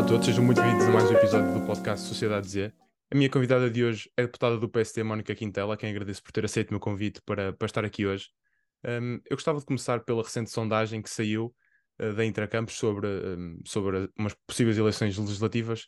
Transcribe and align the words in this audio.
Olá 0.00 0.06
a 0.06 0.12
todos, 0.12 0.24
sejam 0.24 0.42
muito 0.42 0.62
bem-vindos 0.62 0.86
a 0.86 0.92
mais 0.92 1.10
um 1.10 1.12
episódio 1.12 1.52
do 1.52 1.66
podcast 1.66 2.08
Sociedade 2.08 2.48
Z. 2.48 2.72
A 3.12 3.14
minha 3.14 3.28
convidada 3.28 3.68
de 3.68 3.84
hoje 3.84 4.10
é 4.16 4.22
a 4.22 4.24
deputada 4.24 4.56
do 4.56 4.66
PST, 4.66 5.02
Mónica 5.02 5.34
Quintela, 5.34 5.74
a 5.74 5.76
quem 5.76 5.90
agradeço 5.90 6.22
por 6.22 6.32
ter 6.32 6.42
aceito 6.42 6.70
o 6.70 6.72
meu 6.72 6.80
convite 6.80 7.20
para, 7.20 7.52
para 7.52 7.66
estar 7.66 7.84
aqui 7.84 8.06
hoje. 8.06 8.30
Um, 8.82 9.20
eu 9.28 9.36
gostava 9.36 9.58
de 9.58 9.66
começar 9.66 10.00
pela 10.00 10.22
recente 10.22 10.48
sondagem 10.48 11.02
que 11.02 11.10
saiu 11.10 11.54
uh, 12.00 12.14
da 12.14 12.24
Intracampos 12.24 12.76
sobre, 12.76 13.08
um, 13.08 13.60
sobre 13.66 14.10
umas 14.18 14.34
possíveis 14.46 14.78
eleições 14.78 15.18
legislativas 15.18 15.86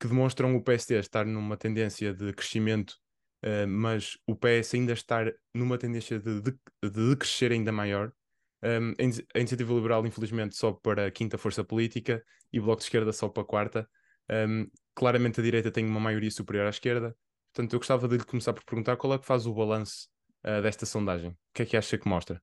que 0.00 0.08
demonstram 0.08 0.56
o 0.56 0.60
PST 0.60 0.94
estar 0.94 1.24
numa 1.24 1.56
tendência 1.56 2.12
de 2.12 2.32
crescimento, 2.32 2.96
uh, 3.44 3.68
mas 3.68 4.18
o 4.26 4.34
PS 4.34 4.74
ainda 4.74 4.92
estar 4.92 5.32
numa 5.54 5.78
tendência 5.78 6.18
de, 6.18 6.40
de, 6.40 6.50
de 6.82 7.16
crescer 7.16 7.52
ainda 7.52 7.70
maior. 7.70 8.12
Um, 8.62 8.92
a 9.34 9.38
Iniciativa 9.38 9.74
Liberal, 9.74 10.06
infelizmente, 10.06 10.56
só 10.56 10.72
para 10.72 11.06
a 11.06 11.10
quinta 11.10 11.36
força 11.36 11.64
política 11.64 12.22
e 12.52 12.60
o 12.60 12.62
Bloco 12.62 12.78
de 12.78 12.84
Esquerda 12.84 13.12
só 13.12 13.28
para 13.28 13.42
a 13.42 13.46
quarta. 13.46 13.88
Um, 14.30 14.66
claramente 14.94 15.40
a 15.40 15.42
direita 15.42 15.70
tem 15.70 15.84
uma 15.84 16.00
maioria 16.00 16.30
superior 16.30 16.66
à 16.66 16.70
esquerda. 16.70 17.16
Portanto, 17.52 17.72
eu 17.72 17.78
gostava 17.78 18.08
de 18.08 18.16
lhe 18.16 18.24
começar 18.24 18.52
por 18.52 18.64
perguntar 18.64 18.96
qual 18.96 19.14
é 19.14 19.18
que 19.18 19.26
faz 19.26 19.46
o 19.46 19.54
balanço 19.54 20.08
uh, 20.46 20.62
desta 20.62 20.86
sondagem. 20.86 21.30
O 21.30 21.36
que 21.54 21.62
é 21.62 21.66
que 21.66 21.76
acha 21.76 21.98
que 21.98 22.08
mostra? 22.08 22.40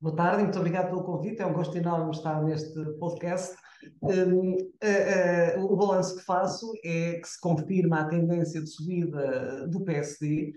Boa 0.00 0.16
tarde, 0.16 0.44
muito 0.44 0.58
obrigado 0.58 0.88
pelo 0.88 1.04
convite. 1.04 1.42
É 1.42 1.46
um 1.46 1.52
gosto 1.52 1.76
enorme 1.76 2.10
estar 2.10 2.42
neste 2.42 2.74
podcast. 2.98 3.54
Um, 4.02 4.52
uh, 4.52 5.60
uh, 5.60 5.64
o 5.64 5.76
balanço 5.76 6.16
que 6.16 6.24
faço 6.24 6.72
é 6.84 7.14
que 7.20 7.28
se 7.28 7.40
confirma 7.40 8.00
a 8.00 8.08
tendência 8.08 8.62
de 8.62 8.70
subida 8.70 9.66
do 9.68 9.82
PSD. 9.84 10.52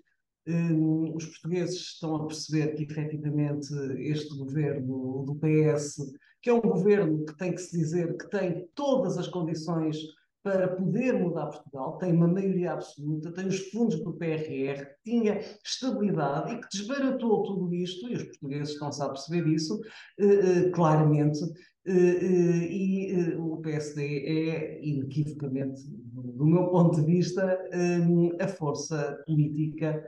Um, 0.46 1.16
os 1.16 1.26
portugueses 1.26 1.76
estão 1.76 2.16
a 2.16 2.28
perceber 2.28 2.76
que 2.76 2.84
efetivamente 2.84 3.74
este 4.00 4.36
governo 4.38 5.24
do 5.26 5.36
PS, 5.36 6.14
que 6.42 6.50
é 6.50 6.54
um 6.54 6.60
governo 6.60 7.26
que 7.26 7.38
tem 7.38 7.54
que 7.54 7.62
se 7.62 7.78
dizer 7.78 8.18
que 8.18 8.30
tem 8.30 8.68
todas 8.76 9.18
as 9.18 9.28
condições 9.28 9.98
para 10.44 10.68
poder 10.68 11.14
mudar 11.14 11.48
Portugal, 11.48 11.98
tem 11.98 12.12
uma 12.12 12.28
maioria 12.28 12.74
absoluta, 12.74 13.32
tem 13.32 13.48
os 13.48 13.60
fundos 13.70 14.04
do 14.04 14.12
PRR, 14.14 14.86
tinha 15.02 15.40
estabilidade 15.66 16.54
e 16.54 16.60
que 16.60 16.68
desbaratou 16.70 17.44
tudo 17.44 17.74
isto, 17.74 18.10
e 18.10 18.16
os 18.16 18.24
portugueses 18.24 18.74
estão-se 18.74 19.02
a 19.02 19.08
perceber 19.08 19.48
isso, 19.48 19.80
eh, 20.20 20.26
eh, 20.26 20.70
claramente, 20.72 21.40
eh, 21.86 22.68
e 22.70 23.36
o 23.38 23.58
PSD 23.62 24.50
é, 24.50 24.86
inequivocamente, 24.86 25.82
do 25.88 26.46
meu 26.46 26.68
ponto 26.68 27.00
de 27.00 27.06
vista, 27.06 27.58
a 28.40 28.48
força 28.48 29.24
política 29.26 30.04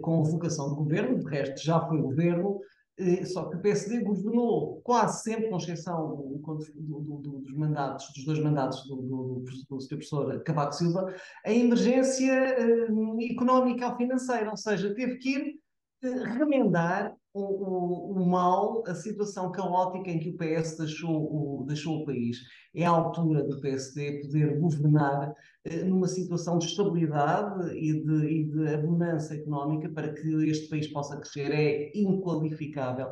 com 0.00 0.22
vocação 0.24 0.70
de 0.70 0.76
governo, 0.76 1.18
de 1.18 1.26
resto 1.26 1.62
já 1.62 1.80
foi 1.86 2.00
governo, 2.00 2.60
eh, 2.98 3.24
só 3.24 3.44
que 3.48 3.56
o 3.56 3.60
PSD 3.60 4.00
governou 4.00 4.80
quase 4.82 5.22
sempre, 5.22 5.48
com 5.48 5.56
exceção 5.56 6.16
do, 6.16 6.58
do, 6.74 7.00
do, 7.18 7.38
dos 7.38 7.54
mandatos, 7.54 8.12
dos 8.12 8.24
dois 8.24 8.40
mandatos 8.40 8.82
do, 8.88 8.96
do, 8.96 9.44
do, 9.68 9.80
Sr. 9.80 9.88
Professor 9.88 10.42
Cavaco 10.42 10.72
Silva, 10.72 11.14
a 11.46 11.52
emergência 11.52 12.32
eh, 12.32 12.88
económica 13.30 13.88
ou 13.88 13.96
financeira, 13.96 14.50
ou 14.50 14.56
seja, 14.56 14.92
teve 14.94 15.16
que 15.18 15.30
ir 15.30 15.54
eh, 16.02 16.08
remendar 16.08 17.14
o, 17.34 17.42
o, 17.42 18.12
o, 18.12 18.26
mal, 18.26 18.82
a 18.86 18.94
situação 18.94 19.50
caótica 19.52 20.10
em 20.10 20.18
que 20.18 20.30
o 20.30 20.36
PS 20.36 20.76
deixou 20.76 21.62
o, 21.62 21.64
deixou 21.66 21.98
o 21.98 22.06
país. 22.06 22.38
É 22.74 22.84
a 22.84 22.90
altura 22.90 23.44
do 23.44 23.60
PSD 23.60 24.22
poder 24.22 24.58
governar 24.58 25.34
eh, 25.64 25.84
numa 25.84 26.08
situação 26.08 26.58
de 26.58 26.66
estabilidade 26.66 27.76
e 27.76 28.02
de, 28.02 28.26
e 28.26 28.44
de 28.44 28.74
abundância 28.74 29.34
económica 29.34 29.88
para 29.90 30.12
que 30.12 30.48
este 30.48 30.68
país 30.68 30.86
possa 30.92 31.16
crescer. 31.16 31.52
É 31.52 31.92
inqualificável. 31.94 33.08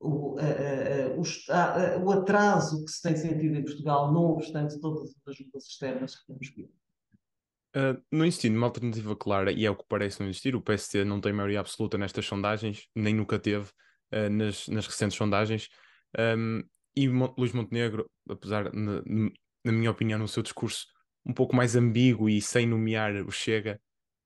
O, 0.00 0.36
a, 0.38 1.98
o 1.98 2.10
atraso 2.12 2.84
que 2.84 2.90
se 2.90 3.00
tem 3.00 3.16
sentido 3.16 3.56
em 3.56 3.64
Portugal, 3.64 4.12
não 4.12 4.32
obstante 4.32 4.78
todas 4.80 5.10
as 5.10 5.28
ajudas 5.28 5.64
externas 5.64 6.16
que 6.16 6.26
temos 6.26 6.48
visto. 6.54 6.83
Uh, 7.76 8.00
não 8.10 8.24
existindo 8.24 8.56
uma 8.56 8.68
alternativa 8.68 9.16
clara, 9.16 9.50
e 9.50 9.66
é 9.66 9.70
o 9.70 9.74
que 9.74 9.84
parece 9.88 10.20
não 10.20 10.28
existir, 10.28 10.54
o 10.54 10.62
PST 10.62 11.04
não 11.04 11.20
tem 11.20 11.32
maioria 11.32 11.58
absoluta 11.58 11.98
nestas 11.98 12.24
sondagens, 12.24 12.86
nem 12.94 13.12
nunca 13.12 13.36
teve 13.36 13.68
uh, 14.12 14.30
nas, 14.30 14.68
nas 14.68 14.86
recentes 14.86 15.18
sondagens. 15.18 15.68
Um, 16.16 16.62
e 16.94 17.08
Mo 17.08 17.34
Luís 17.36 17.52
Montenegro, 17.52 18.08
apesar, 18.30 18.72
na, 18.72 19.02
na, 19.64 19.72
minha 19.72 19.90
opinião, 19.90 20.20
no 20.20 20.28
seu 20.28 20.40
discurso 20.40 20.86
um 21.26 21.32
pouco 21.32 21.56
mais 21.56 21.74
ambíguo 21.74 22.28
e 22.28 22.40
sem 22.40 22.64
nomear 22.64 23.12
o 23.26 23.30
Chega, 23.32 23.80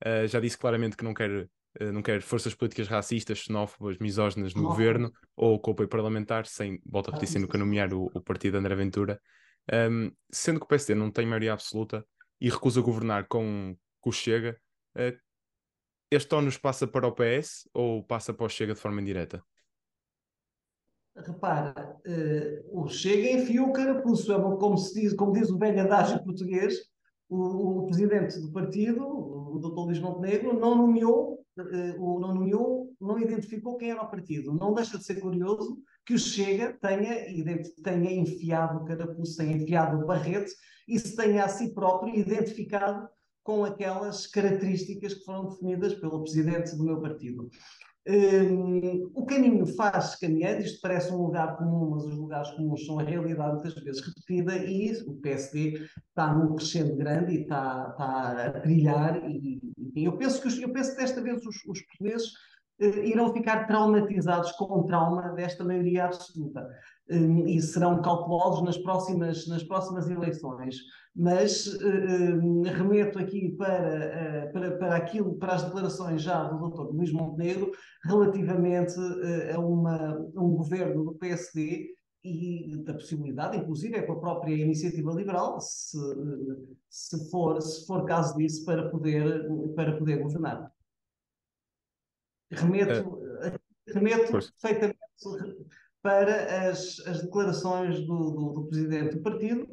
uh, 0.04 0.26
já 0.26 0.40
disse 0.40 0.58
claramente 0.58 0.94
que 0.94 1.04
não 1.04 1.14
quer, 1.14 1.48
não 1.80 2.02
quer 2.02 2.20
forças 2.20 2.54
políticas 2.54 2.86
racistas, 2.86 3.38
xenófobas, 3.38 3.96
misóginas 3.96 4.52
no 4.52 4.64
oh. 4.64 4.68
governo 4.68 5.10
ou 5.34 5.58
com 5.58 5.70
apoio 5.70 5.88
parlamentar, 5.88 6.44
sem, 6.44 6.82
volto 6.84 7.08
a 7.08 7.12
repetir, 7.12 7.32
sem 7.32 7.40
nunca 7.40 7.56
nomear 7.56 7.94
o, 7.94 8.10
o 8.12 8.20
partido 8.20 8.58
André 8.58 8.74
Ventura. 8.74 9.18
Um, 9.72 10.10
sendo 10.30 10.60
que 10.60 10.66
o 10.66 10.68
PSD 10.68 10.94
não 10.94 11.10
tem 11.10 11.24
maioria 11.24 11.54
absoluta, 11.54 12.04
e 12.40 12.48
recusa 12.48 12.80
governar 12.80 13.26
com, 13.28 13.76
o 14.04 14.12
Chega, 14.12 14.58
uh, 14.96 15.18
este 16.10 16.34
ónus 16.34 16.56
passa 16.56 16.86
para 16.86 17.06
o 17.06 17.12
PS 17.12 17.68
ou 17.74 18.02
passa 18.02 18.32
para 18.32 18.46
o 18.46 18.48
Chega 18.48 18.74
de 18.74 18.80
forma 18.80 19.00
indireta? 19.00 19.42
Repara, 21.14 22.00
uh, 22.06 22.80
o 22.82 22.88
Chega 22.88 23.42
enfiou 23.42 23.68
o 23.68 23.72
carapuço, 23.72 24.32
é 24.32 24.40
como, 24.40 24.78
se 24.78 25.00
diz, 25.00 25.12
como 25.12 25.32
diz 25.32 25.50
o 25.50 25.58
velho 25.58 25.80
adágio 25.82 26.24
português, 26.24 26.78
o, 27.28 27.80
o, 27.80 27.86
presidente 27.86 28.40
do 28.40 28.50
partido, 28.50 29.04
o 29.06 29.58
Dr. 29.58 29.74
Luís 29.74 30.00
Montenegro, 30.00 30.58
não 30.58 30.74
nomeou, 30.76 31.44
uh, 31.58 32.20
não 32.20 32.34
nomeou, 32.34 32.94
não 32.98 33.18
identificou 33.18 33.76
quem 33.76 33.90
era 33.90 34.02
o 34.02 34.10
partido. 34.10 34.54
Não 34.54 34.72
deixa 34.72 34.96
de 34.96 35.04
ser 35.04 35.16
curioso 35.16 35.78
que 36.08 36.14
o 36.14 36.18
Chega 36.18 36.72
tenha, 36.80 37.62
tenha 37.84 38.12
enfiado 38.12 38.78
o 38.78 38.84
carapuço, 38.86 39.36
tenha 39.36 39.58
enfiado 39.58 39.98
o 39.98 40.06
barrete 40.06 40.50
e 40.88 40.98
se 40.98 41.14
tenha 41.14 41.44
a 41.44 41.48
si 41.48 41.74
próprio 41.74 42.16
identificado 42.16 43.06
com 43.42 43.62
aquelas 43.62 44.26
características 44.26 45.12
que 45.12 45.24
foram 45.26 45.50
definidas 45.50 45.92
pelo 45.96 46.22
presidente 46.22 46.74
do 46.74 46.82
meu 46.82 46.98
partido. 46.98 47.50
Um, 48.08 49.10
o 49.14 49.26
caminho 49.26 49.66
faz 49.66 50.16
caminhando, 50.16 50.62
isto 50.62 50.80
parece 50.80 51.12
um 51.12 51.24
lugar 51.26 51.58
comum, 51.58 51.90
mas 51.90 52.04
os 52.04 52.16
lugares 52.16 52.50
comuns 52.52 52.86
são 52.86 52.98
a 52.98 53.02
realidade 53.02 53.56
muitas 53.56 53.74
vezes 53.74 54.00
repetida 54.00 54.56
e 54.56 54.90
o 55.06 55.12
PSD 55.20 55.86
está 56.08 56.32
num 56.32 56.54
crescendo 56.54 56.96
grande 56.96 57.34
e 57.34 57.42
está, 57.42 57.90
está 57.90 58.46
a 58.46 58.60
brilhar 58.60 59.22
e, 59.28 59.60
enfim, 59.76 60.06
eu 60.06 60.16
penso 60.16 60.40
que, 60.40 60.64
eu 60.64 60.72
penso 60.72 60.92
que 60.92 61.02
desta 61.02 61.20
vez 61.20 61.44
os, 61.44 61.56
os 61.66 61.82
portugueses 61.82 62.32
irão 62.80 63.32
ficar 63.32 63.66
traumatizados 63.66 64.52
com 64.52 64.64
o 64.64 64.84
trauma 64.84 65.32
desta 65.32 65.64
maioria 65.64 66.04
absoluta. 66.06 66.68
Hum, 67.10 67.46
e 67.46 67.60
serão 67.62 68.02
cautelosos 68.02 68.62
nas 68.62 68.76
próximas, 68.76 69.46
nas 69.48 69.62
próximas 69.62 70.10
eleições. 70.10 70.76
Mas 71.16 71.66
uh, 71.66 72.62
remeto 72.64 73.18
aqui 73.18 73.56
para, 73.56 74.48
uh, 74.48 74.52
para, 74.52 74.76
para 74.76 74.96
aquilo, 74.96 75.34
para 75.36 75.54
as 75.54 75.62
declarações 75.62 76.20
já 76.20 76.44
do 76.44 76.68
Dr. 76.68 76.92
Luís 76.92 77.10
Montenegro 77.10 77.72
relativamente 78.04 78.94
a, 79.54 79.58
uma, 79.58 80.18
um 80.36 80.50
governo 80.50 81.02
do 81.04 81.14
PSD 81.14 81.94
e 82.22 82.76
da 82.84 82.92
possibilidade, 82.92 83.56
inclusive 83.56 83.96
é 83.96 84.02
com 84.02 84.12
a 84.12 84.20
própria 84.20 84.54
iniciativa 84.54 85.12
liberal, 85.12 85.58
se, 85.60 85.96
se, 86.90 87.30
for, 87.30 87.60
se 87.62 87.86
for 87.86 88.04
caso 88.04 88.36
disso, 88.36 88.64
para 88.66 88.90
poder, 88.90 89.48
para 89.74 89.96
poder 89.96 90.18
governar. 90.18 90.70
Remeto, 92.50 93.20
remeto 93.86 94.32
perfeitamente 94.32 94.98
para 96.02 96.68
as, 96.68 97.00
as 97.06 97.22
declarações 97.22 98.00
do, 98.06 98.30
do, 98.30 98.52
do, 98.52 98.66
presidente 98.66 99.16
do 99.16 99.22
partido, 99.22 99.66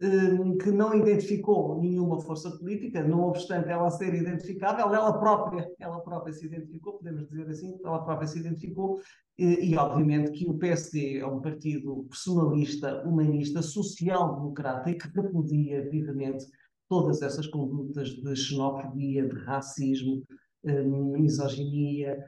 eh, 0.00 0.56
que 0.62 0.70
não 0.70 0.94
identificou 0.94 1.80
nenhuma 1.80 2.20
força 2.20 2.50
política, 2.50 3.02
não 3.02 3.24
obstante 3.24 3.68
ela 3.68 3.90
ser 3.90 4.14
identificável, 4.14 4.94
ela 4.94 5.18
própria, 5.18 5.68
ela 5.78 6.00
própria 6.00 6.32
se 6.32 6.46
identificou, 6.46 6.94
podemos 6.94 7.28
dizer 7.28 7.48
assim, 7.48 7.78
ela 7.84 8.04
própria 8.04 8.26
se 8.26 8.38
identificou, 8.38 9.00
e, 9.38 9.70
e 9.70 9.76
obviamente 9.76 10.32
que 10.32 10.48
o 10.48 10.54
PSD 10.54 11.18
é 11.18 11.26
um 11.26 11.40
partido 11.40 12.06
personalista, 12.08 13.02
humanista, 13.06 13.60
social-democrata 13.60 14.90
e 14.90 14.94
que 14.94 15.08
repudia 15.08 15.88
vivamente 15.90 16.46
todas 16.88 17.22
essas 17.22 17.46
condutas 17.46 18.10
de 18.10 18.36
xenofobia, 18.36 19.26
de 19.26 19.36
racismo, 19.44 20.22
eh, 20.64 20.82
misoginia, 20.82 22.18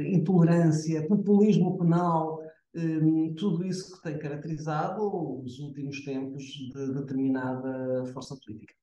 intolerância, 0.00 1.06
populismo 1.06 1.78
penal, 1.78 2.40
um, 2.74 3.34
tudo 3.34 3.64
isso 3.64 3.96
que 3.96 4.02
tem 4.02 4.18
caracterizado 4.18 5.00
os 5.42 5.58
últimos 5.60 6.04
tempos 6.04 6.42
de 6.42 6.92
determinada 6.92 8.04
força 8.12 8.36
política. 8.44 8.74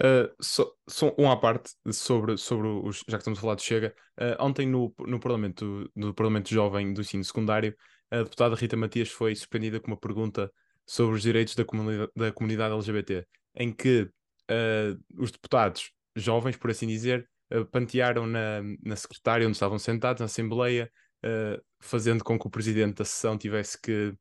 Uh, 0.00 0.28
só, 0.40 1.14
uma 1.16 1.32
à 1.32 1.36
parte 1.36 1.70
sobre, 1.90 2.36
sobre 2.36 2.68
os, 2.68 3.02
já 3.08 3.16
que 3.16 3.22
estamos 3.22 3.38
a 3.38 3.42
falar 3.42 3.54
de 3.54 3.62
Chega, 3.62 3.94
uh, 4.20 4.44
ontem 4.44 4.66
no, 4.66 4.92
no, 4.98 5.18
Parlamento, 5.18 5.90
no 5.94 6.12
Parlamento 6.12 6.50
Jovem 6.50 6.92
do 6.92 7.00
Ensino 7.00 7.24
Secundário, 7.24 7.74
a 8.10 8.18
deputada 8.18 8.54
Rita 8.54 8.76
Matias 8.76 9.08
foi 9.08 9.34
surpreendida 9.34 9.80
com 9.80 9.88
uma 9.88 9.96
pergunta 9.96 10.52
sobre 10.84 11.16
os 11.16 11.22
direitos 11.22 11.54
da 11.54 11.64
comunidade, 11.64 12.12
da 12.14 12.30
comunidade 12.30 12.74
LGBT, 12.74 13.26
em 13.54 13.72
que 13.72 14.02
uh, 14.02 15.22
os 15.22 15.30
deputados 15.30 15.90
jovens, 16.14 16.56
por 16.56 16.70
assim 16.70 16.86
dizer, 16.86 17.28
pantearam 17.70 18.26
na, 18.26 18.60
na 18.82 18.96
secretária 18.96 19.46
onde 19.46 19.56
estavam 19.56 19.78
sentados, 19.78 20.20
na 20.20 20.26
Assembleia, 20.26 20.90
uh, 21.24 21.62
fazendo 21.80 22.24
com 22.24 22.38
que 22.38 22.46
o 22.46 22.50
presidente 22.50 22.96
da 22.96 23.04
sessão 23.04 23.38
tivesse 23.38 23.80
que 23.80 24.14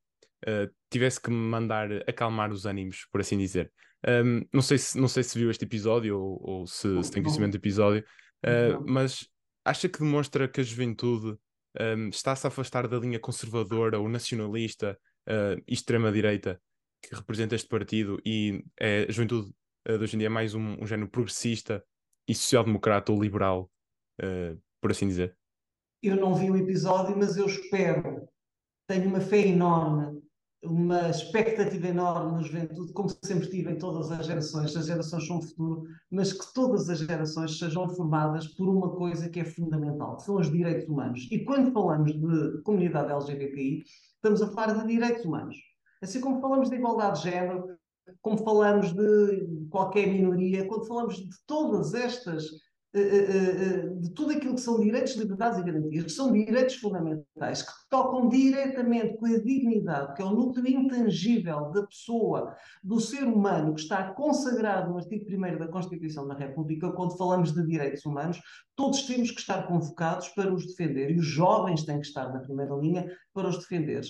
uh, 0.48 0.74
tivesse 0.90 1.20
que 1.20 1.30
mandar 1.30 1.90
acalmar 2.08 2.52
os 2.52 2.66
ânimos, 2.66 3.08
por 3.12 3.22
assim 3.22 3.38
dizer. 3.38 3.72
Um, 4.08 4.46
não, 4.54 4.62
sei 4.62 4.78
se, 4.78 4.98
não 5.00 5.08
sei 5.08 5.24
se 5.24 5.38
viu 5.38 5.50
este 5.50 5.66
episódio 5.66 6.20
ou, 6.20 6.40
ou 6.42 6.68
se, 6.68 7.04
se, 7.04 7.12
tem 7.12 7.24
conhecimento 7.24 7.54
do 7.54 7.58
episódio, 7.58 8.04
uh, 8.46 8.84
mas 8.86 9.28
acha 9.64 9.90
que 9.90 10.00
demonstra 10.00 10.48
que 10.48 10.62
a 10.62 10.64
juventude 10.64 11.36
um, 11.80 12.10
está-se 12.10 12.46
a 12.46 12.50
afastar 12.50 12.88
da 12.88 13.00
linha 13.00 13.20
conservadora 13.20 14.00
ou 14.00 14.08
nacionalista 14.08 14.98
uh, 15.28 15.62
extrema-direita 15.68 16.62
que 17.02 17.16
representa 17.16 17.56
este 17.56 17.68
partido 17.68 18.20
e 18.26 18.64
é, 18.80 19.06
a 19.08 19.12
juventude 19.12 19.52
de 19.88 19.94
hoje 19.94 20.16
em 20.16 20.20
dia 20.20 20.28
é 20.28 20.30
mais 20.30 20.56
um, 20.56 20.82
um 20.82 20.88
género 20.88 21.10
progressista 21.10 21.84
e 22.28 22.34
social-democrata 22.34 23.12
ou 23.12 23.22
liberal, 23.22 23.70
uh, 24.22 24.60
por 24.82 24.92
assim 24.92 25.08
dizer? 25.08 25.38
Eu 26.02 26.16
não 26.18 26.36
vi 26.36 26.52
o 26.52 26.58
episódio, 26.58 27.18
mas 27.18 27.38
eu 27.38 27.46
espero, 27.46 28.28
tenho 28.88 29.08
uma 29.08 29.22
fé 29.22 29.48
enorme 29.48 30.22
uma 30.66 31.10
expectativa 31.10 31.88
enorme 31.88 32.34
na 32.34 32.42
juventude, 32.42 32.94
como 32.94 33.10
sempre 33.10 33.50
tive 33.50 33.72
em 33.72 33.78
todas 33.78 34.12
as 34.12 34.26
gerações. 34.26 34.76
As 34.76 34.88
gerações 34.88 35.26
são 35.26 35.38
o 35.38 35.42
futuro, 35.42 35.84
mas 36.12 36.34
que 36.34 36.54
todas 36.54 36.90
as 36.90 37.00
gerações 37.00 37.58
sejam 37.58 37.88
formadas 37.90 38.48
por 38.48 38.68
uma 38.68 38.90
coisa 38.96 39.30
que 39.30 39.40
é 39.40 39.46
fundamental, 39.46 40.18
que 40.18 40.24
são 40.24 40.36
os 40.36 40.52
direitos 40.52 40.88
humanos. 40.88 41.28
E 41.32 41.44
quando 41.44 41.72
falamos 41.72 42.14
de 42.14 42.62
comunidade 42.64 43.12
LGBTI, 43.12 43.84
estamos 44.16 44.42
a 44.42 44.48
falar 44.52 44.74
de 44.74 44.88
direitos 44.88 45.26
humanos. 45.26 45.56
Assim 46.02 46.20
como 46.20 46.42
falamos 46.42 46.70
de 46.70 46.76
igualdade 46.76 47.22
de 47.22 47.30
género, 47.30 47.78
como 48.22 48.38
falamos 48.44 48.94
de 48.94 49.68
qualquer 49.70 50.08
minoria, 50.08 50.68
quando 50.68 50.86
falamos 50.86 51.18
de 51.18 51.36
todas 51.46 51.94
estas 51.94 52.46
de 52.96 54.10
tudo 54.12 54.32
aquilo 54.32 54.56
que 54.56 54.62
são 54.62 54.80
direitos, 54.80 55.16
liberdades 55.16 55.60
e 55.60 55.64
garantias, 55.64 56.04
que 56.06 56.12
são 56.12 56.32
direitos 56.32 56.76
fundamentais, 56.76 57.62
que 57.62 57.72
tocam 57.90 58.30
diretamente 58.30 59.18
com 59.18 59.26
a 59.26 59.38
dignidade, 59.38 60.14
que 60.14 60.22
é 60.22 60.26
o 60.26 60.32
núcleo 60.32 60.68
intangível 60.68 61.72
da 61.72 61.86
pessoa, 61.86 62.56
do 62.82 63.00
ser 63.00 63.24
humano, 63.24 63.74
que 63.74 63.82
está 63.82 64.14
consagrado 64.14 64.92
no 64.92 64.98
artigo 64.98 65.26
1 65.30 65.58
da 65.58 65.68
Constituição 65.68 66.26
da 66.26 66.36
República, 66.36 66.92
quando 66.94 67.18
falamos 67.18 67.52
de 67.54 67.66
direitos 67.66 68.06
humanos, 68.06 68.40
todos 68.76 69.04
temos 69.04 69.32
que 69.32 69.40
estar 69.40 69.68
convocados 69.68 70.30
para 70.30 70.54
os 70.54 70.66
defender 70.66 71.12
e 71.12 71.20
os 71.20 71.26
jovens 71.26 71.84
têm 71.84 72.00
que 72.00 72.08
estar 72.08 72.32
na 72.32 72.40
primeira 72.40 72.76
linha 72.76 73.12
para 73.34 73.50
os 73.50 73.58
defender. 73.58 74.04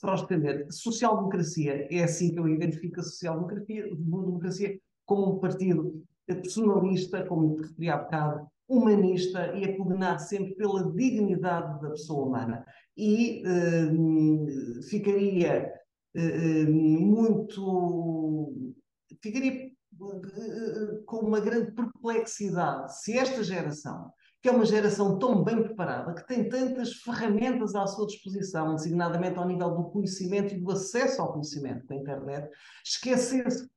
Para 0.00 0.14
os 0.14 0.22
defender. 0.22 0.66
Social-democracia 0.70 1.88
é 1.90 2.04
assim 2.04 2.32
que 2.32 2.38
eu 2.38 2.48
identifico 2.48 3.00
a 3.00 3.02
social-democracia 3.02 4.78
como 5.04 5.34
um 5.34 5.38
partido 5.40 6.04
personalista, 6.34 7.24
como 7.26 7.56
referi 7.56 7.88
há 7.88 7.98
bocado, 7.98 8.46
humanista 8.68 9.52
e 9.56 9.64
a 9.64 9.76
pugnar 9.76 10.20
sempre 10.20 10.54
pela 10.54 10.92
dignidade 10.92 11.80
da 11.82 11.90
pessoa 11.90 12.26
humana. 12.26 12.64
E 12.96 13.42
uh, 13.44 14.82
ficaria 14.84 15.72
uh, 16.16 16.70
muito. 16.70 18.54
ficaria 19.20 19.70
uh, 20.00 21.04
com 21.04 21.18
uma 21.18 21.40
grande 21.40 21.72
perplexidade 21.72 22.96
se 23.02 23.18
esta 23.18 23.42
geração, 23.42 24.12
que 24.40 24.48
é 24.48 24.52
uma 24.52 24.64
geração 24.64 25.18
tão 25.18 25.42
bem 25.42 25.62
preparada, 25.62 26.14
que 26.14 26.26
tem 26.26 26.48
tantas 26.48 26.94
ferramentas 26.94 27.74
à 27.74 27.86
sua 27.86 28.06
disposição, 28.06 28.74
designadamente 28.76 29.38
ao 29.38 29.48
nível 29.48 29.70
do 29.70 29.90
conhecimento 29.90 30.54
e 30.54 30.60
do 30.60 30.70
acesso 30.70 31.20
ao 31.20 31.32
conhecimento 31.32 31.86
da 31.88 31.96
internet, 31.96 32.48
esquecesse 32.84 33.68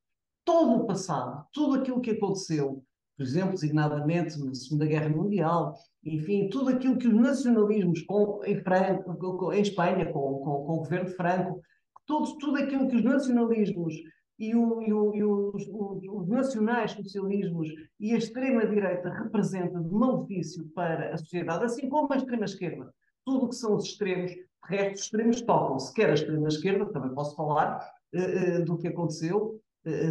todo 0.46 0.82
o 0.82 0.88
passado, 0.88 1.46
tudo 1.54 1.76
aquilo 1.76 2.02
que 2.02 2.12
aconteceu, 2.12 2.84
por 3.18 3.24
exemplo, 3.24 3.52
designadamente 3.52 4.38
na 4.40 4.54
Segunda 4.54 4.86
Guerra 4.86 5.10
Mundial, 5.10 5.76
enfim, 6.04 6.50
tudo 6.50 6.70
aquilo 6.70 6.98
que 6.98 7.08
os 7.08 7.14
nacionalismos 7.14 8.02
com, 8.02 8.42
em, 8.44 8.62
Franco, 8.62 9.16
com, 9.16 9.54
em 9.54 9.62
Espanha, 9.62 10.06
com, 10.06 10.40
com, 10.40 10.66
com, 10.66 10.74
o 10.74 10.78
governo 10.78 11.10
de 11.10 11.16
Franco, 11.16 11.62
tudo, 12.06 12.38
tudo 12.38 12.58
aquilo 12.58 12.88
que 12.90 12.98
os 12.98 13.04
nacionalismos 13.04 13.96
e, 14.38 14.56
o, 14.56 14.82
e, 14.82 14.94
o, 14.94 15.16
e 15.16 15.24
os, 15.24 15.68
os, 15.68 16.04
os 16.10 16.28
nacionais-socialismos 16.28 17.70
e 18.00 18.14
a 18.14 18.18
extrema-direita 18.18 19.10
representam 19.10 19.82
de 19.82 19.90
malefício 19.90 20.68
para 20.74 21.14
a 21.14 21.18
sociedade, 21.18 21.66
assim 21.66 21.88
como 21.88 22.12
a 22.12 22.18
extrema-esquerda. 22.18 22.94
Tudo 23.26 23.46
o 23.46 23.50
que 23.50 23.56
são 23.56 23.76
os 23.76 23.86
extremos, 23.86 24.32
de 24.32 24.46
resto, 24.66 24.96
os 24.96 25.02
extremos 25.02 25.42
tocam-se, 25.42 25.94
quer 25.94 26.10
a 26.10 26.14
extrema-esquerda, 26.14 26.92
também 26.92 27.14
posso 27.14 27.36
falar 27.36 27.90
uh, 28.14 28.62
uh, 28.62 28.66
do 28.66 28.78
que 28.78 28.88
aconteceu, 28.88 29.62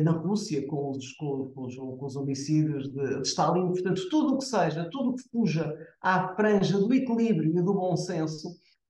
na 0.02 0.12
Rússia 0.12 0.66
com 0.66 0.90
os, 0.90 1.12
com, 1.14 1.50
com, 1.54 1.64
os, 1.64 1.76
com 1.76 2.04
os, 2.04 2.16
homicídios 2.16 2.90
de, 2.90 3.20
de, 3.20 3.28
Stalin. 3.28 3.68
Portanto, 3.68 4.08
tudo 4.10 4.34
o 4.34 4.38
que 4.38 4.44
seja, 4.44 4.88
tudo 4.90 5.10
o 5.10 5.14
que 5.14 5.22
fuja 5.30 5.74
à 6.00 6.34
franja 6.34 6.78
do 6.78 6.92
equilíbrio 6.92 7.58
e 7.58 7.62
do 7.62 7.72
bom 7.72 7.96
senso 7.96 8.48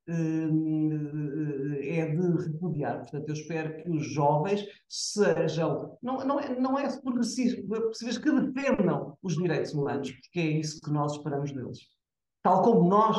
eh, 0.08 1.98
é 1.98 2.06
de 2.06 2.44
repudiar. 2.44 3.00
Portanto, 3.00 3.28
eu 3.28 3.34
espero 3.34 3.76
que 3.82 3.90
os 3.90 4.04
jovens 4.12 4.64
sejam, 4.88 5.96
não, 6.02 6.18
não 6.24 6.40
é, 6.40 6.58
não 6.58 6.78
é 6.78 7.00
progressivos, 7.00 8.18
que 8.18 8.32
defendam 8.32 9.16
os 9.22 9.36
direitos 9.36 9.72
humanos, 9.72 10.10
porque 10.10 10.40
é 10.40 10.58
isso 10.58 10.80
que 10.80 10.90
nós 10.90 11.12
esperamos 11.12 11.52
deles. 11.52 11.78
Tal 12.42 12.62
como 12.62 12.88
nós, 12.88 13.16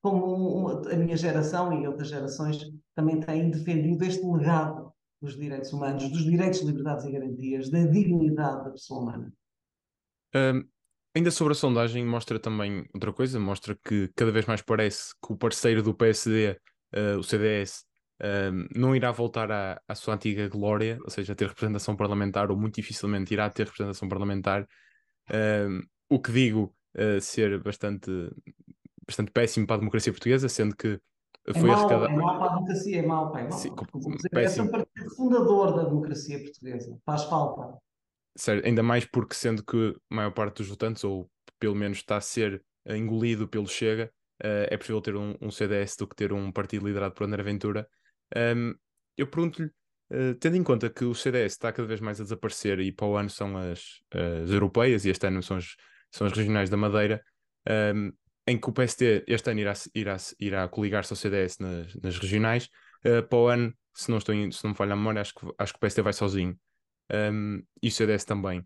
como 0.00 0.68
a 0.68 0.96
minha 0.96 1.16
geração 1.16 1.72
e 1.72 1.86
outras 1.86 2.08
gerações 2.08 2.58
também 2.94 3.20
têm 3.20 3.50
defendido 3.50 4.02
este 4.02 4.24
legado 4.24 4.91
dos 5.22 5.36
direitos 5.36 5.72
humanos, 5.72 6.08
dos 6.10 6.24
direitos, 6.24 6.60
liberdades 6.62 7.04
e 7.04 7.12
garantias, 7.12 7.70
da 7.70 7.86
dignidade 7.86 8.64
da 8.64 8.70
pessoa 8.70 9.00
humana. 9.00 9.32
Um, 10.34 10.68
ainda 11.14 11.30
sobre 11.30 11.52
a 11.52 11.54
sondagem, 11.54 12.04
mostra 12.04 12.40
também 12.40 12.84
outra 12.92 13.12
coisa: 13.12 13.38
mostra 13.38 13.78
que 13.84 14.08
cada 14.16 14.32
vez 14.32 14.44
mais 14.46 14.60
parece 14.60 15.14
que 15.24 15.32
o 15.32 15.36
parceiro 15.36 15.82
do 15.82 15.94
PSD, 15.94 16.50
uh, 16.50 16.56
ah, 16.94 17.18
o 17.18 17.22
CDS, 17.22 17.84
um, 18.20 18.66
não 18.74 18.96
irá 18.96 19.12
voltar 19.12 19.50
à, 19.52 19.80
à, 19.86 19.94
sua 19.94 20.14
antiga 20.14 20.48
glória, 20.48 20.98
ou 21.04 21.10
seja, 21.10 21.36
ter 21.36 21.46
representação 21.46 21.94
parlamentar, 21.96 22.50
ou 22.50 22.56
muito 22.56 22.74
dificilmente 22.74 23.32
irá 23.32 23.48
ter 23.48 23.66
representação 23.66 24.08
parlamentar. 24.08 24.66
Um, 25.32 25.82
o 26.08 26.20
que 26.20 26.32
digo 26.32 26.74
uh, 26.96 27.20
ser 27.20 27.62
bastante, 27.62 28.10
bastante 29.06 29.30
péssimo 29.30 29.66
para 29.66 29.76
a 29.76 29.78
democracia 29.78 30.12
portuguesa, 30.12 30.48
sendo 30.48 30.74
que 30.74 31.00
foi 31.50 31.70
é 31.70 31.72
arrecadado. 31.72 32.12
É 32.12 32.16
mau 32.16 32.38
para 32.38 32.46
a 32.46 32.54
democracia, 32.54 32.98
é 32.98 33.06
mau, 33.06 33.32
pai. 33.32 33.46
É 33.46 33.50
Sim, 33.50 33.68
é 33.70 34.62
um 34.62 34.70
partido 34.70 35.10
fundador 35.16 35.74
da 35.74 35.84
democracia 35.84 36.38
portuguesa. 36.38 36.98
Faz 37.04 37.24
falta. 37.24 37.78
Certo, 38.36 38.64
ainda 38.64 38.82
mais 38.82 39.04
porque, 39.04 39.34
sendo 39.34 39.64
que 39.64 39.96
a 40.10 40.14
maior 40.14 40.32
parte 40.32 40.58
dos 40.58 40.68
votantes, 40.68 41.04
ou 41.04 41.30
pelo 41.58 41.74
menos 41.74 41.98
está 41.98 42.16
a 42.16 42.20
ser 42.20 42.62
engolido 42.86 43.48
pelo 43.48 43.66
Chega, 43.66 44.10
uh, 44.42 44.66
é 44.70 44.76
preferível 44.76 45.02
ter 45.02 45.16
um, 45.16 45.34
um, 45.40 45.50
CDS 45.50 45.96
do 45.96 46.06
que 46.06 46.16
ter 46.16 46.32
um 46.32 46.50
partido 46.50 46.86
liderado 46.86 47.14
por 47.14 47.24
André 47.24 47.42
Ventura. 47.42 47.88
Um, 48.34 48.74
eu 49.16 49.26
pergunto-lhe, 49.26 49.68
uh, 50.12 50.34
tendo 50.40 50.56
em 50.56 50.62
conta 50.62 50.88
que 50.88 51.04
o 51.04 51.14
CDS 51.14 51.52
está 51.52 51.72
cada 51.72 51.86
vez 51.86 52.00
mais 52.00 52.20
a 52.20 52.24
desaparecer 52.24 52.80
e 52.80 52.90
para 52.90 53.06
o 53.06 53.16
ano 53.16 53.28
são 53.28 53.56
as, 53.56 54.00
as 54.10 54.50
europeias 54.50 55.04
e 55.04 55.10
este 55.10 55.26
ano 55.26 55.42
são 55.42 55.58
as, 55.58 55.76
são 56.10 56.26
as 56.26 56.32
regionais 56.32 56.70
da 56.70 56.76
Madeira, 56.76 57.22
um, 57.94 58.12
em 58.46 58.58
que 58.58 58.68
o 58.68 58.72
PST 58.72 59.24
este 59.26 59.50
ano 59.50 59.60
irá, 59.60 59.72
irá, 59.94 60.16
irá 60.38 60.68
coligar-se 60.68 61.12
ao 61.12 61.16
CDS 61.16 61.58
nas, 61.58 61.94
nas 61.96 62.18
regionais. 62.18 62.68
Uh, 63.04 63.22
para 63.26 63.38
o 63.38 63.46
ano, 63.48 63.74
se 63.94 64.10
não, 64.10 64.18
estou 64.18 64.34
se 64.52 64.64
não 64.64 64.70
me 64.70 64.76
falha 64.76 64.92
a 64.92 64.96
memória, 64.96 65.20
acho 65.20 65.34
que, 65.34 65.46
acho 65.58 65.72
que 65.72 65.84
o 65.84 65.88
PST 65.88 66.02
vai 66.02 66.12
sozinho. 66.12 66.58
Um, 67.12 67.62
e 67.82 67.88
o 67.88 67.90
CDS 67.92 68.24
também. 68.24 68.60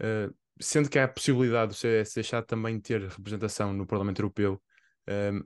Uh, 0.00 0.34
sendo 0.60 0.88
que 0.88 0.98
há 0.98 1.04
a 1.04 1.08
possibilidade 1.08 1.72
do 1.72 1.74
CDS 1.74 2.14
deixar 2.14 2.42
também 2.42 2.76
de 2.76 2.82
ter 2.82 3.02
representação 3.02 3.72
no 3.72 3.86
Parlamento 3.86 4.20
Europeu, 4.20 4.60
um, 5.08 5.42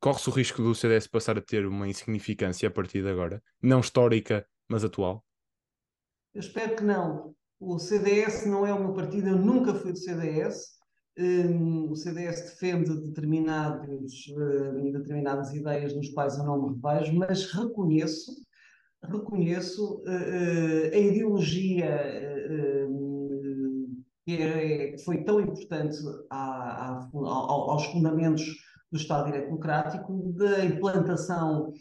corre-se 0.00 0.28
o 0.28 0.32
risco 0.32 0.62
do 0.62 0.74
CDS 0.74 1.06
passar 1.06 1.38
a 1.38 1.40
ter 1.40 1.66
uma 1.66 1.88
insignificância 1.88 2.68
a 2.68 2.72
partir 2.72 3.02
de 3.02 3.08
agora, 3.08 3.42
não 3.62 3.80
histórica, 3.80 4.46
mas 4.68 4.84
atual? 4.84 5.24
Eu 6.34 6.40
espero 6.40 6.76
que 6.76 6.82
não. 6.82 7.34
O 7.60 7.78
CDS 7.78 8.46
não 8.46 8.66
é 8.66 8.72
o 8.72 8.80
meu 8.80 8.94
partido, 8.94 9.28
eu 9.28 9.36
nunca 9.36 9.74
fui 9.74 9.92
do 9.92 9.98
CDS. 9.98 10.80
Um, 11.18 11.90
o 11.90 11.94
CDS 11.94 12.40
defende 12.40 12.94
determinados, 12.96 14.26
uh, 14.28 14.92
determinadas 14.92 15.52
ideias 15.52 15.94
nos 15.94 16.08
quais 16.08 16.38
eu 16.38 16.44
não 16.44 16.62
me 16.62 16.74
revejo, 16.74 17.12
mas 17.12 17.52
reconheço, 17.52 18.32
reconheço 19.02 20.02
uh, 20.06 20.90
a 20.90 20.96
ideologia 20.96 22.00
que, 24.24 24.42
é, 24.42 24.92
que, 24.92 25.04
foi 25.04 25.22
tão 25.22 25.38
importante 25.40 25.98
à, 26.30 26.92
à, 26.92 27.08
aos 27.12 27.84
fundamentos 27.86 28.46
do 28.90 28.96
Estado 28.96 29.26
Direito 29.26 29.46
Democrático, 29.46 30.32
da 30.32 30.64
implantação, 30.64 31.74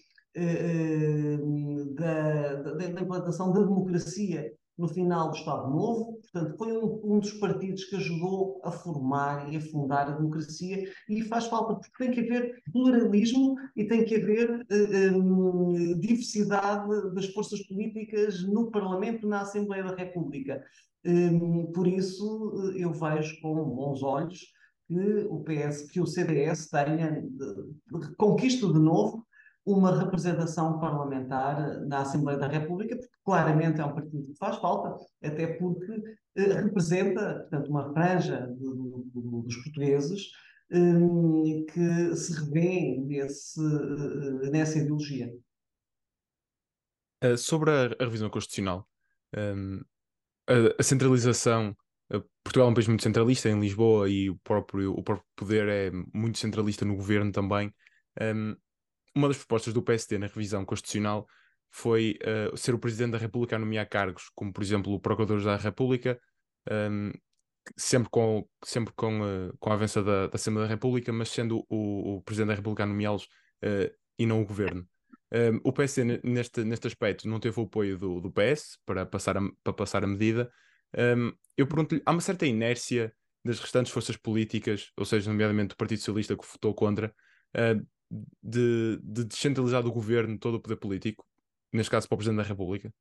da, 1.94 2.56
da, 2.56 2.74
da 2.74 3.02
implantação 3.02 3.54
da 3.54 3.62
democracia 3.62 4.52
no 4.78 4.88
final 4.88 5.30
do 5.30 5.38
Estado 5.38 5.70
Novo, 5.70 6.20
portanto, 6.32 6.58
foi 6.58 6.78
um, 6.78 7.02
um, 7.04 7.20
dos 7.20 7.34
partidos 7.34 7.86
que 7.86 7.96
ajudou 7.96 8.62
a 8.64 8.72
formar 8.72 9.52
e 9.52 9.58
a 9.58 9.62
fundar 9.62 10.08
a 10.08 10.12
democracia 10.12 10.90
e 11.10 11.24
faz 11.24 11.48
falta, 11.48 11.76
porque 11.76 12.04
tem 12.04 12.12
que 12.12 12.20
haver 12.22 12.62
pluralismo 12.72 13.56
e 13.76 13.86
tem 13.86 14.06
que 14.06 14.16
haver 14.16 14.66
um, 15.16 16.00
diversidade 16.00 17.14
das 17.14 17.28
forças 17.28 17.62
políticas 17.68 18.44
no 18.44 18.72
Parlamento, 18.72 19.28
na 19.28 19.42
Assembleia 19.42 19.84
da 19.84 19.96
República. 19.96 20.64
Um, 21.06 21.72
por 21.72 21.88
isso, 21.88 22.74
eu 22.76 22.94
vejo 22.94 23.40
com 23.42 23.56
bons 23.64 24.04
olhos 24.04 24.40
que 24.88 25.28
o 25.30 25.44
PS, 25.44 25.90
que 25.90 26.02
o 26.02 26.06
CDS 26.06 26.70
tenha, 26.70 27.24
conquista 28.18 28.68
de 28.68 28.80
novo 28.80 29.26
uma 29.66 29.98
representação 29.98 30.80
parlamentar 30.80 31.82
na 31.86 32.00
Assembleia 32.02 32.38
da 32.38 32.48
República, 32.48 32.96
porque 32.96 33.12
claramente 33.24 33.80
é 33.80 33.86
um 33.86 33.94
partido 33.94 34.26
que 34.26 34.38
faz 34.38 34.58
falta, 34.58 34.98
até 35.24 35.48
porque 35.48 35.92
eh, 35.92 36.16
representa, 36.36 37.40
portanto, 37.42 37.70
uma 37.70 37.94
franja 37.94 38.48
do, 38.48 39.06
do, 39.14 39.42
dos 39.42 39.56
portugueses 39.58 40.32
um, 40.72 41.66
que 41.66 42.16
se 42.16 42.34
revê 42.34 42.98
nesse, 42.98 43.60
uh, 43.60 44.52
nessa 44.52 44.80
ideologia. 44.80 45.32
Sobre 47.38 47.70
a, 47.70 47.86
a, 48.00 48.06
revisão 48.06 48.30
constitucional, 48.30 48.88
um, 49.38 49.82
a, 50.48 50.54
a, 50.80 50.84
centralização. 50.84 51.76
Portugal 52.44 52.68
é 52.68 52.72
um 52.72 52.74
país 52.74 52.88
muito 52.88 53.04
centralista 53.04 53.48
em 53.48 53.60
Lisboa 53.60 54.10
e 54.10 54.30
o 54.30 54.38
próprio, 54.40 54.92
o 54.94 55.04
próprio 55.04 55.26
poder 55.36 55.68
é 55.70 55.92
muito 56.14 56.40
centralista 56.40 56.84
no 56.84 56.96
governo 56.96 57.32
também. 57.32 57.74
Um, 58.20 58.56
uma 59.16 59.28
das 59.28 59.38
propostas 59.38 59.74
do 59.74 59.84
PSD 59.84 60.18
na 60.18 60.28
revisão 60.28 60.66
constitucional 60.66 61.28
foi 61.72 62.20
uh, 62.22 62.56
ser 62.56 62.76
o 62.76 62.80
Presidente 62.80 63.12
da 63.12 63.18
República 63.18 63.56
a 63.56 63.60
nomear 63.60 63.88
cargos, 63.88 64.30
como 64.36 64.52
por 64.52 64.62
exemplo 64.62 64.94
o 64.94 65.00
Procurador 65.00 65.42
da 65.42 65.56
República, 65.56 66.20
um, 66.70 67.12
sempre 67.78 68.10
com, 68.10 68.48
sempre 68.64 68.94
com, 68.94 69.22
uh, 69.22 69.58
com 69.58 69.72
a 69.72 69.74
avança 69.74 70.04
da, 70.04 70.28
da 70.28 70.36
Assembleia 70.36 70.68
da 70.68 70.74
República, 70.74 71.14
mas 71.14 71.30
sendo 71.30 71.66
o, 71.70 72.18
o 72.18 72.22
Presidente 72.24 72.50
da 72.50 72.56
República 72.56 72.84
a 72.84 72.86
nomeá-los 72.88 73.24
uh, 73.24 73.90
e 74.20 74.26
não 74.26 74.42
o 74.42 74.46
Governo. 74.46 74.86
Um, 75.34 75.62
o 75.64 75.72
PSD, 75.72 76.20
neste, 76.26 76.64
neste 76.66 76.88
aspecto, 76.88 77.28
não 77.28 77.40
teve 77.40 77.58
o 77.58 77.64
apoio 77.64 77.98
do, 77.98 78.20
do 78.20 78.32
PS 78.32 78.78
para 78.86 79.06
passar 79.06 79.38
a, 79.38 79.42
para 79.64 79.74
passar 79.74 80.04
a 80.04 80.08
medida. 80.08 80.52
Um, 80.98 81.32
eu 81.56 81.66
pergunto-lhe: 81.66 82.02
há 82.06 82.12
uma 82.12 82.20
certa 82.20 82.46
inércia 82.46 83.14
das 83.46 83.58
restantes 83.60 83.94
forças 83.94 84.18
políticas, 84.18 84.92
ou 84.98 85.06
seja, 85.06 85.32
nomeadamente 85.32 85.74
o 85.74 85.78
Partido 85.78 86.00
Socialista 86.00 86.36
que 86.36 86.46
votou 86.46 86.76
contra, 86.76 87.16
de, 88.44 89.00
de 89.02 89.24
descentralizar 89.24 89.82
do 89.82 89.92
governo 89.92 90.38
todo 90.38 90.56
o 90.56 90.60
poder 90.62 90.76
político, 90.76 91.26
neste 91.74 91.92
caso 91.92 92.08
para 92.08 92.16
o 92.16 92.18
Presidente 92.18 92.44
da 92.44 92.50
República? 92.50 92.94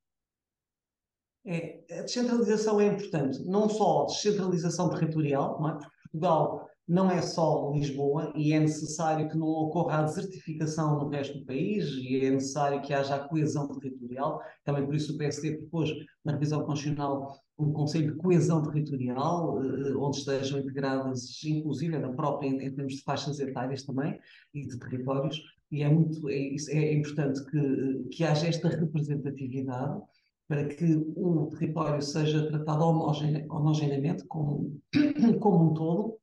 É, 1.44 1.84
a 1.98 2.02
descentralização 2.02 2.80
é 2.80 2.86
importante, 2.86 3.42
não 3.44 3.68
só 3.68 4.02
a 4.02 4.06
descentralização 4.06 4.90
territorial, 4.90 5.58
não 5.60 5.70
é? 5.70 5.72
porque 5.72 5.90
Portugal 6.02 6.70
não 6.90 7.08
é 7.08 7.22
só 7.22 7.70
Lisboa 7.72 8.32
e 8.34 8.52
é 8.52 8.58
necessário 8.58 9.28
que 9.28 9.38
não 9.38 9.46
ocorra 9.46 9.98
a 9.98 10.02
desertificação 10.02 10.98
no 10.98 11.08
resto 11.08 11.38
do 11.38 11.46
país 11.46 11.88
e 11.88 12.24
é 12.26 12.30
necessário 12.30 12.82
que 12.82 12.92
haja 12.92 13.14
a 13.14 13.28
coesão 13.28 13.68
territorial. 13.78 14.40
Também 14.64 14.84
por 14.84 14.96
isso 14.96 15.14
o 15.14 15.16
PSD 15.16 15.58
propôs 15.58 15.90
na 16.24 16.32
revisão 16.32 16.64
constitucional 16.64 17.38
um 17.56 17.72
Conselho 17.72 18.12
de 18.12 18.18
Coesão 18.18 18.62
Territorial, 18.62 19.62
eh, 19.62 19.94
onde 19.96 20.16
estejam 20.16 20.58
integradas, 20.58 21.42
inclusive 21.44 21.96
na 21.96 22.12
própria, 22.12 22.48
em, 22.48 22.74
termos 22.74 22.94
de 22.94 23.02
faixas 23.02 23.38
etárias 23.38 23.84
também 23.84 24.18
e 24.52 24.66
de 24.66 24.78
territórios, 24.78 25.40
e 25.70 25.82
é 25.82 25.88
muito 25.88 26.28
é, 26.28 26.56
é 26.68 26.94
importante 26.94 27.44
que, 27.46 28.08
que 28.10 28.24
haja 28.24 28.48
esta 28.48 28.68
representatividade 28.68 30.00
para 30.48 30.64
que 30.66 30.96
o 31.16 31.46
território 31.46 32.02
seja 32.02 32.48
tratado 32.48 32.84
homogeneamente 32.84 34.24
como, 34.26 34.80
como 35.38 35.70
um 35.70 35.74
todo, 35.74 36.18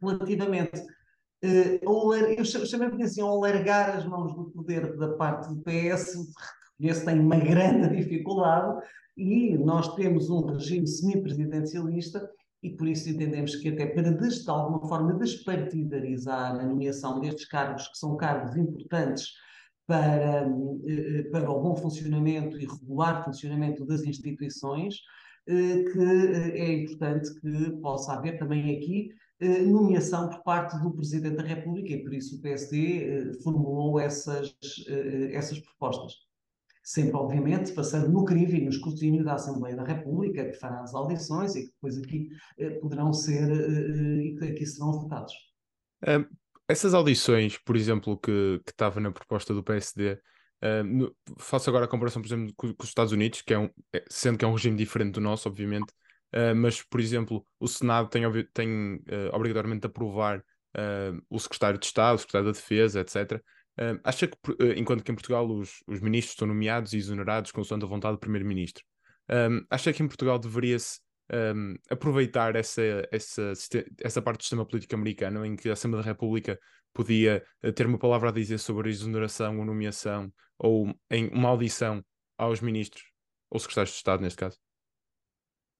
relativamente 0.00 0.80
uh, 0.80 2.14
eu 2.14 2.44
chamei 2.44 3.02
assim, 3.02 3.20
ao 3.20 3.38
largar 3.38 3.90
as 3.96 4.06
mãos 4.06 4.34
do 4.34 4.50
poder 4.50 4.96
da 4.96 5.14
parte 5.16 5.54
do 5.54 5.62
PS, 5.62 6.14
reconheço 6.78 7.04
tem 7.04 7.20
uma 7.20 7.36
grande 7.36 7.96
dificuldade 7.96 8.86
e 9.16 9.56
nós 9.58 9.94
temos 9.94 10.30
um 10.30 10.46
regime 10.46 10.86
semipresidencialista 10.86 12.30
e 12.66 12.76
por 12.76 12.88
isso 12.88 13.08
entendemos 13.08 13.54
que 13.54 13.68
até 13.68 13.86
para 13.86 14.10
de 14.10 14.50
alguma 14.50 14.80
forma 14.88 15.14
despartidarizar 15.14 16.56
a 16.56 16.66
nomeação 16.66 17.20
destes 17.20 17.46
cargos, 17.46 17.86
que 17.86 17.96
são 17.96 18.16
cargos 18.16 18.56
importantes 18.56 19.28
para, 19.86 20.48
eh, 20.84 21.22
para 21.30 21.48
o 21.48 21.60
bom 21.60 21.76
funcionamento 21.76 22.58
e 22.58 22.66
regular 22.66 23.24
funcionamento 23.24 23.86
das 23.86 24.02
instituições, 24.02 24.96
eh, 25.46 25.84
que 25.92 26.00
eh, 26.00 26.58
é 26.58 26.72
importante 26.82 27.40
que 27.40 27.70
possa 27.80 28.14
haver 28.14 28.36
também 28.36 28.76
aqui 28.76 29.10
nomeação 29.66 30.30
por 30.30 30.42
parte 30.42 30.80
do 30.82 30.90
Presidente 30.92 31.36
da 31.36 31.42
República 31.42 31.92
e 31.92 32.02
por 32.02 32.14
isso 32.14 32.36
o 32.36 32.40
PSD 32.40 33.34
formulou 33.44 34.00
essas, 34.00 34.56
essas 35.30 35.58
propostas. 35.60 36.25
Sempre, 36.86 37.16
obviamente, 37.16 37.72
passando 37.72 38.08
no 38.08 38.24
crivo 38.24 38.54
e 38.54 38.60
no 38.60 38.70
escrutínio 38.70 39.24
da 39.24 39.34
Assembleia 39.34 39.74
da 39.74 39.82
República, 39.82 40.44
que 40.44 40.52
fará 40.52 40.82
as 40.82 40.94
audições 40.94 41.56
e 41.56 41.62
que 41.62 41.72
depois 41.72 41.98
aqui 41.98 42.28
poderão 42.80 43.12
ser 43.12 43.50
e 44.22 44.36
que 44.38 44.44
aqui 44.44 44.64
serão 44.64 44.92
votados. 44.92 45.34
Essas 46.68 46.94
audições, 46.94 47.58
por 47.58 47.76
exemplo, 47.76 48.18
que 48.18 48.60
estava 48.66 48.98
na 48.98 49.12
proposta 49.12 49.54
do 49.54 49.62
PSD, 49.62 50.12
uh, 50.12 50.18
eh, 50.60 50.82
no, 50.82 51.16
faço 51.38 51.70
agora 51.70 51.84
a 51.84 51.88
comparação, 51.88 52.20
por 52.20 52.26
exemplo, 52.26 52.52
com, 52.56 52.74
com, 52.74 52.82
os 52.82 52.88
Estados 52.88 53.12
Unidos, 53.12 53.42
que 53.42 53.54
é 53.54 53.58
um, 53.58 53.70
é, 53.92 54.04
sendo 54.08 54.36
que 54.36 54.44
é 54.44 54.48
um 54.48 54.52
regime 54.52 54.76
diferente 54.76 55.14
do 55.14 55.20
nosso, 55.20 55.48
obviamente, 55.48 55.92
uh, 56.34 56.54
mas, 56.56 56.82
por 56.82 57.00
exemplo, 57.00 57.46
o 57.60 57.68
Senado 57.68 58.08
tem, 58.08 58.22
tem 58.52 58.96
uh, 58.96 59.32
obrigatoriamente 59.32 59.82
de 59.82 59.86
aprovar 59.86 60.44
o 61.30 61.38
secretário 61.38 61.80
de 61.80 61.86
Estado, 61.86 62.16
o 62.16 62.18
secretário 62.18 62.48
da 62.48 62.52
Defesa, 62.52 63.00
etc. 63.00 63.42
acha 64.04 64.26
que, 64.26 64.36
enquanto 64.76 65.04
que 65.04 65.12
em 65.12 65.14
Portugal 65.14 65.46
os, 65.48 65.82
os 65.86 66.00
ministros 66.00 66.32
estão 66.32 66.48
nomeados 66.48 66.92
e 66.92 66.98
exonerados 66.98 67.52
consoante 67.52 67.84
a 67.84 67.88
vontade 67.88 68.16
do 68.16 68.20
primeiro-ministro, 68.20 68.82
acha 69.70 69.92
que 69.92 70.02
em 70.02 70.08
Portugal 70.08 70.38
deveria-se 70.38 71.00
um, 71.32 71.74
aproveitar 71.90 72.54
essa, 72.56 72.82
essa, 73.10 73.52
essa 74.00 74.22
parte 74.22 74.38
do 74.38 74.42
sistema 74.42 74.66
político 74.66 74.94
americano 74.94 75.44
em 75.44 75.56
que 75.56 75.68
a 75.68 75.72
Assembleia 75.72 76.04
da 76.04 76.10
República 76.10 76.58
podia 76.92 77.44
eh, 77.62 77.72
ter 77.72 77.86
uma 77.86 77.98
palavra 77.98 78.30
a 78.30 78.32
dizer 78.32 78.58
sobre 78.58 78.88
a 78.88 78.90
exoneração 78.90 79.58
ou 79.58 79.64
nomeação 79.64 80.32
ou 80.58 80.94
em 81.10 81.28
uma 81.28 81.50
audição 81.50 82.02
aos 82.38 82.60
ministros 82.60 83.04
ou 83.50 83.58
secretários 83.58 83.90
de 83.92 83.96
Estado, 83.96 84.22
neste 84.22 84.38
caso? 84.38 84.58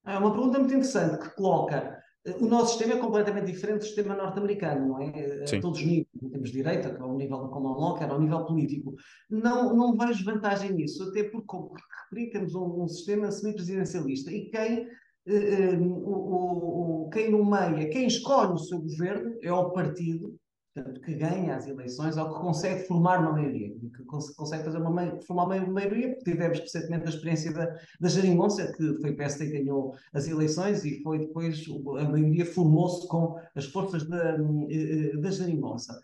É 0.05 0.19
uma 0.19 0.31
pergunta 0.31 0.59
muito 0.59 0.75
interessante 0.75 1.19
que 1.19 1.35
coloca. 1.35 1.99
O 2.40 2.47
nosso 2.47 2.76
sistema 2.76 2.95
é 2.95 3.00
completamente 3.00 3.52
diferente 3.52 3.78
do 3.78 3.85
sistema 3.85 4.16
norte-americano, 4.16 4.88
não 4.88 5.00
é? 5.00 5.12
Eh, 5.14 5.45
a 5.45 5.61
todos 5.61 5.78
os 5.78 5.85
níveis, 5.85 6.06
em 6.21 6.28
termos 6.28 6.50
de 6.50 6.56
direita, 6.56 6.95
que 6.95 7.00
é 7.00 7.04
o 7.04 7.16
nível 7.16 7.42
da 7.42 7.49
common 7.49 7.78
law, 7.78 7.95
quer 7.95 8.11
ao 8.11 8.21
nível 8.21 8.45
político. 8.45 8.95
Não, 9.30 9.76
não 9.76 9.97
vejo 9.97 10.25
vantagem 10.25 10.73
nisso, 10.73 11.04
até 11.04 11.23
porque, 11.23 11.47
como 11.47 11.73
referi, 12.11 12.30
temos 12.30 12.54
um, 12.54 12.83
um 12.83 12.88
sistema 12.88 13.30
semipresidencialista 13.30 14.33
e 14.33 14.50
quem 14.50 14.88
eh, 15.26 15.73
eh, 15.73 15.78
o, 15.78 17.04
o, 17.04 17.11
quem 17.11 17.30
nomeia, 17.30 17.88
quem 17.90 18.06
escolhe 18.06 18.54
o 18.54 18.59
seu 18.59 18.80
governo 18.80 19.37
é 19.42 19.52
o 19.52 19.71
partido 19.71 20.37
portanto, 20.76 21.00
que 21.00 21.14
ganha 21.14 21.56
as 21.56 21.66
eleições 21.66 22.16
ou 22.18 22.28
que 22.28 22.40
consegue 22.40 22.87
formar 22.87 23.21
uma 23.21 23.33
maioria, 23.33 23.71
que 23.71 24.04
consegue 24.04 24.64
fazer 24.64 24.78
uma, 24.78 25.21
formar 25.23 25.45
uma 25.45 25.66
maioria, 25.66 26.16
tivemos 26.18 26.61
recentemente 26.61 27.06
a 27.06 27.09
experiência 27.09 27.52
da, 27.52 27.75
da 27.99 28.09
Jeringonça, 28.09 28.73
que 28.73 29.00
foi 29.00 29.11
o 29.11 29.16
PSD 29.16 29.47
que 29.47 29.59
ganhou 29.59 29.95
as 30.12 30.28
eleições 30.28 30.85
e 30.85 31.02
foi 31.02 31.21
depois, 31.21 31.64
a 31.99 32.04
maioria 32.04 32.45
formou-se 32.45 33.09
com 33.09 33.40
as 33.54 33.64
forças 33.66 34.06
da, 34.06 34.37
eh, 34.68 35.16
da 35.16 35.30
Jeringonça. 35.30 35.99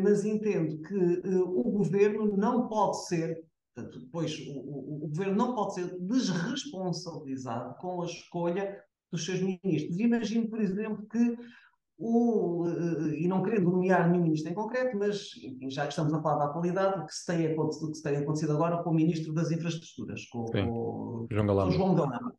Mas 0.00 0.24
entendo 0.24 0.80
que 0.82 1.28
o 1.42 1.72
governo 1.72 2.36
não 2.36 2.68
pode 2.68 3.04
ser 3.06 3.44
Portanto, 3.74 3.98
depois 3.98 4.38
o, 4.48 4.52
o, 4.52 5.04
o, 5.04 5.08
governo 5.08 5.34
não 5.34 5.54
pode 5.54 5.74
ser 5.74 6.00
desresponsabilizado 6.00 7.74
com 7.78 8.00
a 8.00 8.06
escolha 8.06 8.82
dos 9.12 9.26
seus 9.26 9.42
ministros. 9.42 9.98
Imagino, 9.98 10.48
por 10.48 10.62
exemplo, 10.62 11.06
que 11.06 11.36
o, 11.98 12.66
eh, 12.68 13.20
e 13.20 13.28
não 13.28 13.42
querendo 13.42 13.70
nomear 13.70 14.08
nenhum 14.08 14.24
ministro 14.24 14.52
em 14.52 14.54
concreto, 14.54 14.96
mas 14.98 15.30
enfim, 15.42 15.70
já 15.70 15.84
que 15.84 15.90
estamos 15.90 16.12
a 16.12 16.20
falar 16.20 16.38
da 16.38 16.44
atualidade, 16.46 17.00
o 17.00 17.06
que 17.06 17.14
se 17.14 17.26
tem 17.26 17.46
acontecido, 17.46 17.92
que 17.92 18.02
tem 18.02 18.16
acontecido 18.16 18.52
agora 18.52 18.82
com 18.82 18.90
o 18.90 18.94
ministro 18.94 19.32
das 19.32 19.50
Infraestruturas, 19.50 20.26
com, 20.26 20.44
com 20.44 21.26
João 21.30 21.46
Galamba. 21.46 21.72
João 21.72 21.94
Galamba. 21.94 22.34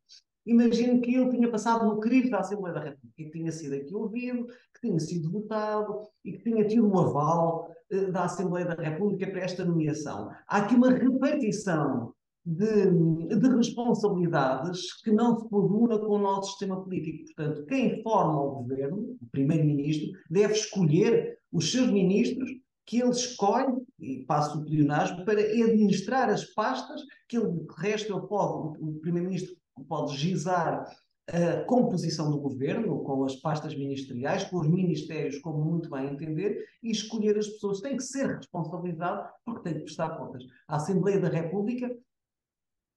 Imagino 0.46 1.02
que 1.02 1.14
ele 1.14 1.30
tinha 1.30 1.52
passado 1.52 1.86
no 1.86 2.00
crivo 2.00 2.30
da 2.30 2.40
Assembleia 2.40 2.74
da 2.74 2.82
República, 2.82 3.14
que 3.18 3.30
tinha 3.32 3.52
sido 3.52 3.76
aqui 3.76 3.94
ouvido, 3.94 4.46
que 4.46 4.88
tinha 4.88 5.00
sido 5.00 5.30
votado 5.30 6.04
e 6.24 6.32
que 6.32 6.44
tinha 6.44 6.66
tido 6.66 6.88
o 6.88 7.00
aval 7.00 7.70
uh, 7.92 8.12
da 8.14 8.24
Assembleia 8.24 8.66
da 8.66 8.82
República 8.82 9.30
para 9.30 9.42
esta 9.42 9.66
nomeação. 9.66 10.32
Há 10.48 10.60
aqui 10.60 10.76
uma 10.76 10.90
repartição 10.90 12.14
de, 12.50 13.36
de, 13.36 13.50
responsabilidades 13.50 15.02
que 15.02 15.12
não 15.12 15.38
se 15.38 15.50
coaduna 15.50 16.00
com 16.00 16.16
o 16.16 16.18
nosso 16.18 16.52
sistema 16.52 16.82
político. 16.82 17.26
Portanto, 17.26 17.66
quem 17.66 18.02
forma 18.02 18.42
o 18.42 18.62
governo, 18.62 19.18
o 19.22 19.28
primeiro-ministro, 19.30 20.18
deve 20.30 20.54
escolher 20.54 21.38
os 21.52 21.70
seus 21.70 21.92
ministros 21.92 22.50
que 22.86 23.02
ele 23.02 23.10
escolhe, 23.10 23.86
e 24.00 24.24
passo 24.24 24.60
o 24.60 24.66
pleonasmo, 24.66 25.26
para 25.26 25.42
administrar 25.42 26.30
as 26.30 26.46
pastas 26.46 27.02
que 27.28 27.36
ele, 27.36 27.52
de 27.52 27.66
resto, 27.80 28.14
ele 28.14 28.28
pode, 28.28 28.82
o 28.82 28.94
primeiro-ministro 29.02 29.54
pode 29.90 30.16
gizar 30.16 30.86
a 31.30 31.66
composição 31.66 32.32
do 32.32 32.40
governo, 32.40 33.04
com 33.04 33.26
as 33.26 33.36
pastas 33.36 33.76
ministeriais, 33.76 34.46
com 34.46 34.62
os 34.62 34.70
ministérios, 34.70 35.38
como 35.40 35.66
muito 35.66 35.90
bem 35.90 36.06
entender, 36.06 36.66
e 36.82 36.90
escolher 36.90 37.38
as 37.38 37.48
pessoas. 37.48 37.82
Tem 37.82 37.98
que 37.98 38.04
ser 38.04 38.38
responsabilizado, 38.38 39.28
porque 39.44 39.64
tem 39.64 39.74
que 39.74 39.84
prestar 39.84 40.18
contas. 40.18 40.46
A 40.70 40.78
Assembleia 40.78 41.20
da 41.20 41.28
República, 41.28 41.94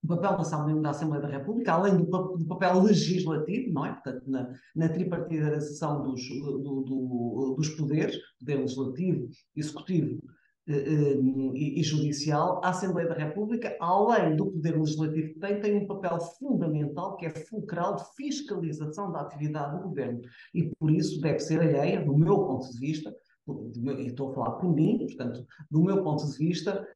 o 0.03 0.07
papel 0.07 0.31
da 0.31 0.41
Assembleia, 0.41 0.81
da 0.81 0.89
Assembleia 0.89 1.21
da 1.21 1.27
República, 1.27 1.73
além 1.73 1.97
do, 1.97 2.05
do, 2.05 2.45
papel 2.47 2.81
legislativo, 2.83 3.71
não 3.71 3.85
é? 3.85 3.93
Portanto, 3.93 4.23
na, 4.27 4.49
na 4.75 4.87
dos, 4.87 6.27
do, 6.27 6.81
do, 6.81 7.55
dos 7.57 7.69
poderes, 7.69 8.17
poder 8.39 8.55
legislativo, 8.55 9.29
executivo 9.55 10.19
e, 10.67 11.79
e, 11.79 11.83
judicial, 11.83 12.61
a 12.63 12.69
Assembleia 12.69 13.07
da 13.07 13.15
República, 13.15 13.75
além 13.79 14.35
do 14.35 14.51
poder 14.51 14.77
legislativo 14.77 15.33
que 15.33 15.39
tem, 15.39 15.59
tem 15.59 15.77
um 15.77 15.87
papel 15.87 16.19
fundamental 16.39 17.17
que 17.17 17.25
é 17.25 17.29
fulcral 17.29 17.95
de 17.95 18.03
fiscalização 18.15 19.11
da 19.11 19.21
atividade 19.21 19.77
do 19.77 19.89
governo. 19.89 20.21
E 20.53 20.71
por 20.79 20.91
isso 20.91 21.19
deve 21.19 21.39
ser 21.39 21.59
alheia, 21.59 22.05
do 22.05 22.17
meu 22.17 22.45
ponto 22.45 22.71
de 22.71 22.79
vista, 22.79 23.13
e 23.47 24.07
estou 24.07 24.31
a 24.31 24.33
falar 24.33 24.51
por 24.51 24.73
mim, 24.73 24.99
portanto, 24.99 25.45
do 25.69 25.81
meu 25.81 26.03
ponto 26.03 26.25
de 26.25 26.37
vista, 26.37 26.87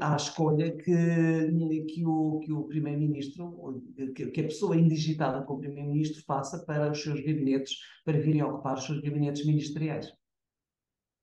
à 0.00 0.16
escolha 0.16 0.76
que, 0.76 1.84
que 1.88 2.04
o, 2.04 2.40
que 2.40 2.52
o 2.52 2.64
Primeiro-Ministro, 2.64 3.82
que, 4.14 4.26
que, 4.26 4.40
a 4.40 4.44
pessoa 4.44 4.76
indigitada 4.76 5.42
como 5.44 5.60
Primeiro-Ministro 5.60 6.22
faça 6.24 6.64
para 6.64 6.90
os 6.90 7.02
seus 7.02 7.20
gabinetes, 7.20 7.78
para 8.04 8.20
virem 8.20 8.42
ocupar 8.42 8.74
os 8.74 8.84
seus 8.84 9.00
gabinetes 9.00 9.46
ministeriais. 9.46 10.08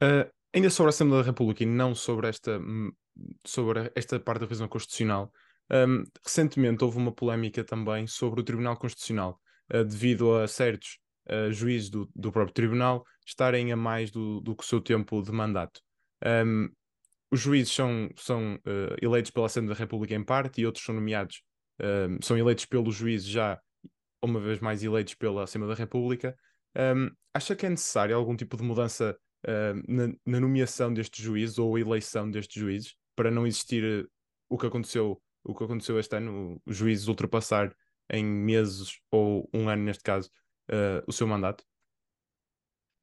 Uh, 0.01 0.29
ainda 0.51 0.69
sobre 0.69 0.87
a 0.87 0.89
Assembleia 0.89 1.23
da 1.23 1.29
República 1.29 1.63
e 1.63 1.67
não 1.67 1.93
sobre 1.93 2.27
esta, 2.27 2.57
hum, 2.57 2.91
sobre 3.45 3.91
esta 3.95 4.19
parte 4.19 4.39
da 4.39 4.45
revisão 4.45 4.67
constitucional, 4.67 5.31
um, 5.71 6.03
recentemente 6.25 6.83
houve 6.83 6.97
uma 6.97 7.11
polémica 7.11 7.63
também 7.63 8.07
sobre 8.07 8.41
o 8.41 8.43
Tribunal 8.43 8.77
Constitucional, 8.77 9.39
uh, 9.71 9.83
devido 9.83 10.35
a 10.35 10.47
certos 10.47 10.97
uh, 11.29 11.51
juízes 11.51 11.91
do, 11.91 12.09
do 12.15 12.31
próprio 12.31 12.53
Tribunal 12.53 13.05
estarem 13.25 13.71
a 13.71 13.75
mais 13.77 14.09
do, 14.09 14.41
do 14.41 14.55
que 14.55 14.63
o 14.63 14.67
seu 14.67 14.81
tempo 14.81 15.21
de 15.21 15.31
mandato. 15.31 15.79
Um, 16.25 16.69
os 17.33 17.39
juízes 17.39 17.73
são, 17.73 18.11
são 18.15 18.55
uh, 18.57 18.95
eleitos 19.01 19.31
pela 19.31 19.47
Assembleia 19.47 19.75
da 19.75 19.79
República 19.79 20.13
em 20.13 20.23
parte 20.23 20.61
e 20.61 20.67
outros 20.67 20.85
são 20.85 20.93
nomeados, 20.93 21.41
uh, 21.81 22.23
são 22.23 22.37
eleitos 22.37 22.65
pelos 22.65 22.93
juízes 22.93 23.27
já, 23.27 23.59
uma 24.23 24.39
vez 24.39 24.59
mais 24.59 24.83
eleitos 24.83 25.15
pela 25.15 25.45
Assembleia 25.45 25.73
da 25.73 25.79
República. 25.79 26.37
Um, 26.77 27.09
acha 27.33 27.55
que 27.55 27.65
é 27.65 27.69
necessário 27.71 28.15
algum 28.15 28.35
tipo 28.35 28.55
de 28.55 28.61
mudança 28.61 29.17
uh, 29.47 29.91
na, 29.91 30.13
na, 30.23 30.39
nomeação 30.39 30.93
destes 30.93 31.25
juízes 31.25 31.57
ou 31.57 31.75
eleição 31.75 32.29
destes 32.29 32.61
juízes 32.61 32.95
para 33.15 33.31
não 33.31 33.47
existir 33.47 34.07
o 34.47 34.55
que 34.55 34.67
aconteceu 34.67 35.19
o 35.43 35.55
que 35.55 35.63
aconteceu 35.63 35.99
este 35.99 36.15
ano, 36.15 36.61
os 36.65 36.77
juízes 36.77 37.07
ultrapassar 37.07 37.75
em 38.11 38.23
meses 38.23 38.99
ou 39.11 39.49
um 39.51 39.67
ano 39.67 39.83
neste 39.83 40.01
caso 40.01 40.29
o 41.05 41.11
seu 41.11 41.27
mandato? 41.27 41.65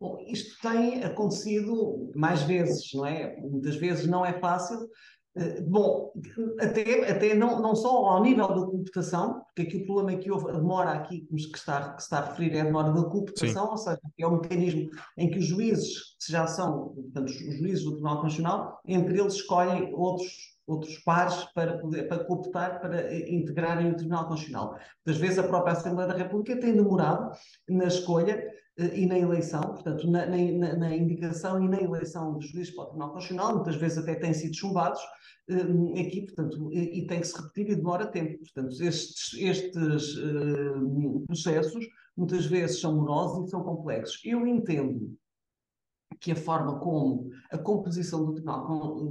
Bom, 0.00 0.24
isto 0.26 0.58
tem 0.62 1.04
acontecido 1.04 2.10
mais 2.14 2.42
vezes, 2.42 2.90
não 2.94 3.04
é? 3.04 3.36
Muitas 3.40 3.76
vezes 3.76 4.06
não 4.06 4.24
é 4.24 4.32
fácil. 4.40 4.88
Eh, 5.36 5.60
bom, 5.60 6.10
até, 6.58 7.08
até 7.08 7.34
não, 7.34 7.60
não 7.60 7.76
só 7.76 8.06
ao 8.06 8.22
nível 8.22 8.48
da 8.48 8.66
computação, 8.66 9.42
porque 9.44 9.62
aqui 9.62 9.76
o 9.76 9.86
problema 9.86 10.12
é 10.12 10.16
que 10.16 10.30
houve 10.30 10.48
a 10.48 10.52
demora 10.52 10.90
aqui 10.92 11.20
que 11.20 11.36
está, 11.36 11.92
que 11.94 12.02
está 12.02 12.18
a 12.18 12.30
referir 12.30 12.56
é 12.56 12.62
a 12.62 12.64
demora 12.64 12.92
da 12.92 13.04
computação, 13.04 13.66
Sim. 13.66 13.70
ou 13.70 13.76
seja, 13.76 14.00
é 14.18 14.26
um 14.26 14.40
mecanismo 14.40 14.90
em 15.18 15.30
que 15.30 15.38
os 15.38 15.46
juízes, 15.46 16.16
que 16.24 16.32
já 16.32 16.46
são, 16.46 16.94
portanto, 16.94 17.28
os 17.28 17.34
juízes 17.34 17.84
do 17.84 17.92
Tribunal 17.92 18.22
Constitucional, 18.22 18.80
entre 18.86 19.20
eles 19.20 19.34
escolhem 19.34 19.92
outros 19.94 20.49
outros 20.70 20.98
pares 20.98 21.44
para 21.54 21.78
poder 21.78 22.08
para 22.08 22.24
cooptar, 22.24 22.80
para 22.80 23.12
integrarem 23.28 23.90
o 23.90 23.96
Tribunal 23.96 24.28
Constitucional. 24.28 24.78
Muitas 25.04 25.20
vezes 25.20 25.38
a 25.38 25.42
própria 25.42 25.72
Assembleia 25.72 26.08
da 26.08 26.16
República 26.16 26.60
tem 26.60 26.74
demorado 26.74 27.30
na 27.68 27.84
escolha 27.84 28.42
eh, 28.78 29.00
e 29.00 29.06
na 29.06 29.18
eleição, 29.18 29.60
portanto, 29.60 30.08
na, 30.10 30.26
na, 30.26 30.76
na, 30.76 30.96
indicação 30.96 31.62
e 31.62 31.68
na 31.68 31.80
eleição 31.80 32.34
dos 32.34 32.48
juízes 32.48 32.74
para 32.74 32.84
o 32.84 32.86
Tribunal 32.86 33.12
Constitucional, 33.12 33.54
muitas 33.56 33.76
vezes 33.76 33.98
até 33.98 34.14
têm 34.14 34.32
sido 34.32 34.56
chumbados 34.56 35.00
eh, 35.48 36.00
aqui, 36.00 36.22
portanto, 36.22 36.70
e, 36.72 37.00
e, 37.00 37.06
tem 37.06 37.20
que 37.20 37.26
se 37.26 37.36
repetir 37.36 37.70
e 37.70 37.76
demora 37.76 38.06
tempo. 38.06 38.38
Portanto, 38.38 38.82
estes, 38.82 39.34
estes 39.40 40.14
processos 41.26 41.84
muitas 42.16 42.46
vezes 42.46 42.80
são 42.80 42.96
morosos 42.96 43.46
e 43.46 43.50
são 43.50 43.62
complexos. 43.62 44.20
Eu 44.24 44.46
entendo 44.46 45.16
que 46.20 46.32
a 46.32 46.36
forma 46.36 46.78
como 46.78 47.30
a 47.50 47.56
composição 47.56 48.24
do 48.24 48.34
Tribunal 48.34 48.66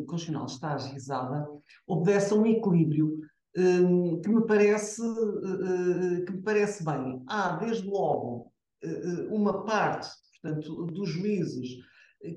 Constitucional 0.06 0.46
está 0.46 0.76
agizada 0.76 1.48
obedece 1.88 2.34
a 2.34 2.38
um 2.38 2.46
equilíbrio 2.46 3.20
um, 3.58 4.22
que, 4.22 4.30
me 4.30 4.46
parece, 4.46 5.02
uh, 5.02 6.26
que 6.26 6.32
me 6.32 6.42
parece 6.44 6.86
bem. 6.86 7.24
Há, 7.28 7.58
desde 7.58 7.88
logo, 7.88 8.52
uh, 8.84 9.36
uma 9.36 9.66
parte, 9.66 10.08
portanto, 10.42 10.86
dos 10.86 11.10
juízes 11.10 11.78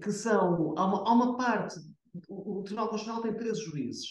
que 0.02 0.10
são. 0.10 0.74
Há 0.76 0.84
uma, 0.86 1.08
há 1.08 1.12
uma 1.12 1.36
parte. 1.36 1.78
O, 2.28 2.60
o 2.60 2.62
Tribunal 2.62 2.88
Constitucional 2.88 3.22
tem 3.22 3.34
13 3.34 3.60
juízes. 3.60 4.06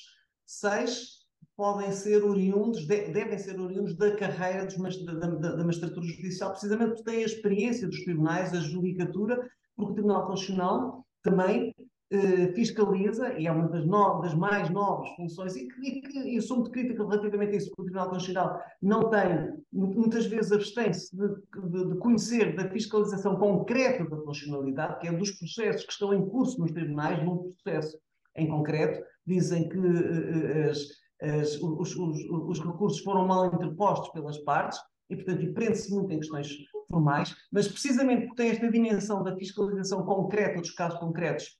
Seis 0.45 1.21
podem 1.55 1.91
ser 1.91 2.23
oriundos, 2.23 2.85
devem 2.87 3.37
ser 3.37 3.59
oriundos 3.59 3.95
da 3.95 4.15
carreira 4.15 4.65
dos, 4.65 5.05
da, 5.05 5.13
da, 5.13 5.55
da 5.55 5.63
magistratura 5.63 6.05
judicial, 6.05 6.51
precisamente 6.51 6.95
porque 6.95 7.03
têm 7.03 7.23
a 7.23 7.25
experiência 7.25 7.87
dos 7.87 8.03
tribunais, 8.03 8.53
a 8.53 8.59
judicatura 8.59 9.49
porque 9.81 9.93
o 9.93 9.95
Tribunal 9.95 10.27
Constitucional 10.27 11.05
também 11.23 11.73
eh, 12.11 12.51
fiscaliza, 12.53 13.33
e 13.39 13.47
é 13.47 13.51
uma 13.51 13.67
das, 13.67 13.85
no, 13.85 14.21
das 14.21 14.33
mais 14.35 14.69
novas 14.69 15.09
funções, 15.15 15.55
e 15.55 15.67
e 15.81 16.35
eu 16.35 16.41
sou 16.41 16.57
muito 16.57 16.71
crítica 16.71 17.03
relativamente 17.03 17.53
a 17.53 17.57
isso, 17.57 17.69
porque 17.69 17.81
o 17.81 17.85
Tribunal 17.85 18.09
Constitucional 18.09 18.61
não 18.81 19.09
tem, 19.09 19.53
muitas 19.71 20.25
vezes 20.25 20.51
abstém-se 20.51 21.15
de, 21.15 21.27
de, 21.27 21.89
de, 21.89 21.97
conhecer 21.97 22.55
da 22.55 22.69
fiscalização 22.69 23.37
concreta 23.37 24.03
da 24.03 24.17
constitucionalidade, 24.17 24.99
que 24.99 25.07
é 25.07 25.13
dos 25.13 25.31
processos 25.31 25.85
que 25.85 25.91
estão 25.93 26.13
em 26.13 26.27
curso 26.27 26.59
nos 26.59 26.71
tribunais, 26.71 27.23
num 27.23 27.53
processo 27.53 27.97
em 28.35 28.47
concreto, 28.47 29.03
dizem 29.25 29.67
que 29.69 29.77
eh, 29.77 30.69
as, 30.69 30.79
as, 31.21 31.61
os, 31.61 31.95
os, 31.95 32.17
os 32.29 32.59
recursos 32.59 32.99
foram 32.99 33.25
mal 33.25 33.47
interpostos 33.47 34.09
pelas 34.09 34.37
partes, 34.39 34.79
e, 35.09 35.15
portanto, 35.15 35.53
prende-se 35.53 35.93
muito 35.93 36.11
em 36.11 36.19
questões 36.19 36.47
formais, 36.91 37.35
mas 37.51 37.67
precisamente 37.67 38.27
porque 38.27 38.43
tem 38.43 38.51
esta 38.51 38.69
dimensão 38.69 39.23
da 39.23 39.35
fiscalização 39.35 40.03
concreta 40.03 40.59
dos 40.59 40.71
casos 40.71 40.99
concretos 40.99 41.57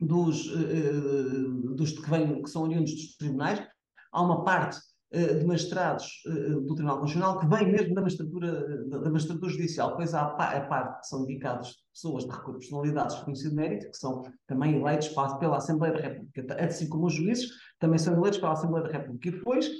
dos, 0.00 0.46
uh, 0.52 1.74
dos 1.74 1.92
que, 1.92 2.10
vêm, 2.10 2.42
que 2.42 2.50
são 2.50 2.62
oriundos 2.62 2.92
dos 2.92 3.16
tribunais, 3.16 3.66
há 4.12 4.22
uma 4.22 4.44
parte 4.44 4.76
uh, 5.14 5.38
de 5.38 5.44
magistrados 5.44 6.22
uh, 6.26 6.60
do 6.60 6.74
Tribunal 6.74 7.00
Constitucional 7.00 7.40
que 7.40 7.46
vem 7.46 7.72
mesmo 7.72 7.94
da 7.94 8.02
magistratura, 8.02 8.88
da, 8.88 9.10
magistratura 9.10 9.50
judicial, 9.50 9.90
depois 9.90 10.14
há 10.14 10.22
a, 10.26 10.60
parte 10.66 11.00
que 11.00 11.06
são 11.06 11.24
dedicados 11.24 11.76
pessoas 11.92 12.24
de 12.24 12.30
personalidades 12.30 13.14
de 13.14 13.20
reconhecido 13.20 13.54
mérito, 13.54 13.90
que 13.90 13.96
são 13.96 14.22
também 14.46 14.78
eleitos 14.78 15.08
pela 15.08 15.56
Assembleia 15.56 15.94
da 15.94 16.00
República, 16.00 16.64
assim 16.64 16.88
como 16.88 17.06
os 17.06 17.14
juízes 17.14 17.50
também 17.78 17.98
são 17.98 18.14
eleitos 18.14 18.38
pela 18.38 18.52
Assembleia 18.52 18.86
da 18.86 18.92
República. 18.92 19.28
E 19.28 19.32
depois 19.32 19.70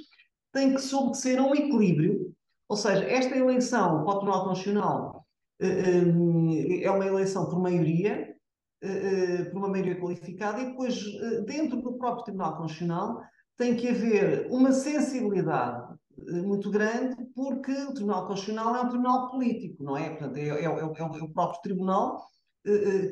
tem 0.51 0.73
que 0.73 0.81
se 0.81 0.95
obedecer 0.95 1.37
a 1.37 1.43
um 1.43 1.53
equilíbrio 1.53 2.34
ou 2.67 2.75
seja, 2.75 3.05
esta 3.05 3.35
eleição 3.37 4.03
para 4.03 4.13
o 4.13 4.19
Tribunal 4.19 4.43
Constitucional 4.45 5.25
eh, 5.59 5.67
eh, 5.67 6.83
é 6.83 6.91
uma 6.91 7.05
eleição 7.05 7.45
por 7.45 7.59
maioria, 7.59 8.35
eh, 8.81 9.45
por 9.45 9.57
uma 9.57 9.69
maioria 9.69 9.99
qualificada, 9.99 10.61
e 10.61 10.65
depois, 10.67 11.03
dentro 11.45 11.81
do 11.81 11.93
próprio 11.93 12.25
Tribunal 12.25 12.57
Constitucional, 12.57 13.21
tem 13.57 13.75
que 13.75 13.87
haver 13.87 14.47
uma 14.51 14.71
sensibilidade 14.71 15.95
muito 16.17 16.71
grande, 16.71 17.15
porque 17.35 17.71
o 17.71 17.93
Tribunal 17.93 18.27
Constitucional 18.27 18.75
é 18.75 18.81
um 18.81 18.89
tribunal 18.89 19.29
político, 19.29 19.83
não 19.83 19.97
é? 19.97 20.09
Portanto, 20.09 20.37
é, 20.37 20.47
é, 20.47 20.63
é, 20.63 20.65
é 20.65 20.83
o 20.85 21.29
próprio 21.29 21.61
tribunal 21.61 22.27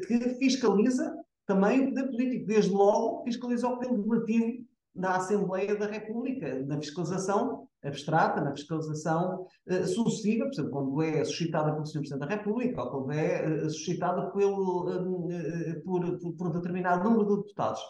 que 0.07 0.19
fiscaliza 0.39 1.15
também 1.45 1.81
o 1.81 1.89
poder 1.89 2.07
político. 2.09 2.47
Desde 2.47 2.71
logo, 2.71 3.23
fiscaliza 3.23 3.67
o 3.67 3.77
poder 3.77 3.91
legislativo 3.91 4.65
da 4.95 5.15
Assembleia 5.15 5.75
da 5.75 5.85
República, 5.85 6.59
na 6.65 6.77
fiscalização 6.77 7.67
abstrata, 7.83 8.41
na 8.41 8.51
fiscalização 8.51 9.45
uh, 9.67 9.87
sucessiva, 9.87 10.45
por 10.45 10.53
exemplo, 10.53 10.71
quando 10.71 11.01
é 11.01 11.23
suscitada 11.25 11.73
pelo 11.73 11.85
Sr. 11.85 11.99
Presidente 11.99 12.19
da 12.19 12.35
República 12.35 12.83
ou 12.83 12.89
quando 12.89 13.11
é 13.11 13.47
uh, 13.47 13.69
suscitada 13.69 14.31
pelo, 14.31 14.89
uh, 14.89 15.83
por, 15.83 16.19
por, 16.19 16.33
por, 16.35 16.47
um 16.47 16.51
determinado 16.51 17.03
número 17.03 17.29
de 17.29 17.41
deputados. 17.41 17.81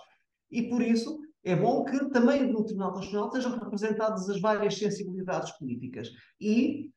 E 0.51 0.63
por 0.63 0.81
isso 0.81 1.19
é 1.43 1.55
bom 1.55 1.83
que 1.83 2.09
também 2.09 2.51
no 2.51 2.63
Tribunal 2.63 2.93
Constitucional 2.93 3.27
estejam 3.27 3.59
representadas 3.59 4.29
as 4.29 4.41
várias 4.41 4.77
sensibilidades 4.77 5.51
políticas. 5.57 6.09
E 6.39 6.89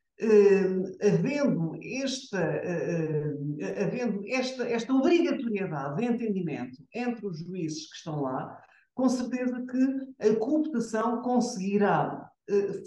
havendo, 1.03 1.73
esta, 1.83 2.39
havendo 3.83 4.23
esta, 4.27 4.67
esta 4.67 4.95
obrigatoriedade 4.95 5.97
de 5.97 6.05
entendimento 6.07 6.79
entre 6.95 7.27
os 7.27 7.39
juízes 7.39 7.91
que 7.91 7.97
estão 7.97 8.23
lá, 8.23 8.59
com 8.95 9.11
certeza 9.11 9.63
que 9.67 10.27
a 10.27 10.37
cooptação 10.37 11.21
conseguirá 11.21 12.31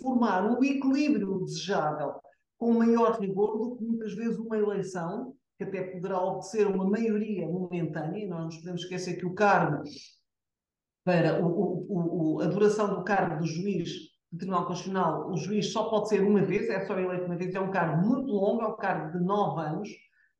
formar 0.01 0.45
um 0.45 0.63
equilíbrio 0.63 1.43
desejável 1.45 2.13
com 2.57 2.73
maior 2.73 3.19
rigor 3.19 3.57
do 3.57 3.75
que 3.75 3.83
muitas 3.83 4.13
vezes 4.13 4.37
uma 4.37 4.57
eleição, 4.57 5.33
que 5.57 5.63
até 5.63 5.81
poderá 5.83 6.21
obedecer 6.21 6.67
uma 6.67 6.89
maioria 6.89 7.47
momentânea, 7.47 8.27
nós 8.27 8.45
nos 8.45 8.57
podemos 8.57 8.81
esquecer 8.81 9.17
que 9.17 9.25
o 9.25 9.33
cargo, 9.33 9.83
para 11.03 11.43
o, 11.43 11.47
o, 11.47 12.35
o, 12.35 12.41
a 12.41 12.47
duração 12.47 12.93
do 12.93 13.03
cargo 13.03 13.39
do 13.39 13.47
juiz 13.47 13.89
do 14.31 14.37
Tribunal 14.37 14.67
Constitucional, 14.67 15.31
o 15.31 15.37
juiz 15.37 15.71
só 15.71 15.89
pode 15.89 16.09
ser 16.09 16.21
uma 16.21 16.41
vez, 16.41 16.69
é 16.69 16.85
só 16.85 16.97
eleito 16.99 17.25
uma 17.25 17.37
vez, 17.37 17.55
é 17.55 17.59
um 17.59 17.71
cargo 17.71 18.05
muito 18.05 18.31
longo, 18.31 18.61
é 18.61 18.67
um 18.67 18.75
cargo 18.75 19.17
de 19.17 19.23
nove 19.23 19.61
anos, 19.61 19.89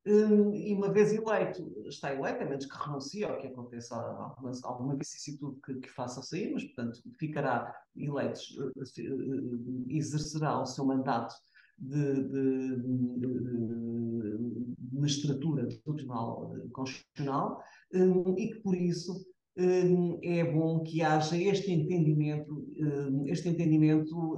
um, 0.09 0.55
e 0.55 0.73
uma 0.73 0.91
vez 0.91 1.13
eleito, 1.13 1.71
está 1.87 2.11
eleito, 2.13 2.41
a 2.41 2.45
menos 2.45 2.65
que 2.65 2.75
renuncie 2.75 3.23
ou 3.25 3.37
que 3.37 3.45
aconteça 3.47 3.95
alguma, 3.95 4.51
alguma 4.63 4.95
vicissitude 4.95 5.59
que, 5.63 5.75
que 5.75 5.89
faça 5.89 6.23
sair, 6.23 6.51
mas, 6.51 6.63
portanto, 6.63 6.99
ficará 7.19 7.71
eleito, 7.95 8.39
eh, 8.59 8.71
eh, 8.97 9.95
exercerá 9.95 10.59
o 10.59 10.65
seu 10.65 10.83
mandato 10.85 11.35
de, 11.77 12.23
de, 12.23 12.75
de, 12.77 13.29
na 14.93 15.05
estrutura 15.05 15.67
do 15.67 15.93
Tribunal 15.93 16.55
Constitucional 16.73 17.63
e 18.37 18.47
que, 18.49 18.59
por 18.61 18.75
isso, 18.75 19.25
é 19.55 20.43
bom 20.43 20.81
que 20.83 21.01
haja 21.01 21.37
este 21.37 21.71
entendimento, 21.71 22.67
este 23.27 23.49
entendimento 23.49 24.37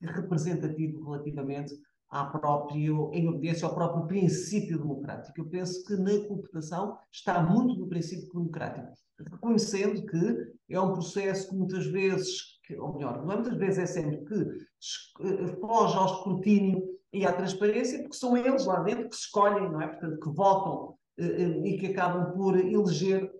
representativo 0.00 1.02
relativamente 1.02 1.74
à 2.08 2.24
própria, 2.24 2.78
em 2.78 3.28
obediência 3.28 3.66
ao 3.66 3.74
próprio 3.74 4.06
princípio 4.06 4.78
democrático. 4.78 5.40
Eu 5.40 5.48
penso 5.48 5.84
que 5.84 5.96
na 5.96 6.26
cooptação 6.26 6.96
está 7.10 7.42
muito 7.42 7.74
do 7.74 7.88
princípio 7.88 8.28
democrático, 8.32 8.92
reconhecendo 9.30 10.06
que 10.06 10.52
é 10.70 10.80
um 10.80 10.92
processo 10.92 11.48
que 11.48 11.56
muitas 11.56 11.86
vezes, 11.86 12.60
que, 12.64 12.76
ou 12.76 12.94
melhor, 12.94 13.24
não 13.24 13.32
é 13.32 13.36
muitas 13.36 13.56
vezes, 13.56 13.78
é 13.78 13.86
sempre 13.86 14.24
que 14.24 14.34
eh, 14.34 15.46
foge 15.60 15.96
ao 15.96 16.06
escrutínio 16.06 16.82
e 17.12 17.24
à 17.24 17.32
transparência, 17.32 18.00
porque 18.02 18.16
são 18.16 18.36
eles 18.36 18.66
lá 18.66 18.82
dentro 18.82 19.08
que 19.08 19.16
escolhem, 19.16 19.70
não 19.70 19.80
é? 19.80 19.88
Portanto, 19.88 20.20
que 20.20 20.30
votam 20.30 20.94
eh, 21.18 21.24
eh, 21.24 21.68
e 21.68 21.78
que 21.78 21.86
acabam 21.86 22.32
por 22.32 22.56
eleger 22.58 23.32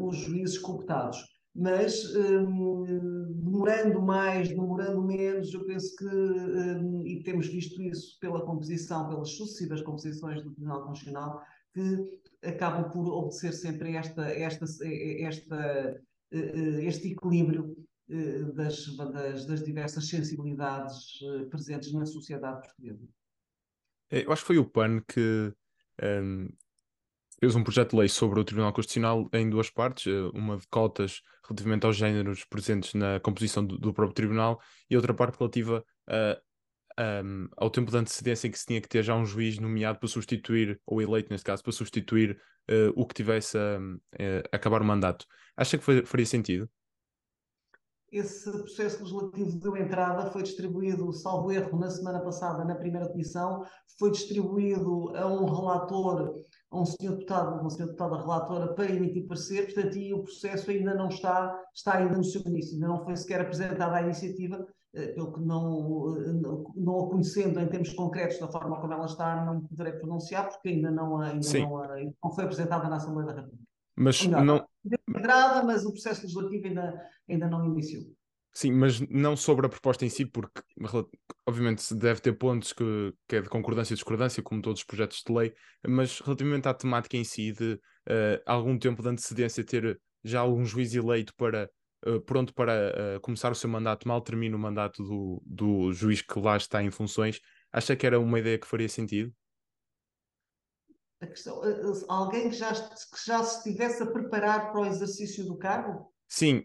os 0.00 0.16
juízes 0.16 0.56
cooptados 0.58 1.18
mas 1.54 2.14
um, 2.14 2.84
demorando 3.34 4.00
mais, 4.00 4.48
demorando 4.48 5.02
menos, 5.02 5.52
eu 5.52 5.64
penso 5.64 5.96
que, 5.96 6.06
um, 6.06 7.06
e 7.06 7.22
temos 7.22 7.48
visto 7.48 7.82
isso 7.82 8.18
pela 8.20 8.44
composição, 8.44 9.08
pelas 9.08 9.30
sucessivas 9.30 9.82
composições 9.82 10.42
do 10.42 10.52
Tribunal 10.52 10.84
Constitucional, 10.84 11.42
que 11.74 12.20
acabam 12.44 12.90
por 12.90 13.08
obedecer 13.12 13.52
sempre 13.52 13.96
esta, 13.96 14.28
esta, 14.28 14.64
esta, 14.88 16.02
este 16.30 17.12
equilíbrio 17.12 17.76
eh, 18.10 18.42
das, 18.54 18.96
das, 18.96 19.46
das 19.46 19.64
diversas 19.64 20.08
sensibilidades 20.08 21.20
eh, 21.22 21.44
presentes 21.44 21.92
na 21.92 22.04
sociedade 22.04 22.60
portuguesa. 22.60 23.08
Eu 24.10 24.32
acho 24.32 24.42
que 24.42 24.46
foi 24.48 24.58
o 24.58 24.68
PAN 24.68 25.00
que 25.06 25.54
um, 26.02 26.48
fez 27.40 27.56
um 27.56 27.64
projeto 27.64 27.92
de 27.92 27.96
lei 27.96 28.08
sobre 28.08 28.38
o 28.38 28.44
Tribunal 28.44 28.72
Constitucional 28.72 29.28
em 29.32 29.48
duas 29.48 29.70
partes, 29.70 30.06
eh, 30.06 30.30
uma 30.34 30.58
de 30.58 30.66
cotas 30.68 31.22
relativamente 31.48 31.86
aos 31.86 31.96
géneros 31.96 32.44
presentes 32.44 32.92
na 32.92 33.18
composição 33.18 33.64
do, 33.64 33.78
do 33.78 33.94
próprio 33.94 34.14
Tribunal 34.14 34.60
e 34.90 34.94
outra 34.94 35.14
parte 35.14 35.38
relativa 35.38 35.82
a, 36.06 36.38
a, 36.98 37.22
ao 37.56 37.70
tempo 37.70 37.90
de 37.90 37.96
antecedência 37.96 38.46
em 38.46 38.50
que 38.50 38.58
se 38.58 38.66
tinha 38.66 38.80
que 38.80 38.88
ter 38.88 39.02
já 39.02 39.16
um 39.16 39.24
juiz 39.24 39.58
nomeado 39.58 39.98
para 39.98 40.08
substituir, 40.08 40.78
ou 40.86 41.00
eleito 41.00 41.30
neste 41.30 41.46
caso, 41.46 41.62
para 41.62 41.72
substituir 41.72 42.38
uh, 42.70 42.92
o 42.94 43.06
que 43.06 43.14
tivesse 43.14 43.56
a, 43.56 43.78
a, 43.78 44.56
acabar 44.56 44.82
o 44.82 44.84
mandato. 44.84 45.24
Acha 45.56 45.78
que 45.78 45.84
foi, 45.84 46.04
faria 46.04 46.26
sentido? 46.26 46.68
Esse 48.12 48.50
processo 48.50 48.98
legislativo 48.98 49.60
deu 49.60 49.76
entrada, 49.76 50.30
foi 50.32 50.42
distribuído, 50.42 51.12
salvo 51.12 51.52
erro, 51.52 51.78
na 51.78 51.88
semana 51.88 52.20
passada, 52.20 52.64
na 52.64 52.74
primeira 52.74 53.08
comissão, 53.08 53.64
foi 53.98 54.10
distribuído 54.10 55.16
a 55.16 55.26
um 55.26 55.44
relator 55.44 56.34
a 56.70 56.80
um 56.80 56.84
senhor 56.84 57.14
deputado, 57.14 57.60
uma 57.60 57.70
senhora 57.70 57.92
deputada 57.92 58.20
relatora 58.20 58.74
para 58.74 58.90
emitir 58.90 59.26
parecer, 59.26 59.72
portanto, 59.72 59.98
e 59.98 60.14
o 60.14 60.22
processo 60.22 60.70
ainda 60.70 60.94
não 60.94 61.08
está, 61.08 61.60
está 61.74 61.96
ainda 61.96 62.16
no 62.16 62.24
seu 62.24 62.40
início, 62.42 62.74
ainda 62.74 62.88
não 62.88 63.04
foi 63.04 63.16
sequer 63.16 63.40
apresentada 63.40 63.96
a 63.96 64.02
iniciativa, 64.02 64.64
eh, 64.94 65.08
pelo 65.08 65.32
que 65.32 65.40
não, 65.40 66.16
eh, 66.16 66.32
não, 66.32 66.72
não 66.76 67.00
a 67.00 67.10
conhecendo 67.10 67.58
em 67.58 67.66
termos 67.66 67.92
concretos 67.92 68.38
da 68.38 68.46
forma 68.46 68.80
como 68.80 68.92
ela 68.92 69.06
está, 69.06 69.44
não 69.44 69.60
poderei 69.62 69.94
pronunciar, 69.94 70.48
porque 70.48 70.68
ainda 70.68 70.90
não, 70.92 71.18
ainda 71.18 71.58
não, 71.58 72.14
não 72.22 72.30
foi 72.30 72.44
apresentada 72.44 72.88
na 72.88 72.96
Assembleia 72.96 73.26
da 73.26 73.34
República. 73.40 73.64
Mas 73.96 74.24
Melhor, 74.24 74.44
não. 74.44 74.68
Entrada, 75.08 75.66
mas 75.66 75.84
o 75.84 75.92
processo 75.92 76.22
legislativo 76.22 76.66
ainda, 76.68 77.10
ainda 77.28 77.48
não 77.48 77.66
iniciou. 77.66 78.04
Sim, 78.52 78.72
mas 78.72 79.00
não 79.00 79.36
sobre 79.36 79.66
a 79.66 79.68
proposta 79.68 80.04
em 80.04 80.08
si, 80.08 80.26
porque 80.26 80.60
obviamente 81.46 81.82
se 81.82 81.94
deve 81.94 82.20
ter 82.20 82.32
pontos 82.32 82.72
que, 82.72 83.14
que 83.28 83.36
é 83.36 83.40
de 83.40 83.48
concordância 83.48 83.94
e 83.94 83.96
discordância, 83.96 84.42
como 84.42 84.60
todos 84.60 84.80
os 84.80 84.84
projetos 84.84 85.22
de 85.24 85.32
lei, 85.32 85.54
mas 85.86 86.18
relativamente 86.20 86.68
à 86.68 86.74
temática 86.74 87.16
em 87.16 87.22
si, 87.22 87.52
de 87.52 87.74
uh, 87.74 88.42
algum 88.44 88.76
tempo 88.76 89.02
de 89.02 89.08
antecedência 89.08 89.64
ter 89.64 90.00
já 90.24 90.40
algum 90.40 90.64
juiz 90.64 90.92
eleito 90.94 91.32
para 91.36 91.70
uh, 92.06 92.20
pronto 92.22 92.52
para 92.52 93.16
uh, 93.16 93.20
começar 93.20 93.52
o 93.52 93.54
seu 93.54 93.70
mandato, 93.70 94.08
mal 94.08 94.20
termina 94.20 94.56
o 94.56 94.60
mandato 94.60 95.02
do, 95.02 95.42
do 95.46 95.92
juiz 95.92 96.20
que 96.20 96.40
lá 96.40 96.56
está 96.56 96.82
em 96.82 96.90
funções, 96.90 97.40
acha 97.72 97.94
que 97.94 98.04
era 98.04 98.18
uma 98.18 98.40
ideia 98.40 98.58
que 98.58 98.66
faria 98.66 98.88
sentido? 98.88 99.32
A 101.22 101.26
questão, 101.26 101.60
alguém 102.08 102.48
que 102.48 102.56
já, 102.56 102.72
que 102.72 103.26
já 103.26 103.44
se 103.44 103.58
estivesse 103.58 104.02
a 104.02 104.06
preparar 104.06 104.72
para 104.72 104.80
o 104.80 104.86
exercício 104.86 105.44
do 105.44 105.56
cargo? 105.56 106.10
Sim, 106.26 106.64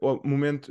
o 0.00 0.28
momento 0.28 0.70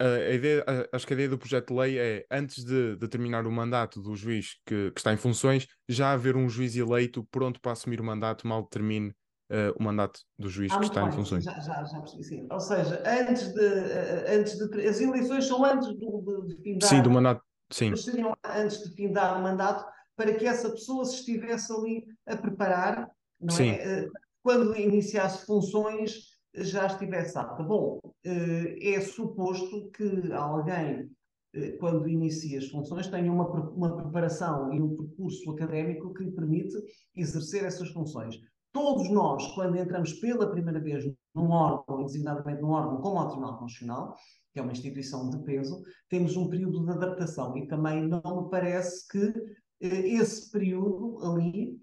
a 0.00 0.32
ideia, 0.32 0.64
acho 0.92 1.06
que 1.06 1.12
a 1.12 1.16
ideia 1.16 1.28
do 1.28 1.38
projeto 1.38 1.68
de 1.68 1.80
lei 1.80 1.98
é, 1.98 2.26
antes 2.30 2.64
de, 2.64 2.96
de 2.96 3.08
terminar 3.08 3.46
o 3.46 3.52
mandato 3.52 4.00
do 4.02 4.16
juiz 4.16 4.56
que, 4.66 4.90
que, 4.90 5.00
está 5.00 5.12
em 5.12 5.16
funções, 5.16 5.66
já 5.88 6.12
haver 6.12 6.36
um 6.36 6.48
juiz 6.48 6.74
eleito 6.74 7.24
pronto 7.30 7.60
para 7.60 7.72
assumir 7.72 8.00
o 8.00 8.04
mandato 8.04 8.46
mal 8.46 8.64
termine 8.64 9.14
uh, 9.50 9.72
o 9.78 9.82
mandato 9.82 10.20
do 10.38 10.48
juiz 10.48 10.72
ah, 10.72 10.78
que 10.78 10.84
está 10.86 11.00
bem. 11.02 11.10
em 11.10 11.12
funções. 11.12 11.44
Já, 11.44 11.58
já, 11.60 11.84
já 11.84 12.00
percebi, 12.00 12.24
sim. 12.24 12.46
Ou 12.50 12.60
seja, 12.60 13.02
antes 13.06 13.52
de, 13.52 13.60
uh, 13.60 14.38
antes 14.38 14.58
de. 14.58 14.86
As 14.86 15.00
eleições 15.00 15.46
são 15.46 15.64
antes 15.64 15.88
do, 15.88 16.44
de, 16.46 16.56
de 16.56 16.62
findar. 16.62 16.88
Sim, 16.88 17.02
do 17.02 17.10
mandato. 17.10 17.42
Sim. 17.70 17.96
Seriam 17.96 18.36
antes 18.44 18.82
de 18.82 18.94
findar 18.94 19.38
o 19.38 19.42
mandato 19.42 19.84
para 20.16 20.34
que 20.34 20.46
essa 20.46 20.70
pessoa 20.70 21.04
se 21.04 21.16
estivesse 21.16 21.72
ali 21.72 22.04
a 22.26 22.36
preparar, 22.36 23.10
não 23.40 23.54
sim. 23.54 23.70
é? 23.70 24.08
Quando 24.42 24.76
iniciasse 24.76 25.46
funções 25.46 26.33
já 26.56 26.86
estivesse 26.86 27.36
apta. 27.38 27.62
Bom, 27.62 28.00
eh, 28.24 28.94
é 28.94 29.00
suposto 29.00 29.90
que 29.90 30.32
alguém, 30.32 31.10
eh, 31.54 31.72
quando 31.72 32.08
inicia 32.08 32.58
as 32.58 32.68
funções, 32.68 33.08
tenha 33.08 33.32
uma, 33.32 33.48
uma 33.70 33.96
preparação 33.96 34.72
e 34.72 34.80
um 34.80 34.96
percurso 34.96 35.50
académico 35.50 36.14
que 36.14 36.24
lhe 36.24 36.32
permite 36.32 36.76
exercer 37.16 37.64
essas 37.64 37.88
funções. 37.90 38.38
Todos 38.72 39.08
nós, 39.10 39.46
quando 39.54 39.76
entramos 39.76 40.14
pela 40.14 40.50
primeira 40.50 40.80
vez 40.80 41.04
num 41.34 41.50
órgão, 41.50 42.04
designadamente 42.04 42.60
num 42.60 42.70
órgão 42.70 43.00
como 43.00 43.20
o 43.20 43.26
Tribunal 43.28 43.58
Constitucional, 43.58 44.16
que 44.52 44.60
é 44.60 44.62
uma 44.62 44.72
instituição 44.72 45.28
de 45.30 45.38
peso, 45.44 45.82
temos 46.08 46.36
um 46.36 46.48
período 46.48 46.84
de 46.84 46.92
adaptação 46.92 47.56
e 47.56 47.66
também 47.66 48.06
não 48.06 48.44
me 48.44 48.50
parece 48.50 49.06
que 49.08 49.32
eh, 49.80 50.08
esse 50.08 50.50
período 50.50 51.18
ali 51.24 51.80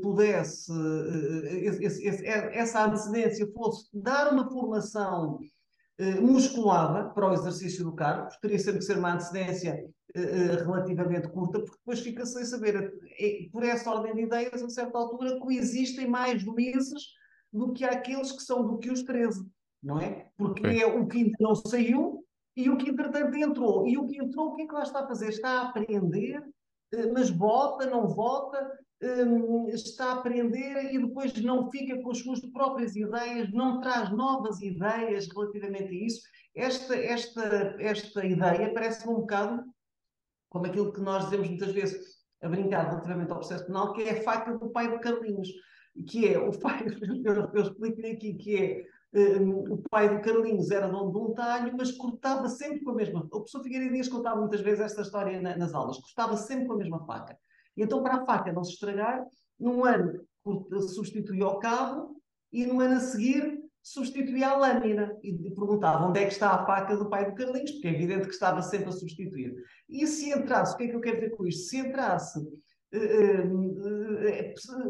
pudesse, 0.00 0.72
eh, 0.72 1.66
esse, 1.66 2.06
esse, 2.06 2.26
essa 2.26 2.84
antecedência 2.84 3.50
fosse 3.52 3.88
dar 3.92 4.32
uma 4.32 4.48
formação 4.48 5.40
eh, 5.98 6.20
musculada 6.20 7.10
para 7.10 7.28
o 7.28 7.34
exercício 7.34 7.84
do 7.84 7.94
cargo, 7.94 8.28
teria 8.40 8.58
sempre 8.58 8.78
que 8.78 8.84
ser 8.84 8.98
uma 8.98 9.14
antecedência 9.14 9.84
eh, 10.14 10.54
relativamente 10.64 11.28
curta, 11.28 11.58
porque 11.58 11.78
depois 11.78 12.00
fica 12.00 12.24
sem 12.24 12.44
saber, 12.44 12.92
por 13.50 13.64
essa 13.64 13.90
ordem 13.90 14.14
de 14.14 14.22
ideias, 14.22 14.62
a 14.62 14.70
certa 14.70 14.96
altura, 14.96 15.40
coexistem 15.40 16.08
mais 16.08 16.40
juízes 16.40 17.02
do 17.52 17.72
que 17.72 17.84
aqueles 17.84 18.30
que 18.30 18.42
são 18.42 18.64
do 18.64 18.78
que 18.78 18.90
os 18.90 19.02
13, 19.02 19.44
não 19.82 19.98
é? 19.98 20.28
Porque 20.36 20.64
é 20.66 20.86
o 20.86 21.06
que 21.08 21.18
ainda 21.18 21.36
não 21.40 21.54
saiu 21.56 22.24
e 22.56 22.70
o 22.70 22.76
que 22.76 22.90
entretanto 22.90 23.36
entrou. 23.36 23.86
E 23.86 23.96
o 23.96 24.06
que 24.06 24.22
entrou, 24.22 24.48
o 24.48 24.54
que 24.54 24.62
é 24.62 24.66
que 24.66 24.74
lá 24.74 24.82
está 24.82 25.00
a 25.00 25.06
fazer? 25.06 25.28
Está 25.28 25.48
a 25.48 25.68
aprender, 25.68 26.42
mas 27.12 27.30
vota, 27.30 27.86
não 27.86 28.08
vota, 28.08 28.78
um, 29.02 29.68
está 29.68 30.06
a 30.06 30.12
aprender 30.14 30.92
e 30.92 30.98
depois 30.98 31.32
não 31.42 31.70
fica 31.70 32.00
com 32.02 32.10
as 32.10 32.18
suas 32.18 32.40
próprias 32.50 32.96
ideias, 32.96 33.52
não 33.52 33.80
traz 33.80 34.10
novas 34.10 34.60
ideias 34.60 35.28
relativamente 35.28 35.88
a 35.88 36.06
isso. 36.06 36.22
Esta, 36.54 36.96
esta, 36.96 37.76
esta 37.78 38.26
ideia 38.26 38.72
parece-me 38.72 39.12
um 39.12 39.20
bocado 39.20 39.62
como 40.48 40.66
aquilo 40.66 40.92
que 40.92 41.00
nós 41.00 41.24
dizemos 41.24 41.48
muitas 41.48 41.72
vezes 41.72 42.18
a 42.42 42.48
brincar 42.48 42.88
relativamente 42.88 43.30
ao 43.30 43.38
processo 43.38 43.66
penal, 43.66 43.92
que 43.92 44.02
é 44.02 44.18
a 44.18 44.22
faca 44.22 44.56
do 44.56 44.70
pai 44.70 44.90
do 44.90 45.00
Carlinhos, 45.00 45.48
que 46.08 46.28
é 46.28 46.38
o 46.38 46.50
pai, 46.58 46.86
eu, 47.24 47.50
eu 47.52 47.62
explico-lhe 47.62 48.12
aqui, 48.12 48.34
que 48.34 48.56
é 48.56 48.84
um, 49.14 49.74
o 49.74 49.82
pai 49.90 50.08
do 50.08 50.20
Carlinhos 50.22 50.70
era 50.70 50.88
dono 50.88 51.12
de 51.12 51.18
um 51.18 51.34
talho, 51.34 51.74
mas 51.76 51.92
cortava 51.92 52.48
sempre 52.48 52.84
com 52.84 52.90
a 52.90 52.94
mesma. 52.94 53.20
O 53.20 53.28
professor 53.28 53.62
Figueiredo 53.62 53.94
Dias 53.94 54.08
contava 54.08 54.40
muitas 54.40 54.60
vezes 54.60 54.80
esta 54.80 55.02
história 55.02 55.40
na, 55.40 55.56
nas 55.56 55.74
aulas, 55.74 55.98
cortava 55.98 56.36
sempre 56.36 56.66
com 56.66 56.74
a 56.74 56.78
mesma 56.78 57.04
faca. 57.06 57.38
E 57.76 57.82
então, 57.82 58.02
para 58.02 58.16
a 58.16 58.26
faca 58.26 58.52
não 58.52 58.64
se 58.64 58.72
estragar, 58.72 59.24
num 59.58 59.84
ano 59.84 60.26
substituía 60.94 61.46
o 61.46 61.58
cabo 61.58 62.20
e 62.52 62.66
no 62.66 62.80
ano 62.80 62.96
a 62.96 63.00
seguir 63.00 63.58
substituía 63.82 64.48
a 64.48 64.56
lâmina. 64.56 65.16
E 65.22 65.32
perguntava 65.50 66.06
onde 66.06 66.20
é 66.20 66.26
que 66.26 66.32
está 66.32 66.50
a 66.50 66.66
faca 66.66 66.96
do 66.96 67.08
pai 67.08 67.30
do 67.30 67.34
Carlinhos, 67.34 67.70
porque 67.72 67.88
é 67.88 67.94
evidente 67.94 68.26
que 68.26 68.34
estava 68.34 68.60
sempre 68.62 68.88
a 68.88 68.92
substituir. 68.92 69.54
E 69.88 70.06
se 70.06 70.30
entrasse, 70.30 70.74
o 70.74 70.76
que 70.76 70.84
é 70.84 70.88
que 70.88 70.96
eu 70.96 71.00
quero 71.00 71.16
dizer 71.16 71.36
com 71.36 71.46
isto? 71.46 71.62
Se 71.62 71.78
entrasse 71.78 72.40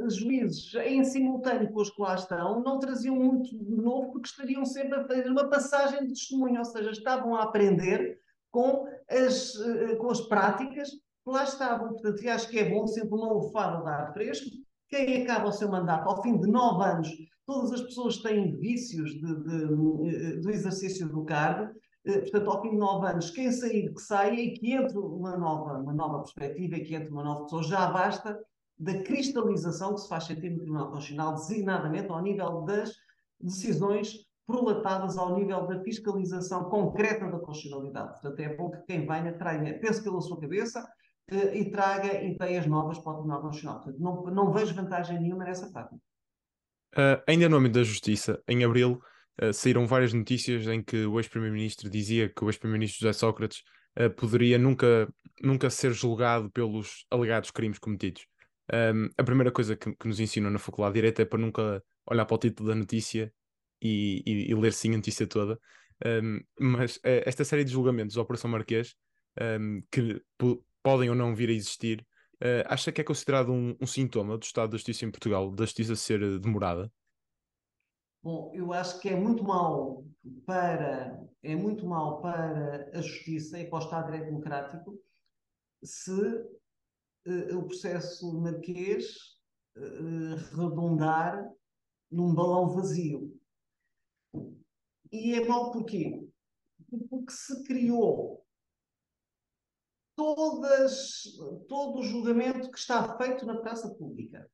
juízes 0.09 0.73
em 0.87 1.05
simultâneo 1.05 1.73
com 1.73 1.81
os 1.81 1.91
que 1.91 2.01
lá 2.01 2.15
estão, 2.15 2.63
não 2.63 2.79
traziam 2.79 3.17
muito 3.17 3.57
novo, 3.57 4.13
porque 4.13 4.29
estariam 4.29 4.65
sempre 4.65 5.01
a 5.01 5.07
fazer 5.07 5.27
uma 5.27 5.49
passagem 5.49 6.01
de 6.03 6.09
testemunho, 6.09 6.59
ou 6.59 6.65
seja, 6.65 6.91
estavam 6.91 7.35
a 7.35 7.43
aprender 7.43 8.19
com 8.51 8.87
as, 9.09 9.53
com 9.99 10.11
as 10.11 10.21
práticas 10.23 10.91
lá 11.31 11.45
estavam. 11.45 11.89
Portanto, 11.91 12.23
e 12.23 12.29
acho 12.29 12.49
que 12.49 12.59
é 12.59 12.69
bom 12.69 12.87
sempre 12.87 13.15
uma 13.15 13.33
lufada 13.33 14.07
de 14.07 14.13
fresco. 14.13 14.51
Quem 14.89 15.23
acaba 15.23 15.49
o 15.49 15.53
seu 15.53 15.71
mandato 15.71 16.09
ao 16.09 16.23
fim 16.23 16.39
de 16.39 16.51
nove 16.51 16.85
anos, 16.85 17.09
todas 17.47 17.73
as 17.73 17.83
pessoas 17.83 18.19
têm 18.19 18.57
vícios 18.59 19.11
de, 19.11 19.45
de, 19.45 20.41
do 20.41 20.51
exercício 20.51 21.09
do 21.09 21.25
cargo. 21.25 21.73
Eh, 22.09 22.21
portanto, 22.21 22.51
ao 22.51 22.63
fim 22.63 22.71
de 22.71 22.77
nove 22.79 23.07
anos, 23.07 23.31
quem 23.31 23.53
sair, 23.53 23.93
que 23.93 24.01
saia 24.01 24.41
e 24.41 24.53
que 24.53 24.73
entre 24.73 24.97
uma 24.97 25.37
nova, 25.37 25.79
uma 25.79 25.93
nova 25.93 26.21
perspectiva 26.21 26.77
e 26.77 26.85
que 26.85 26.95
entre 26.95 27.11
uma 27.11 27.23
nova 27.23 27.45
pessoa, 27.45 27.63
já 27.63 27.87
basta 27.91 28.41
da 28.79 29.03
cristalização 29.03 29.95
que 29.95 30.01
se 30.01 30.09
faz 30.09 30.25
sentir 30.25 30.51
no 30.51 30.59
Tribunal 30.59 30.91
Constitucional, 30.91 31.35
designadamente 31.35 32.11
ao 32.11 32.23
nível 32.23 32.63
das 32.63 32.95
decisões 33.39 34.27
prolatadas 34.47 35.19
ao 35.19 35.37
nível 35.37 35.67
da 35.67 35.83
fiscalização 35.83 36.71
concreta 36.71 37.31
da 37.31 37.39
constitucionalidade. 37.39 38.13
Portanto, 38.13 38.41
é 38.41 38.57
bom 38.57 38.71
que 38.71 38.83
quem 38.87 39.07
venha 39.07 39.37
traga, 39.37 39.79
pense 39.79 40.03
pela 40.03 40.23
sua 40.23 40.41
cabeça 40.41 40.89
eh, 41.31 41.59
e 41.59 41.71
traga 41.71 42.23
ideias 42.25 42.67
novas 42.67 42.99
para 42.99 43.13
o 43.13 43.15
Tribunal 43.17 43.43
Constitucional. 43.43 43.83
Portanto, 43.83 44.01
não, 44.01 44.23
não 44.35 44.51
vejo 44.51 44.75
vantagem 44.75 45.21
nenhuma 45.21 45.45
nessa 45.45 45.71
prática. 45.71 46.01
Uh, 46.97 47.21
ainda 47.29 47.51
no 47.51 47.59
âmbito 47.59 47.75
da 47.75 47.85
Justiça, 47.85 48.43
em 48.49 48.65
abril, 48.65 48.99
uh, 49.43 49.53
saíram 49.53 49.87
várias 49.87 50.13
notícias 50.13 50.67
em 50.67 50.83
que 50.83 51.05
o 51.07 51.19
ex-primeiro-ministro 51.19 51.91
dizia 51.91 52.29
que 52.29 52.45
o 52.45 52.49
ex-primeiro-ministro 52.49 53.01
José 53.01 53.13
Sócrates 53.13 53.63
uh, 53.99 54.11
poderia 54.11 54.59
nunca, 54.59 55.09
nunca 55.43 55.71
ser 55.71 55.93
julgado 55.93 56.51
pelos 56.51 57.07
alegados 57.11 57.51
crimes 57.51 57.79
cometidos. 57.79 58.27
Um, 58.73 59.09
a 59.17 59.25
primeira 59.25 59.51
coisa 59.51 59.77
que, 59.77 59.95
que, 59.95 60.07
nos 60.09 60.21
ensinam 60.21 60.51
na 60.51 60.59
Faculdade 60.59 60.95
de 60.95 60.99
Direito 60.99 61.23
é 61.23 61.25
para 61.25 61.39
nunca 61.39 61.83
olhar 62.07 62.27
para 62.27 62.35
o 62.35 62.39
título 62.39 62.69
da 62.69 62.75
notícia 62.75 63.33
e, 63.81 64.23
e, 64.27 64.51
e 64.51 64.55
ler 64.55 64.73
sim 64.73 64.93
a 64.93 64.97
notícia 64.97 65.27
toda. 65.27 65.59
Um, 66.05 66.41
mas 66.61 67.01
esta 67.03 67.45
série 67.45 67.65
de 67.65 67.73
julgamentos 67.73 68.15
da 68.15 68.23
Operação 68.23 68.51
Marquês, 68.51 68.95
um, 69.41 69.83
que 69.91 70.21
podem 70.83 71.09
ou 71.09 71.17
não 71.17 71.35
vir 71.35 71.49
a 71.49 71.53
existir, 71.53 72.07
Uh, 72.41 72.63
acha 72.67 72.93
que 72.93 73.01
é 73.01 73.05
considerado 73.05 73.51
um, 73.51 73.77
um, 73.81 73.87
sintoma 73.87 74.39
do 74.39 74.45
estado 74.45 74.71
da 74.71 74.77
justiça 74.77 75.05
em 75.05 75.11
Portugal, 75.11 75.51
da 75.51 75.65
justiça 75.65 75.97
ser 75.97 76.23
eh, 76.23 76.39
demorada? 76.39 76.91
Bom, 78.23 78.53
eu 78.55 78.73
acho 78.73 79.01
que 79.01 79.09
é 79.09 79.17
muito 79.17 79.45
mal 79.45 80.05
para 80.45 81.29
é 81.43 81.55
muito 81.55 81.87
mal 81.87 82.21
para 82.21 82.91
a 82.93 83.01
justiça 83.01 83.59
e 83.59 83.69
para 83.69 83.79
o 83.79 83.83
Estado 83.83 84.11
Democrático 84.11 85.01
se 85.83 86.11
uh, 86.11 87.59
o 87.59 87.67
processo 87.67 88.41
marquês 88.41 89.39
uh, 89.77 90.57
redundar 90.57 91.49
num 92.11 92.35
balão 92.35 92.69
vazio. 92.69 93.39
E 95.13 95.35
é 95.35 95.47
mal 95.47 95.71
porquê? 95.71 96.29
Porque 97.09 97.33
se 97.33 97.63
criou 97.65 98.45
todas, 100.17 101.23
todo 101.69 102.01
o 102.01 102.03
julgamento 102.03 102.71
que 102.71 102.79
está 102.79 103.17
feito 103.17 103.47
na 103.47 103.61
praça 103.61 103.95
pública. 103.95 104.51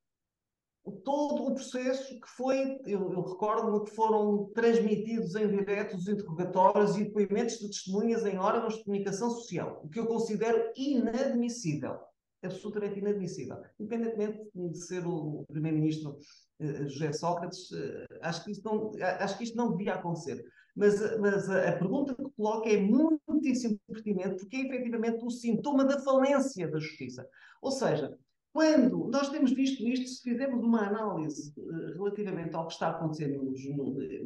Todo 1.03 1.45
o 1.45 1.55
processo 1.55 2.21
que 2.21 2.29
foi, 2.37 2.79
eu, 2.85 3.11
eu 3.13 3.23
recordo-me 3.23 3.85
que 3.85 3.95
foram 3.95 4.51
transmitidos 4.55 5.35
em 5.35 5.49
direto 5.49 5.97
os 5.97 6.07
interrogatórios 6.07 6.97
e 6.97 7.05
depoimentos 7.05 7.59
de 7.59 7.69
testemunhas 7.69 8.25
em 8.27 8.39
órgãos 8.39 8.77
de 8.77 8.85
comunicação 8.85 9.31
social, 9.31 9.81
o 9.83 9.89
que 9.89 9.99
eu 9.99 10.07
considero 10.07 10.71
inadmissível 10.77 11.99
absolutamente 12.47 12.99
inadmissível. 12.99 13.57
Independentemente 13.81 14.51
de 14.55 14.79
ser 14.79 15.07
o 15.07 15.45
primeiro-ministro 15.49 16.19
uh, 16.61 16.89
José 16.89 17.13
Sócrates, 17.13 17.71
uh, 17.71 18.07
acho, 18.23 18.45
que 18.45 18.53
isto 18.53 18.65
não, 18.65 18.93
acho 19.21 19.39
que 19.39 19.45
isto 19.45 19.57
não 19.57 19.77
devia 19.77 19.95
acontecer. 19.95 20.45
Mas, 20.77 21.01
mas 21.21 21.49
a, 21.49 21.69
a, 21.71 21.73
pergunta 21.73 22.15
que 22.15 22.31
coloca 22.37 22.69
é 22.69 22.77
muitíssimo 22.77 23.79
pertinente, 23.87 24.37
porque 24.37 24.57
é 24.57 24.67
efetivamente 24.67 25.25
o 25.25 25.31
sintoma 25.31 25.85
da 25.85 26.01
falência 26.01 26.69
da 26.69 26.79
justiça. 26.79 27.27
Ou 27.63 27.71
seja, 27.71 28.17
quando 28.55 29.09
nós 29.09 29.31
temos 29.31 29.51
visto 29.51 29.83
isto, 29.83 30.07
se 30.09 30.23
fizermos 30.23 30.63
uma 30.63 30.87
análise 30.87 31.53
uh, 31.59 31.93
relativamente 31.95 32.55
ao 32.55 32.69
que 32.69 32.75
está 32.75 32.91
acontecendo, 32.91 33.53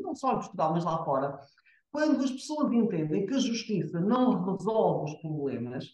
não 0.03 0.15
só 0.15 0.33
em 0.33 0.41
Portugal, 0.41 0.75
mas 0.75 0.85
lá 0.85 1.03
fora, 1.03 1.41
quando 1.91 2.23
as 2.23 2.31
pessoas 2.31 2.71
entendem 2.71 3.25
que 3.25 3.33
a 3.33 3.39
justiça 3.39 3.99
não 3.99 4.45
resolve 4.45 5.13
os 5.13 5.21
problemas, 5.23 5.89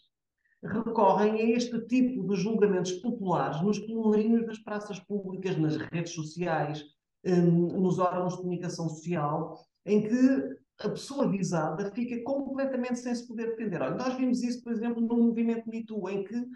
recorrem 0.65 1.35
a 1.35 1.57
este 1.57 1.81
tipo 1.87 2.27
de 2.27 2.35
julgamentos 2.35 2.91
populares 2.95 3.63
nos 3.63 3.79
pelourinhos 3.79 4.45
das 4.47 4.59
praças 4.59 4.99
públicas, 4.99 5.57
nas 5.57 5.77
redes 5.77 6.13
sociais, 6.13 6.85
um, 7.25 7.81
nos 7.81 8.01
órgãos 8.01 8.33
de 8.33 8.39
comunicação 8.39 8.89
social, 8.89 9.61
em 9.87 10.03
que 10.03 10.59
a 10.81 10.89
pessoa 10.89 11.31
visada 11.31 11.93
fica 11.93 12.21
completamente 12.25 12.99
sem 12.99 13.15
se 13.15 13.29
poder 13.29 13.51
defender. 13.51 13.81
Olha, 13.81 13.95
nós 13.95 14.15
vimos 14.17 14.43
isso, 14.43 14.61
por 14.65 14.73
exemplo, 14.73 15.01
no 15.01 15.17
movimento 15.23 15.69
MeToo, 15.69 16.09
em 16.09 16.25
que 16.25 16.35
eh, 16.35 16.47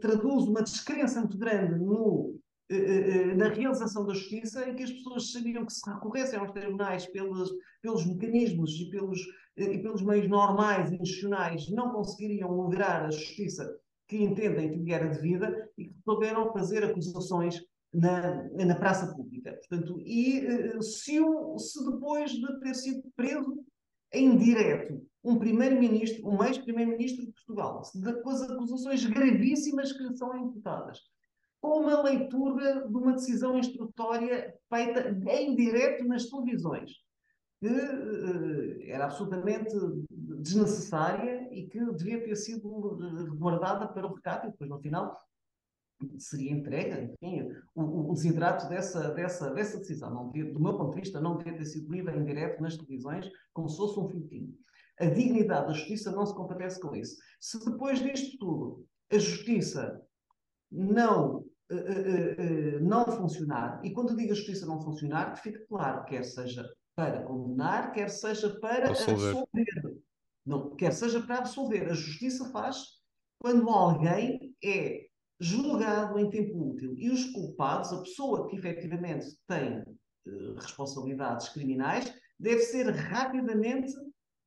traduz 0.00 0.44
uma 0.44 0.62
descrença 0.62 1.20
muito 1.20 1.36
grande 1.36 1.78
no, 1.78 2.38
eh, 2.70 2.76
eh, 2.76 3.30
eh, 3.30 3.34
na 3.34 3.48
realização 3.48 4.06
da 4.06 4.14
justiça, 4.14 4.66
em 4.68 4.74
que 4.74 4.82
as 4.82 4.90
pessoas 4.90 5.30
sabiam 5.30 5.66
que 5.66 5.72
se 5.72 5.88
recorressem 5.88 6.38
aos 6.38 6.50
tribunais 6.52 7.06
pelos, 7.06 7.52
pelos 7.82 8.06
mecanismos 8.06 8.70
e 8.80 8.88
pelos, 8.88 9.20
e 9.56 9.78
pelos 9.78 10.02
meios 10.02 10.28
normais 10.28 10.90
e 10.90 10.94
institucionais 10.94 11.68
não 11.70 11.90
conseguiriam 11.90 12.50
lograr 12.50 13.04
a 13.04 13.10
justiça 13.10 13.78
que 14.08 14.16
entendem 14.16 14.70
que 14.70 14.78
lhe 14.78 14.92
era 14.92 15.08
devida 15.08 15.70
e 15.76 15.88
que 15.88 15.94
resolveram 16.06 16.52
fazer 16.52 16.84
acusações 16.84 17.62
na, 17.92 18.42
na 18.52 18.74
praça 18.76 19.14
pública. 19.14 19.52
Portanto, 19.52 20.00
e 20.00 20.42
se, 20.82 21.18
se 21.58 21.84
depois 21.84 22.30
de 22.30 22.60
ter 22.60 22.74
sido 22.74 23.02
preso 23.14 23.62
em 24.12 24.36
direto 24.36 25.06
um 25.24 25.38
primeiro-ministro, 25.38 26.28
um 26.28 26.44
ex-primeiro-ministro 26.44 27.24
de 27.24 27.32
Portugal, 27.32 27.80
com 28.22 28.30
as 28.30 28.42
acusações 28.42 29.04
gravíssimas 29.06 29.92
que 29.92 30.02
lhe 30.02 30.16
são 30.16 30.36
imputadas, 30.36 31.00
com 31.60 31.80
uma 31.80 32.02
leitura 32.02 32.86
de 32.86 32.94
uma 32.94 33.14
decisão 33.14 33.58
instrutória 33.58 34.54
feita 34.68 35.08
em 35.30 35.56
direto 35.56 36.04
nas 36.04 36.26
televisões, 36.26 36.92
que 37.58 37.68
uh, 37.68 38.82
era 38.82 39.04
absolutamente 39.04 39.74
desnecessária 40.10 41.48
e 41.50 41.66
que 41.66 41.80
devia 41.94 42.22
ter 42.22 42.36
sido 42.36 42.68
guardada 43.38 43.88
para 43.88 44.06
o 44.06 44.14
recado 44.14 44.48
e 44.48 44.50
depois, 44.50 44.68
no 44.68 44.78
final, 44.78 45.18
seria 46.18 46.52
entregue, 46.52 47.14
enfim, 47.22 47.50
o, 47.74 48.10
o 48.10 48.12
desidrato 48.12 48.68
dessa, 48.68 49.10
dessa, 49.14 49.50
dessa 49.54 49.78
decisão. 49.78 50.12
Não 50.12 50.28
devia, 50.28 50.52
do 50.52 50.60
meu 50.60 50.76
ponto 50.76 50.94
de 50.94 51.00
vista, 51.00 51.18
não 51.18 51.38
devia 51.38 51.56
ter 51.56 51.64
sido 51.64 51.90
lida 51.90 52.14
em 52.14 52.24
direto 52.24 52.60
nas 52.60 52.76
televisões 52.76 53.30
como 53.54 53.70
se 53.70 53.78
fosse 53.78 53.98
um 53.98 54.08
filtrinho. 54.08 54.54
A 55.00 55.06
dignidade 55.06 55.66
da 55.66 55.72
justiça 55.72 56.12
não 56.12 56.24
se 56.24 56.34
compadece 56.34 56.80
com 56.80 56.94
isso. 56.94 57.16
Se 57.40 57.58
depois 57.64 58.00
disto 58.00 58.38
tudo 58.38 58.86
a 59.12 59.18
justiça 59.18 60.00
não 60.70 61.38
uh, 61.38 61.74
uh, 61.74 62.76
uh, 62.76 62.80
não 62.80 63.04
funcionar, 63.06 63.80
e 63.84 63.92
quando 63.92 64.16
digo 64.16 64.32
a 64.32 64.34
justiça 64.34 64.66
não 64.66 64.80
funcionar, 64.80 65.36
fica 65.36 65.64
claro, 65.68 66.04
quer 66.04 66.24
seja 66.24 66.68
para 66.94 67.22
condenar, 67.22 67.92
quer 67.92 68.08
seja 68.08 68.50
para 68.60 68.88
absolver. 68.88 69.36
absolver. 69.36 69.98
Não, 70.46 70.74
quer 70.76 70.92
seja 70.92 71.20
para 71.20 71.38
absolver. 71.38 71.90
A 71.90 71.94
justiça 71.94 72.48
faz 72.50 73.02
quando 73.38 73.68
alguém 73.68 74.54
é 74.62 75.06
julgado 75.40 76.18
em 76.18 76.30
tempo 76.30 76.70
útil 76.70 76.94
e 76.96 77.10
os 77.10 77.24
culpados, 77.32 77.92
a 77.92 78.00
pessoa 78.00 78.48
que 78.48 78.56
efetivamente 78.56 79.26
tem 79.46 79.84
responsabilidades 80.56 81.48
criminais, 81.50 82.14
deve 82.38 82.60
ser 82.60 82.88
rapidamente 82.90 83.92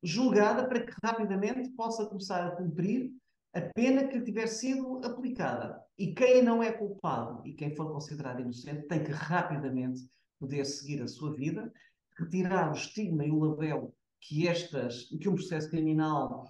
julgada 0.02 0.66
para 0.66 0.80
que 0.80 0.92
rapidamente 1.02 1.70
possa 1.70 2.06
começar 2.06 2.46
a 2.46 2.56
cumprir 2.56 3.10
a 3.54 3.60
pena 3.74 4.06
que 4.06 4.20
tiver 4.20 4.46
sido 4.46 5.00
aplicada. 5.04 5.82
E 5.98 6.14
quem 6.14 6.42
não 6.42 6.62
é 6.62 6.70
culpado 6.72 7.44
e 7.46 7.52
quem 7.52 7.74
for 7.74 7.92
considerado 7.92 8.40
inocente 8.40 8.86
tem 8.86 9.02
que 9.02 9.10
rapidamente 9.10 10.08
poder 10.38 10.64
seguir 10.64 11.02
a 11.02 11.08
sua 11.08 11.34
vida, 11.34 11.72
retirar 12.16 12.70
o 12.70 12.74
estigma 12.74 13.24
e 13.24 13.30
o 13.30 13.38
labelo 13.38 13.92
que 14.20 14.46
estas, 14.46 15.04
que 15.04 15.28
um 15.28 15.34
processo 15.34 15.70
criminal 15.70 16.44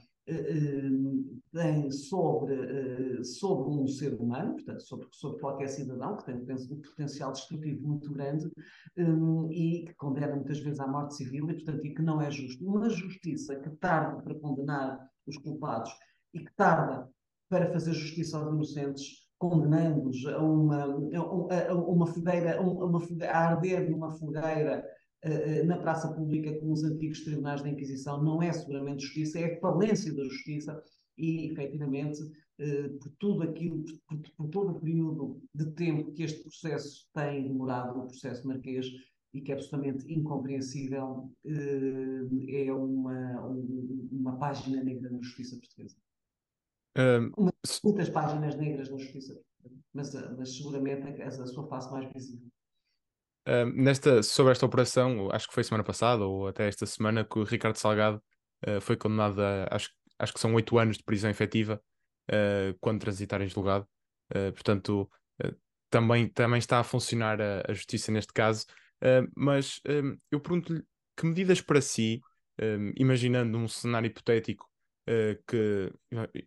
tem 1.52 1.90
sobre, 1.90 2.54
uh, 2.54 3.24
sobre 3.24 3.70
um 3.70 3.86
ser 3.86 4.14
humano, 4.14 4.54
portanto, 4.54 4.82
sobre, 4.82 5.08
sobre 5.12 5.40
qualquer 5.40 5.68
cidadão 5.68 6.16
que 6.16 6.24
tem 6.24 6.36
um 6.36 6.80
potencial 6.80 7.32
destrutivo 7.32 7.86
muito 7.86 8.12
grande 8.12 8.50
um, 8.96 9.50
e 9.50 9.84
que 9.86 9.94
condena 9.94 10.34
muitas 10.34 10.58
vezes 10.60 10.80
à 10.80 10.86
morte 10.86 11.16
civil 11.16 11.50
e, 11.50 11.54
portanto, 11.54 11.86
e 11.86 11.94
que 11.94 12.02
não 12.02 12.20
é 12.20 12.30
justo. 12.30 12.64
Uma 12.66 12.88
justiça 12.90 13.56
que 13.56 13.70
tarde 13.76 14.22
para 14.22 14.34
condenar 14.34 14.98
os 15.26 15.36
culpados 15.38 15.90
e 16.34 16.40
que 16.40 16.52
tarda 16.54 17.08
para 17.48 17.72
fazer 17.72 17.92
justiça 17.94 18.36
aos 18.36 18.52
inocentes, 18.52 19.26
condenando-os 19.38 20.26
a 20.26 20.38
uma, 20.38 20.84
a, 20.84 20.88
uma 20.88 21.54
a, 21.54 21.74
uma 21.74 22.06
fogueira, 22.06 22.60
a 23.30 23.38
arder 23.38 23.90
numa 23.90 24.10
fogueira 24.10 24.84
na 25.66 25.78
praça 25.78 26.12
pública 26.12 26.52
com 26.60 26.72
os 26.72 26.84
antigos 26.84 27.24
tribunais 27.24 27.62
da 27.62 27.68
Inquisição, 27.68 28.22
não 28.22 28.42
é 28.42 28.52
seguramente 28.52 29.02
justiça, 29.02 29.38
é 29.40 29.58
falência 29.58 30.14
da 30.14 30.22
justiça 30.24 30.82
e, 31.18 31.50
efetivamente, 31.50 32.22
uh, 32.22 32.98
por 32.98 33.10
tudo 33.18 33.42
aquilo, 33.42 33.84
por, 34.06 34.18
por, 34.36 34.48
todo 34.48 34.70
o 34.70 34.80
período 34.80 35.42
de 35.52 35.70
tempo 35.72 36.12
que 36.12 36.22
este 36.22 36.42
processo 36.42 37.08
tem 37.12 37.48
demorado, 37.48 37.98
o 37.98 38.06
processo 38.06 38.46
marquês, 38.46 38.86
e 39.34 39.42
que 39.42 39.52
é 39.52 39.54
absolutamente 39.54 40.10
incompreensível, 40.10 41.30
é 41.44 42.72
uma, 42.72 43.40
uma 44.10 44.38
página 44.38 44.82
negra 44.82 45.10
na 45.10 45.20
justiça 45.20 45.58
portuguesa. 45.58 45.96
Um, 46.96 47.50
muitas 47.84 48.08
páginas 48.08 48.56
negras 48.56 48.90
na 48.90 48.96
justiça, 48.96 49.38
mas, 49.92 50.14
mas 50.36 50.56
seguramente 50.56 51.22
a, 51.22 51.26
a 51.26 51.46
sua 51.46 51.68
face 51.68 51.90
mais 51.92 52.10
visível. 52.12 52.50
Nesta, 53.74 54.22
sobre 54.22 54.52
esta 54.52 54.66
operação, 54.66 55.30
acho 55.32 55.48
que 55.48 55.54
foi 55.54 55.64
semana 55.64 55.84
passada 55.84 56.24
ou 56.24 56.48
até 56.48 56.68
esta 56.68 56.84
semana, 56.86 57.24
que 57.24 57.38
o 57.38 57.44
Ricardo 57.44 57.76
Salgado 57.76 58.22
uh, 58.66 58.80
foi 58.80 58.96
condenado 58.96 59.40
a, 59.40 59.68
acho, 59.70 59.90
acho 60.18 60.32
que 60.32 60.40
são 60.40 60.54
oito 60.54 60.78
anos 60.78 60.98
de 60.98 61.04
prisão 61.04 61.30
efetiva 61.30 61.80
uh, 62.30 62.76
quando 62.80 63.00
transitar 63.00 63.40
em 63.40 63.48
julgado. 63.48 63.86
Uh, 64.34 64.52
portanto, 64.52 65.10
também, 65.90 66.28
também 66.28 66.58
está 66.58 66.80
a 66.80 66.84
funcionar 66.84 67.40
a, 67.40 67.62
a 67.66 67.72
justiça 67.72 68.12
neste 68.12 68.32
caso. 68.32 68.66
Mas 69.34 69.80
eu 70.30 70.38
pergunto-lhe 70.40 70.82
que 71.16 71.24
medidas 71.24 71.62
para 71.62 71.80
si, 71.80 72.20
imaginando 72.96 73.56
um 73.56 73.66
cenário 73.66 74.08
hipotético 74.08 74.68
que, 75.46 75.90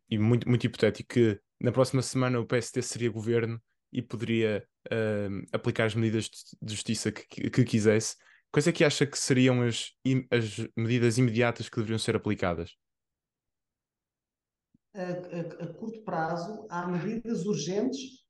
e 0.07 0.19
muito, 0.19 0.47
muito 0.47 0.65
hipotético, 0.67 1.13
que 1.13 1.39
na 1.59 1.71
próxima 1.71 2.03
semana 2.03 2.39
o 2.39 2.45
PST 2.45 2.83
seria 2.83 3.09
governo 3.09 3.59
e 3.91 4.01
poderia 4.01 4.65
uh, 4.87 5.47
aplicar 5.51 5.85
as 5.85 5.95
medidas 5.95 6.29
de 6.61 6.73
justiça 6.73 7.11
que, 7.11 7.49
que, 7.49 7.63
quisesse, 7.63 8.15
quais 8.51 8.67
é 8.67 8.71
que 8.71 8.83
acha 8.83 9.05
que 9.05 9.17
seriam 9.17 9.61
as, 9.61 9.91
as 10.31 10.67
medidas 10.75 11.17
imediatas 11.17 11.69
que 11.69 11.75
deveriam 11.77 11.99
ser 11.99 12.15
aplicadas? 12.15 12.75
A, 14.93 15.01
a, 15.01 15.63
a 15.63 15.73
curto 15.73 16.03
prazo, 16.03 16.67
há 16.69 16.87
medidas 16.87 17.45
urgentes 17.45 18.25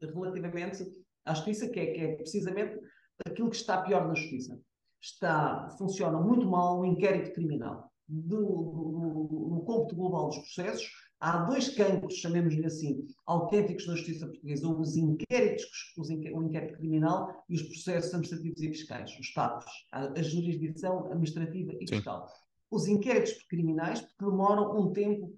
relativamente 0.00 0.84
à 1.24 1.34
justiça, 1.34 1.68
que 1.68 1.80
é, 1.80 1.86
que 1.86 2.00
é 2.00 2.16
precisamente 2.16 2.78
aquilo 3.24 3.50
que 3.50 3.56
está 3.56 3.82
pior 3.82 4.06
na 4.06 4.14
justiça. 4.14 4.58
Está, 5.00 5.70
funciona 5.78 6.20
muito 6.20 6.46
mal 6.46 6.80
o 6.80 6.84
inquérito 6.84 7.32
criminal. 7.32 7.92
No 8.08 9.62
cômputo 9.66 9.94
global 9.94 10.28
dos 10.28 10.38
processos, 10.38 10.90
há 11.20 11.44
dois 11.44 11.68
campos, 11.68 12.14
chamemos-lhe 12.14 12.66
assim, 12.66 13.06
autênticos 13.26 13.86
na 13.86 13.96
justiça 13.96 14.26
portuguesa: 14.26 14.68
os 14.68 14.96
inquéritos, 14.96 15.94
os 15.96 16.08
o 16.08 16.42
inquérito 16.42 16.78
criminal 16.78 17.44
e 17.48 17.54
os 17.54 17.62
processos 17.62 18.10
administrativos 18.10 18.62
e 18.62 18.68
fiscais, 18.68 19.18
os 19.18 19.32
TAPs, 19.32 19.66
a, 19.92 20.06
a 20.18 20.22
jurisdição 20.22 21.06
administrativa 21.06 21.72
e 21.80 21.86
fiscal. 21.86 22.28
Os 22.70 22.86
inquéritos 22.86 23.32
criminais 23.44 24.06
demoram 24.20 24.78
um 24.78 24.92
tempo 24.92 25.34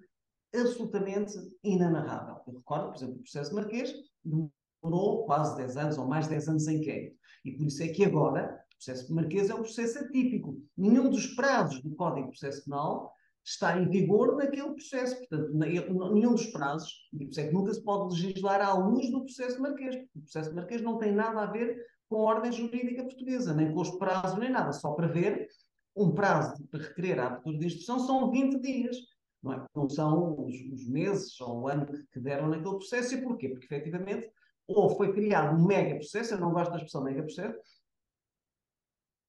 absolutamente 0.53 1.33
inanarrável. 1.63 2.41
Eu 2.45 2.53
recordo, 2.55 2.89
por 2.89 2.95
exemplo, 2.97 3.15
o 3.15 3.23
processo 3.23 3.55
Marquês 3.55 3.93
demorou 4.23 5.25
quase 5.25 5.55
10 5.55 5.77
anos 5.77 5.97
ou 5.97 6.05
mais 6.05 6.25
de 6.25 6.31
10 6.31 6.49
anos 6.49 6.67
em 6.67 6.77
inquérito. 6.77 7.17
E 7.45 7.51
por 7.53 7.65
isso 7.65 7.81
é 7.81 7.87
que 7.87 8.03
agora 8.03 8.61
o 8.73 8.75
processo 8.75 9.13
Marquês 9.13 9.49
é 9.49 9.55
um 9.55 9.61
processo 9.61 9.99
atípico. 9.99 10.61
Nenhum 10.77 11.09
dos 11.09 11.27
prazos 11.27 11.81
do 11.81 11.95
Código 11.95 12.27
de 12.27 12.37
Processo 12.37 12.65
Penal 12.65 13.13
está 13.43 13.79
em 13.79 13.89
vigor 13.89 14.35
naquele 14.35 14.73
processo. 14.73 15.17
Portanto, 15.17 15.53
nenhum 15.53 16.31
dos 16.31 16.47
prazos, 16.47 16.91
e 17.13 17.17
por 17.25 17.31
isso 17.31 17.39
é 17.39 17.47
que 17.47 17.53
nunca 17.53 17.73
se 17.73 17.83
pode 17.83 18.13
legislar 18.13 18.61
à 18.61 18.73
luz 18.73 19.09
do 19.11 19.23
processo 19.23 19.61
Marquês. 19.61 19.95
O 20.15 20.21
processo 20.21 20.53
Marquês 20.53 20.81
não 20.81 20.97
tem 20.97 21.11
nada 21.11 21.41
a 21.41 21.45
ver 21.45 21.77
com 22.09 22.17
a 22.17 22.33
ordem 22.33 22.51
jurídica 22.51 23.03
portuguesa, 23.03 23.53
nem 23.53 23.73
com 23.73 23.81
os 23.81 23.91
prazos, 23.91 24.37
nem 24.37 24.51
nada. 24.51 24.71
Só 24.73 24.91
para 24.91 25.07
ver, 25.07 25.47
um 25.95 26.11
prazo 26.11 26.63
para 26.67 26.81
requerer 26.81 27.19
a 27.19 27.27
abertura 27.27 27.57
de 27.57 27.65
instrução 27.65 27.99
são 27.99 28.31
20 28.31 28.59
dias. 28.59 28.97
Não, 29.41 29.53
é? 29.53 29.65
não 29.75 29.89
são 29.89 30.45
os, 30.45 30.55
os, 30.71 30.87
meses 30.87 31.39
ou 31.41 31.61
o 31.61 31.67
ano 31.67 31.87
que 32.11 32.19
deram 32.19 32.47
naquele 32.47 32.75
processo. 32.75 33.15
E 33.15 33.21
porquê? 33.21 33.49
Porque, 33.49 33.65
efetivamente, 33.65 34.29
ou 34.67 34.89
foi 34.95 35.13
criado 35.13 35.57
um 35.57 35.65
mega 35.65 35.95
processo, 35.95 36.33
eu 36.33 36.39
não 36.39 36.51
gosto 36.51 36.71
da 36.71 36.77
expressão 36.77 37.03
mega 37.03 37.23
processo, 37.23 37.57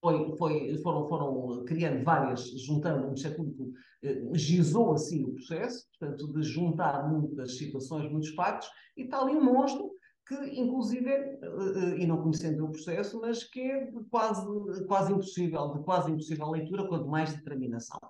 foi, 0.02 0.36
foi, 0.36 0.76
foram, 0.78 1.08
foram 1.08 1.64
criando 1.64 2.02
várias, 2.02 2.50
juntando, 2.60 3.04
o 3.04 3.06
Ministério 3.06 3.36
Público 3.36 3.72
eh, 4.02 4.20
gizou 4.34 4.92
assim 4.92 5.22
o 5.24 5.34
processo, 5.34 5.86
portanto, 5.90 6.32
de 6.32 6.42
juntar 6.42 7.08
muitas 7.08 7.56
situações, 7.56 8.10
muitos 8.10 8.30
factos, 8.30 8.68
e 8.96 9.02
está 9.02 9.20
ali 9.22 9.36
um 9.36 9.44
monstro 9.44 9.92
que, 10.26 10.34
inclusive, 10.60 11.08
eh, 11.08 11.40
eh, 11.42 11.98
e 12.00 12.06
não 12.06 12.20
conhecendo 12.20 12.64
o 12.64 12.72
processo, 12.72 13.20
mas 13.20 13.44
que 13.44 13.60
é 13.60 13.86
de 13.92 14.04
quase, 14.10 14.44
quase 14.86 15.12
impossível, 15.12 15.72
de 15.72 15.84
quase 15.84 16.10
impossível 16.10 16.50
leitura, 16.50 16.88
quanto 16.88 17.06
mais 17.06 17.32
determinação. 17.32 18.00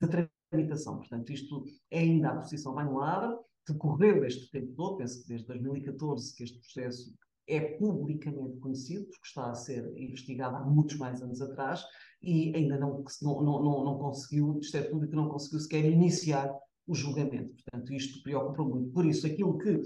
De 0.00 0.26
tramitação. 0.48 0.98
Portanto, 0.98 1.32
isto 1.32 1.64
é 1.90 1.98
ainda 1.98 2.28
a 2.28 2.36
posição 2.36 2.72
lado, 2.74 3.40
decorreu 3.66 4.24
este 4.24 4.48
tempo 4.50 4.72
todo, 4.76 4.98
penso 4.98 5.22
que 5.22 5.28
desde 5.28 5.46
2014 5.48 6.36
que 6.36 6.44
este 6.44 6.58
processo 6.60 7.12
é 7.46 7.60
publicamente 7.60 8.58
conhecido, 8.58 9.04
porque 9.06 9.26
está 9.26 9.50
a 9.50 9.54
ser 9.54 9.92
investigado 9.96 10.56
há 10.56 10.60
muitos 10.60 10.96
mais 10.96 11.22
anos 11.22 11.40
atrás, 11.40 11.84
e 12.22 12.54
ainda 12.54 12.78
não, 12.78 13.04
não, 13.22 13.42
não, 13.42 13.84
não 13.84 13.98
conseguiu, 13.98 14.46
o 14.46 14.52
Ministério 14.54 14.90
Público 14.90 15.16
não 15.16 15.28
conseguiu 15.28 15.60
sequer 15.60 15.84
iniciar 15.84 16.52
o 16.86 16.94
julgamento. 16.94 17.54
Portanto, 17.54 17.92
isto 17.92 18.22
preocupa 18.22 18.62
muito. 18.62 18.90
Por 18.90 19.06
isso, 19.06 19.26
aquilo 19.26 19.58
que, 19.58 19.80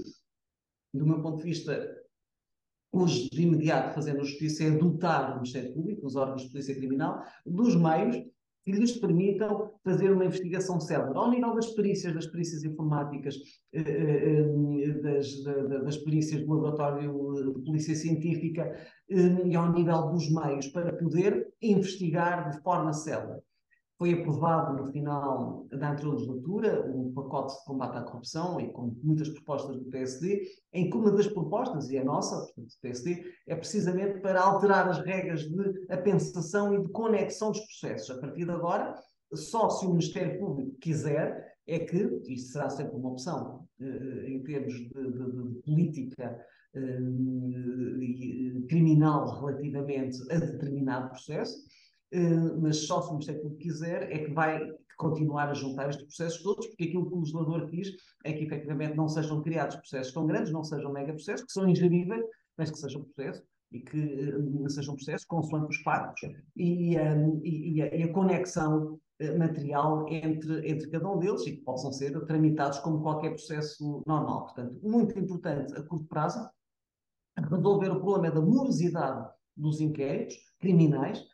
do 0.92 1.06
meu 1.06 1.22
ponto 1.22 1.38
de 1.38 1.44
vista, 1.44 1.96
hoje 2.92 3.28
de 3.30 3.42
imediato 3.42 3.94
fazer 3.94 4.14
na 4.14 4.24
Justiça 4.24 4.64
é 4.64 4.70
dotar 4.70 5.32
o 5.32 5.34
Ministério 5.36 5.72
Público, 5.72 6.06
os 6.06 6.16
órgãos 6.16 6.42
de 6.42 6.50
polícia 6.50 6.74
criminal, 6.74 7.22
dos 7.44 7.74
meios 7.76 8.16
que 8.66 8.72
lhes 8.72 8.98
permitam 8.98 9.70
fazer 9.84 10.10
uma 10.10 10.24
investigação 10.24 10.80
célere, 10.80 11.16
ao 11.16 11.30
nível 11.30 11.54
das 11.54 11.70
perícias, 11.70 12.12
das 12.12 12.26
perícias 12.26 12.64
informáticas, 12.64 13.36
eh, 13.72 13.80
eh, 13.80 14.40
eh, 14.40 14.92
das, 15.02 15.44
das 15.84 15.96
perícias 15.98 16.44
do 16.44 16.52
laboratório 16.52 17.52
de 17.54 17.62
polícia 17.64 17.94
científica 17.94 18.76
e 19.08 19.54
ao 19.54 19.72
nível 19.72 20.10
dos 20.10 20.28
meios, 20.28 20.66
para 20.66 20.92
poder 20.92 21.46
investigar 21.62 22.50
de 22.50 22.60
forma 22.60 22.92
célere. 22.92 23.40
Foi 23.98 24.12
aprovado 24.12 24.76
no 24.76 24.92
final 24.92 25.66
da 25.70 25.92
anterior 25.92 26.14
legislatura 26.14 26.84
um 26.86 27.12
pacote 27.14 27.54
de 27.58 27.64
combate 27.64 27.96
à 27.96 28.02
corrupção 28.02 28.60
e 28.60 28.70
com 28.70 28.94
muitas 29.02 29.30
propostas 29.30 29.76
do 29.76 29.86
PSD, 29.86 30.42
em 30.72 30.90
que 30.90 30.96
uma 30.96 31.10
das 31.10 31.26
propostas, 31.26 31.88
e 31.88 31.96
é 31.96 32.04
nossa, 32.04 32.36
portanto, 32.36 32.66
do 32.66 32.80
PSD, 32.82 33.24
é 33.46 33.56
precisamente 33.56 34.20
para 34.20 34.42
alterar 34.42 34.88
as 34.88 34.98
regras 34.98 35.42
de 35.42 35.86
apensação 35.90 36.74
e 36.74 36.82
de 36.84 36.92
conexão 36.92 37.52
dos 37.52 37.60
processos. 37.60 38.10
A 38.10 38.20
partir 38.20 38.44
de 38.44 38.50
agora, 38.50 38.94
só 39.32 39.70
se 39.70 39.86
o 39.86 39.90
Ministério 39.90 40.38
Público 40.38 40.76
quiser, 40.78 41.56
é 41.66 41.80
que, 41.80 42.20
isto 42.28 42.52
será 42.52 42.70
sempre 42.70 42.96
uma 42.96 43.10
opção 43.10 43.66
eh, 43.80 44.30
em 44.30 44.42
termos 44.42 44.72
de, 44.72 44.88
de, 44.88 45.32
de 45.32 45.60
política 45.62 46.38
eh, 46.74 46.98
criminal 48.68 49.40
relativamente 49.40 50.16
a 50.30 50.38
determinado 50.38 51.08
processo, 51.08 51.58
eh, 51.58 51.85
mas 52.60 52.86
só 52.86 53.02
se 53.02 53.08
o 53.08 53.12
Ministério 53.12 53.56
quiser 53.58 54.10
é 54.12 54.18
que 54.18 54.32
vai 54.32 54.60
continuar 54.96 55.50
a 55.50 55.54
juntar 55.54 55.90
estes 55.90 56.06
processos 56.06 56.42
todos, 56.42 56.66
porque 56.66 56.84
aquilo 56.84 57.06
que 57.06 57.14
o 57.14 57.18
legislador 57.18 57.68
quis 57.68 57.90
é 58.24 58.32
que 58.32 58.44
efetivamente 58.44 58.96
não 58.96 59.08
sejam 59.08 59.42
criados 59.42 59.76
processos 59.76 60.12
tão 60.12 60.26
grandes, 60.26 60.52
não 60.52 60.64
sejam 60.64 60.92
mega 60.92 61.12
processos, 61.12 61.46
que 61.46 61.52
são 61.52 61.68
ingeríveis, 61.68 62.24
mas 62.56 62.70
que 62.70 62.78
sejam 62.78 63.04
processos 63.04 63.44
e 63.72 63.80
que 63.80 63.98
uh, 63.98 64.70
sejam 64.70 64.94
processos 64.94 65.26
consoante 65.26 65.70
os 65.70 65.82
factos 65.82 66.30
e, 66.56 66.96
um, 66.98 67.40
e, 67.42 67.74
e, 67.74 67.82
a, 67.82 67.94
e, 67.94 68.02
a, 68.04 68.12
conexão 68.12 68.98
material 69.38 70.06
entre, 70.08 70.70
entre 70.70 70.90
cada 70.90 71.10
um 71.10 71.18
deles 71.18 71.46
e 71.46 71.52
que 71.52 71.62
possam 71.62 71.90
ser 71.90 72.12
tramitados 72.26 72.78
como 72.80 73.00
qualquer 73.00 73.30
processo 73.30 74.02
normal. 74.06 74.44
Portanto, 74.44 74.78
muito 74.82 75.18
importante 75.18 75.74
a 75.74 75.82
curto 75.82 76.06
prazo, 76.06 76.48
resolver 77.50 77.90
o 77.90 78.00
problema 78.00 78.34
da 78.34 78.40
morosidade 78.40 79.28
dos 79.56 79.80
inquéritos 79.80 80.36
criminais, 80.60 81.24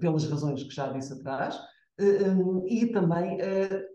pelas 0.00 0.24
razões 0.28 0.62
que 0.62 0.74
já 0.74 0.92
disse 0.92 1.12
atrás, 1.12 1.58
eh, 1.98 2.04
eh, 2.04 2.36
e 2.68 2.86
também 2.86 3.36
uh, 3.36 3.92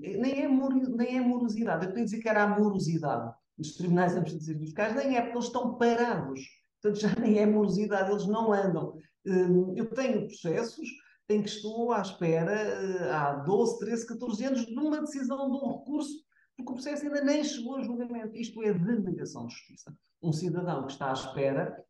nem, 0.00 0.42
é 0.42 0.48
nem 0.48 1.16
é 1.16 1.20
morosidade, 1.20 1.84
eu 1.84 1.90
queria 1.90 2.04
dizer 2.04 2.20
que 2.20 2.28
era 2.28 2.44
a 2.44 2.58
morosidade 2.58 3.34
dos 3.58 3.74
tribunais 3.74 4.12
administrativos 4.12 4.62
fiscais, 4.62 4.94
nem 4.94 5.16
é 5.16 5.20
porque 5.20 5.36
eles 5.36 5.46
estão 5.46 5.76
parados, 5.76 6.40
portanto 6.80 7.00
já 7.00 7.14
nem 7.20 7.38
é 7.38 7.46
morosidade, 7.46 8.10
eles 8.10 8.26
não 8.26 8.52
andam. 8.52 8.96
eu 9.76 9.86
tenho 9.90 10.26
processos 10.26 10.88
em 11.28 11.42
que 11.42 11.48
estou 11.48 11.92
à 11.92 12.00
espera 12.00 12.54
há 13.12 13.34
12, 13.34 13.78
13, 13.78 14.06
14 14.06 14.44
anos 14.44 14.66
de 14.66 14.78
uma 14.78 15.00
decisão 15.00 15.50
de 15.50 15.56
um 15.56 15.78
recurso, 15.78 16.24
porque 16.56 16.72
o 16.72 16.74
processo 16.74 17.04
ainda 17.04 17.22
nem 17.22 17.42
chegou 17.42 17.76
a 17.76 17.82
julgamento. 17.82 18.36
Isto 18.36 18.62
é 18.62 18.72
denegação 18.72 19.46
de 19.46 19.54
justiça. 19.54 19.96
Um 20.22 20.32
cidadão 20.32 20.86
que 20.86 20.92
está 20.92 21.10
à 21.10 21.12
espera 21.12 21.84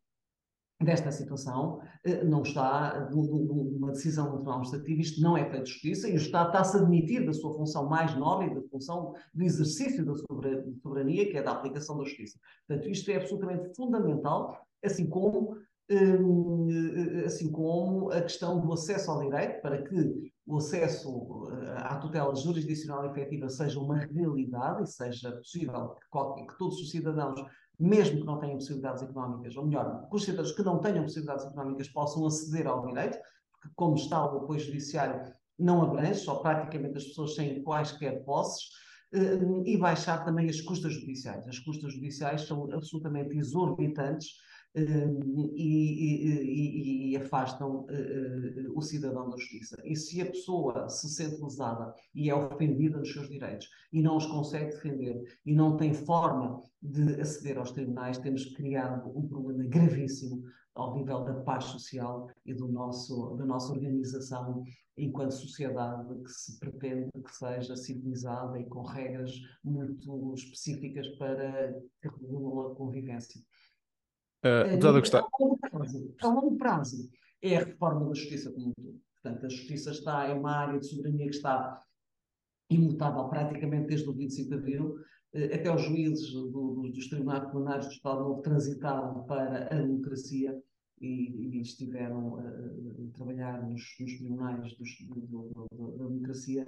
desta 0.81 1.11
situação 1.11 1.79
eh, 2.03 2.23
não 2.23 2.41
está 2.41 3.09
numa 3.09 3.91
decisão 3.91 4.25
do 4.25 4.31
Tribunal 4.33 4.59
Administrativo, 4.59 5.01
isto 5.01 5.21
não 5.21 5.37
é 5.37 5.49
feito 5.49 5.63
de 5.63 5.71
justiça 5.71 6.09
e 6.09 6.13
o 6.13 6.17
Estado 6.17 6.47
está-se 6.47 6.77
a 6.77 6.81
admitir 6.81 7.25
da 7.25 7.33
sua 7.33 7.53
função 7.53 7.87
mais 7.87 8.15
nobre, 8.15 8.53
da 8.53 8.61
função 8.69 9.13
do 9.33 9.43
exercício 9.43 10.05
da 10.05 10.13
soberania, 10.15 11.29
que 11.29 11.37
é 11.37 11.43
da 11.43 11.51
aplicação 11.51 11.97
da 11.97 12.03
justiça. 12.03 12.37
Portanto, 12.67 12.89
isto 12.89 13.09
é 13.09 13.15
absolutamente 13.15 13.73
fundamental, 13.75 14.59
assim 14.83 15.07
como, 15.07 15.57
eh, 15.89 17.23
assim 17.25 17.49
como 17.51 18.11
a 18.11 18.21
questão 18.21 18.59
do 18.59 18.73
acesso 18.73 19.11
ao 19.11 19.21
direito, 19.21 19.61
para 19.61 19.81
que 19.81 20.33
o 20.45 20.57
acesso 20.57 21.49
eh, 21.51 21.73
à 21.77 21.95
tutela 21.97 22.35
jurisdicional 22.35 23.05
efetiva 23.05 23.47
seja 23.47 23.79
uma 23.79 23.97
realidade 23.97 24.83
e 24.83 24.87
seja 24.87 25.31
possível 25.31 25.95
que, 26.11 26.47
que 26.47 26.57
todos 26.57 26.79
os 26.81 26.91
cidadãos 26.91 27.41
mesmo 27.79 28.19
que 28.19 28.25
não 28.25 28.39
tenham 28.39 28.55
possibilidades 28.55 29.03
económicas, 29.03 29.55
ou 29.55 29.65
melhor, 29.65 30.07
que 30.09 30.15
os 30.15 30.23
cidadãos 30.23 30.51
que 30.51 30.63
não 30.63 30.79
tenham 30.79 31.03
possibilidades 31.03 31.45
económicas 31.45 31.89
possam 31.89 32.25
aceder 32.25 32.67
ao 32.67 32.85
direito, 32.85 33.17
porque 33.51 33.69
como 33.75 33.95
está 33.95 34.23
o 34.25 34.37
apoio 34.37 34.59
judiciário 34.59 35.33
não 35.57 35.81
abrange, 35.81 36.19
só 36.19 36.35
praticamente 36.35 36.97
as 36.97 37.05
pessoas 37.05 37.35
sem 37.35 37.63
quaisquer 37.63 38.23
posses, 38.23 38.69
eh, 39.13 39.39
e 39.65 39.77
baixar 39.77 40.25
também 40.25 40.49
as 40.49 40.61
custas 40.61 40.93
judiciais. 40.93 41.47
As 41.47 41.59
custas 41.59 41.93
judiciais 41.93 42.41
são 42.41 42.71
absolutamente 42.71 43.37
exorbitantes 43.37 44.35
e, 44.75 45.53
e, 45.55 47.11
e, 47.11 47.17
afastam 47.17 47.85
o 48.75 48.81
cidadão 48.81 49.29
da 49.29 49.37
justiça. 49.37 49.77
E 49.83 49.95
se 49.95 50.21
a 50.21 50.25
pessoa 50.25 50.89
se 50.89 51.09
sente 51.09 51.41
lesada 51.41 51.93
e 52.13 52.29
é 52.29 52.35
ofendida 52.35 52.97
nos 52.97 53.11
seus 53.11 53.29
direitos 53.29 53.69
e 53.93 54.01
não 54.01 54.17
os 54.17 54.25
consegue 54.25 54.71
defender 54.71 55.23
e 55.45 55.55
não 55.55 55.77
tem 55.77 55.93
forma 55.93 56.61
de 56.81 57.21
aceder 57.21 57.57
aos 57.57 57.71
tribunais, 57.71 58.17
temos 58.17 58.45
criado 58.53 59.17
um 59.17 59.27
problema 59.27 59.63
gravíssimo 59.63 60.43
ao 60.75 60.93
nível 60.93 61.23
da 61.23 61.33
paz 61.35 61.63
social 61.65 62.29
e 62.45 62.53
do 62.53 62.67
nosso, 62.67 63.35
da 63.37 63.45
nossa 63.45 63.71
organização 63.71 64.63
enquanto 64.97 65.31
sociedade 65.31 66.13
que 66.23 66.31
se 66.31 66.59
pretende 66.59 67.09
que 67.11 67.35
seja 67.35 67.75
civilizada 67.75 68.59
e 68.59 68.65
com 68.65 68.83
regras 68.83 69.31
muito 69.63 70.33
específicas 70.33 71.07
para 71.17 71.73
que 72.01 72.07
regulam 72.07 72.67
a 72.67 72.75
convivência. 72.75 73.41
Uh, 74.43 74.75
a, 75.17 75.27
longo 75.39 75.57
prazo, 75.59 76.15
a 76.21 76.27
longo 76.27 76.57
prazo 76.57 77.09
é 77.41 77.57
a 77.57 77.63
reforma 77.63 78.07
da 78.07 78.13
justiça 78.13 78.51
como 78.51 78.67
um 78.67 78.73
todo. 78.73 79.01
Portanto, 79.21 79.45
a 79.45 79.49
justiça 79.49 79.91
está, 79.91 80.25
é 80.25 80.33
uma 80.33 80.51
área 80.51 80.79
de 80.79 80.87
soberania 80.87 81.25
que 81.25 81.35
está 81.35 81.81
imutável 82.69 83.27
praticamente 83.27 83.87
desde 83.87 84.09
o 84.09 84.13
25 84.13 84.49
de 84.49 84.55
abril. 84.55 84.95
Eh, 85.33 85.55
até 85.55 85.73
os 85.73 85.81
juízes 85.81 86.31
do, 86.31 86.49
do, 86.49 86.91
dos 86.91 87.07
tribunais 87.07 87.49
plenários 87.49 87.87
do 87.87 87.91
Estado 87.93 88.19
Novo 88.19 88.41
transitaram 88.41 89.23
para 89.25 89.67
a 89.73 89.81
democracia 89.81 90.61
e, 91.01 91.57
e 91.57 91.61
estiveram 91.61 92.37
a, 92.37 93.15
trabalhar 93.15 93.61
nos, 93.67 93.81
nos 93.99 94.17
tribunais 94.17 94.75
dos, 94.77 94.89
do, 95.07 95.55
do, 95.71 95.97
da 95.97 96.05
democracia. 96.07 96.65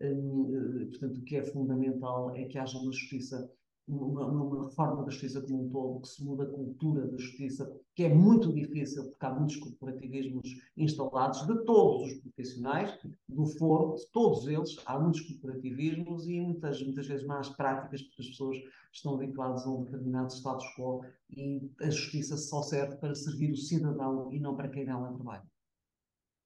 Um, 0.00 0.88
portanto, 0.90 1.18
o 1.18 1.24
que 1.24 1.36
é 1.36 1.42
fundamental 1.42 2.34
é 2.34 2.44
que 2.44 2.58
haja 2.58 2.78
uma 2.78 2.92
justiça 2.92 3.50
uma, 3.90 4.26
uma, 4.26 4.64
reforma 4.64 5.04
da 5.04 5.10
justiça 5.10 5.40
como 5.42 5.66
um 5.66 5.70
todo, 5.70 6.00
que 6.00 6.08
se 6.08 6.24
muda 6.24 6.44
a 6.44 6.50
cultura 6.50 7.06
da 7.08 7.16
justiça, 7.16 7.70
que 7.94 8.04
é 8.04 8.14
muito 8.14 8.52
difícil, 8.52 9.04
porque 9.10 9.26
há 9.26 9.34
muitos 9.34 9.56
corporativismos 9.56 10.48
instalados, 10.76 11.46
de 11.46 11.64
todos 11.64 12.10
os 12.10 12.18
profissionais, 12.20 12.98
do 13.28 13.46
foro, 13.46 13.96
de 13.96 14.10
todos 14.12 14.46
eles, 14.46 14.76
há 14.86 14.98
muitos 14.98 15.20
corporativismos 15.22 16.28
e 16.28 16.40
muitas, 16.40 16.82
muitas 16.82 17.06
vezes 17.06 17.26
más 17.26 17.48
práticas, 17.50 18.02
porque 18.02 18.22
as 18.22 18.28
pessoas 18.28 18.56
estão 18.92 19.14
habituadas 19.14 19.66
a 19.66 19.70
um 19.70 19.84
determinado 19.84 20.32
status 20.32 20.66
quo 20.76 21.04
e 21.28 21.70
a 21.80 21.90
justiça 21.90 22.36
só 22.36 22.62
serve 22.62 22.96
para 22.96 23.14
servir 23.14 23.52
o 23.52 23.56
cidadão 23.56 24.32
e 24.32 24.38
não 24.38 24.56
para 24.56 24.68
quem 24.68 24.84
nela 24.84 25.12
trabalha. 25.12 25.44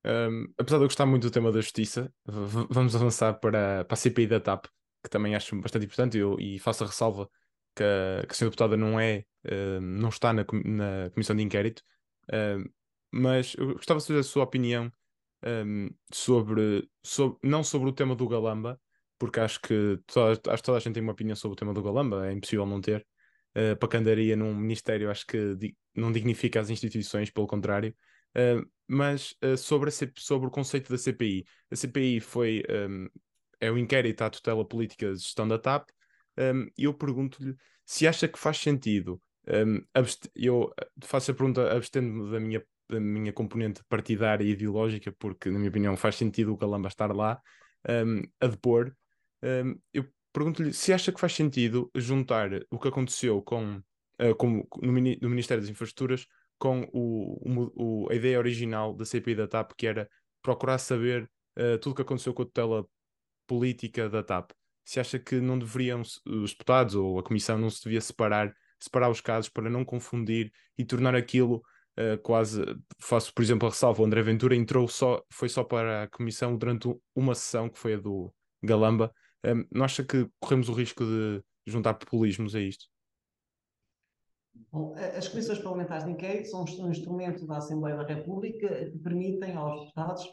Um, 0.06 0.52
apesar 0.58 0.76
de 0.76 0.84
eu 0.84 0.88
gostar 0.88 1.06
muito 1.06 1.22
do 1.22 1.30
tema 1.30 1.50
da 1.50 1.60
justiça, 1.60 2.12
vamos 2.26 2.94
avançar 2.94 3.34
para, 3.34 3.84
para 3.86 3.94
a 3.94 3.96
CPI 3.96 4.26
da 4.26 4.38
TAP, 4.38 4.66
que 5.04 5.10
também 5.10 5.34
acho 5.34 5.54
bastante 5.60 5.84
importante 5.84 6.18
eu, 6.18 6.36
e 6.40 6.58
faço 6.58 6.82
a 6.82 6.86
ressalva 6.86 7.30
que 7.76 7.84
a, 7.84 8.26
que 8.26 8.32
a 8.32 8.34
senhora 8.34 8.50
deputada 8.50 8.76
não 8.76 8.98
é, 8.98 9.24
uh, 9.46 9.80
não 9.80 10.08
está 10.08 10.32
na, 10.32 10.44
na 10.64 11.10
comissão 11.10 11.36
de 11.36 11.42
inquérito, 11.42 11.82
uh, 12.30 12.68
mas 13.12 13.54
eu 13.56 13.74
gostava 13.74 14.00
de 14.00 14.06
saber 14.06 14.20
a 14.20 14.22
sua 14.24 14.44
opinião 14.44 14.90
um, 15.44 15.90
sobre, 16.12 16.88
sobre, 17.02 17.38
não 17.42 17.62
sobre 17.62 17.88
o 17.88 17.92
tema 17.92 18.16
do 18.16 18.26
Galamba, 18.26 18.80
porque 19.18 19.40
acho 19.40 19.60
que 19.60 20.00
toda, 20.06 20.32
acho 20.32 20.62
que 20.62 20.66
toda 20.66 20.78
a 20.78 20.80
gente 20.80 20.94
tem 20.94 21.02
uma 21.02 21.12
opinião 21.12 21.36
sobre 21.36 21.52
o 21.54 21.56
tema 21.56 21.74
do 21.74 21.82
Galamba, 21.82 22.26
é 22.26 22.32
impossível 22.32 22.66
não 22.66 22.80
ter. 22.80 23.06
Uh, 23.56 23.76
para 23.76 23.88
que 23.88 23.96
andaria 23.96 24.36
num 24.36 24.52
ministério, 24.54 25.10
acho 25.10 25.24
que 25.26 25.54
di 25.54 25.76
não 25.94 26.10
dignifica 26.10 26.58
as 26.58 26.70
instituições, 26.70 27.30
pelo 27.30 27.46
contrário. 27.46 27.94
Uh, 28.36 28.68
mas 28.88 29.36
uh, 29.44 29.56
sobre, 29.56 29.90
sobre 30.16 30.48
o 30.48 30.50
conceito 30.50 30.90
da 30.90 30.98
CPI, 30.98 31.44
a 31.70 31.76
CPI 31.76 32.20
foi 32.20 32.64
um, 32.68 33.08
é 33.64 33.70
o 33.70 33.78
inquérito 33.78 34.22
à 34.22 34.30
tutela 34.30 34.64
política 34.64 35.12
de 35.12 35.18
gestão 35.18 35.46
da 35.48 35.58
TAP, 35.58 35.88
um, 36.38 36.68
eu 36.76 36.92
pergunto-lhe 36.92 37.56
se 37.84 38.06
acha 38.06 38.28
que 38.28 38.38
faz 38.38 38.58
sentido. 38.58 39.20
Um, 39.46 39.80
eu 40.34 40.72
faço 41.02 41.30
a 41.30 41.34
pergunta 41.34 41.72
abstendo-me 41.72 42.30
da 42.30 42.40
minha, 42.40 42.64
da 42.88 43.00
minha 43.00 43.32
componente 43.32 43.82
partidária 43.88 44.44
e 44.44 44.50
ideológica, 44.50 45.12
porque, 45.18 45.50
na 45.50 45.58
minha 45.58 45.70
opinião, 45.70 45.96
faz 45.96 46.16
sentido 46.16 46.52
o 46.52 46.56
Calamba 46.56 46.88
estar 46.88 47.14
lá 47.14 47.40
um, 47.88 48.22
a 48.40 48.46
depor. 48.46 48.92
eu 49.92 50.06
pergunto-lhe 50.32 50.72
se 50.72 50.92
acha 50.92 51.12
que 51.12 51.20
faz 51.20 51.32
sentido 51.34 51.90
juntar 51.94 52.50
o 52.70 52.78
que 52.78 52.88
aconteceu 52.88 53.40
com, 53.42 53.80
uh, 54.20 54.34
com 54.36 54.66
no, 54.82 54.92
no, 54.92 55.30
Ministério 55.30 55.62
das 55.62 55.70
Infraestruturas 55.70 56.26
com 56.58 56.88
o, 56.92 58.04
o, 58.04 58.10
a 58.10 58.14
ideia 58.14 58.38
original 58.38 58.94
da 58.94 59.04
CPI 59.04 59.34
da 59.34 59.46
TAP, 59.46 59.72
que 59.76 59.86
era 59.86 60.08
procurar 60.42 60.78
saber 60.78 61.30
uh, 61.58 61.78
tudo 61.78 61.92
o 61.92 61.94
que 61.96 62.02
aconteceu 62.02 62.32
com 62.32 62.42
a 62.42 62.46
tutela 62.46 62.86
política 63.46 64.08
da 64.08 64.22
TAP. 64.22 64.52
Se 64.84 65.00
acha 65.00 65.18
que 65.18 65.40
não 65.40 65.58
deveriam 65.58 66.02
os 66.02 66.50
deputados 66.52 66.94
ou 66.94 67.18
a 67.18 67.22
comissão 67.22 67.58
não 67.58 67.70
se 67.70 67.82
devia 67.82 68.00
separar, 68.00 68.54
separar 68.78 69.10
os 69.10 69.20
casos 69.20 69.48
para 69.48 69.70
não 69.70 69.84
confundir 69.84 70.52
e 70.76 70.84
tornar 70.84 71.14
aquilo 71.14 71.62
uh, 71.98 72.18
quase. 72.22 72.62
Faço, 73.00 73.32
por 73.32 73.42
exemplo, 73.42 73.66
a 73.66 73.70
ressalva: 73.70 74.02
o 74.02 74.04
André 74.04 74.22
Ventura 74.22 74.54
entrou 74.54 74.86
só, 74.88 75.22
foi 75.30 75.48
só 75.48 75.64
para 75.64 76.04
a 76.04 76.08
comissão 76.08 76.56
durante 76.56 76.88
uma 77.14 77.34
sessão 77.34 77.68
que 77.68 77.78
foi 77.78 77.94
a 77.94 77.98
do 77.98 78.32
Galamba. 78.62 79.12
Um, 79.44 79.66
não 79.72 79.84
acha 79.84 80.04
que 80.04 80.28
corremos 80.40 80.68
o 80.68 80.74
risco 80.74 81.04
de 81.04 81.42
juntar 81.66 81.94
populismos 81.94 82.54
a 82.54 82.60
isto? 82.60 82.86
Bom, 84.70 84.94
as 85.16 85.28
comissões 85.28 85.58
parlamentares 85.58 86.04
de 86.04 86.12
inquérito 86.12 86.48
são 86.48 86.64
um 86.64 86.90
instrumento 86.90 87.46
da 87.46 87.56
Assembleia 87.56 87.96
da 87.96 88.06
República 88.06 88.68
que 88.90 88.98
permitem 88.98 89.56
aos 89.56 89.80
deputados 89.80 90.28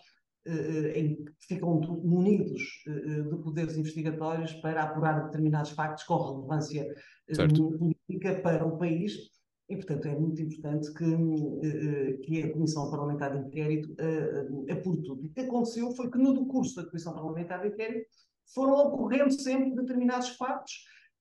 em 0.96 1.24
que 1.24 1.32
ficam 1.48 1.80
munidos 2.04 2.62
eh, 2.88 3.22
de 3.24 3.38
poderes 3.44 3.78
investigatórios 3.78 4.54
para 4.54 4.84
apurar 4.84 5.26
determinados 5.26 5.72
factos 5.72 6.04
com 6.04 6.18
relevância 6.18 6.96
certo. 7.32 7.78
política 7.78 8.42
para 8.42 8.66
o 8.66 8.78
país. 8.78 9.14
E, 9.70 9.76
portanto, 9.76 10.06
é 10.06 10.20
muito 10.20 10.42
importante 10.42 10.94
que, 10.94 12.18
que 12.24 12.44
a 12.44 12.52
Comissão 12.52 12.92
Parlamentar 12.92 13.32
de 13.32 13.48
Inquérito 13.48 13.96
apure 14.70 15.02
tudo. 15.02 15.28
O 15.28 15.30
que 15.30 15.40
aconteceu 15.40 15.92
foi 15.92 16.12
que, 16.12 16.18
no 16.18 16.34
decurso 16.34 16.76
da 16.76 16.90
Comissão 16.90 17.14
Parlamentar 17.14 17.62
de 17.62 17.70
Inquérito, 17.70 18.06
foram 18.54 18.74
ocorrendo 18.74 19.32
sempre 19.32 19.74
determinados 19.74 20.30
factos 20.32 20.74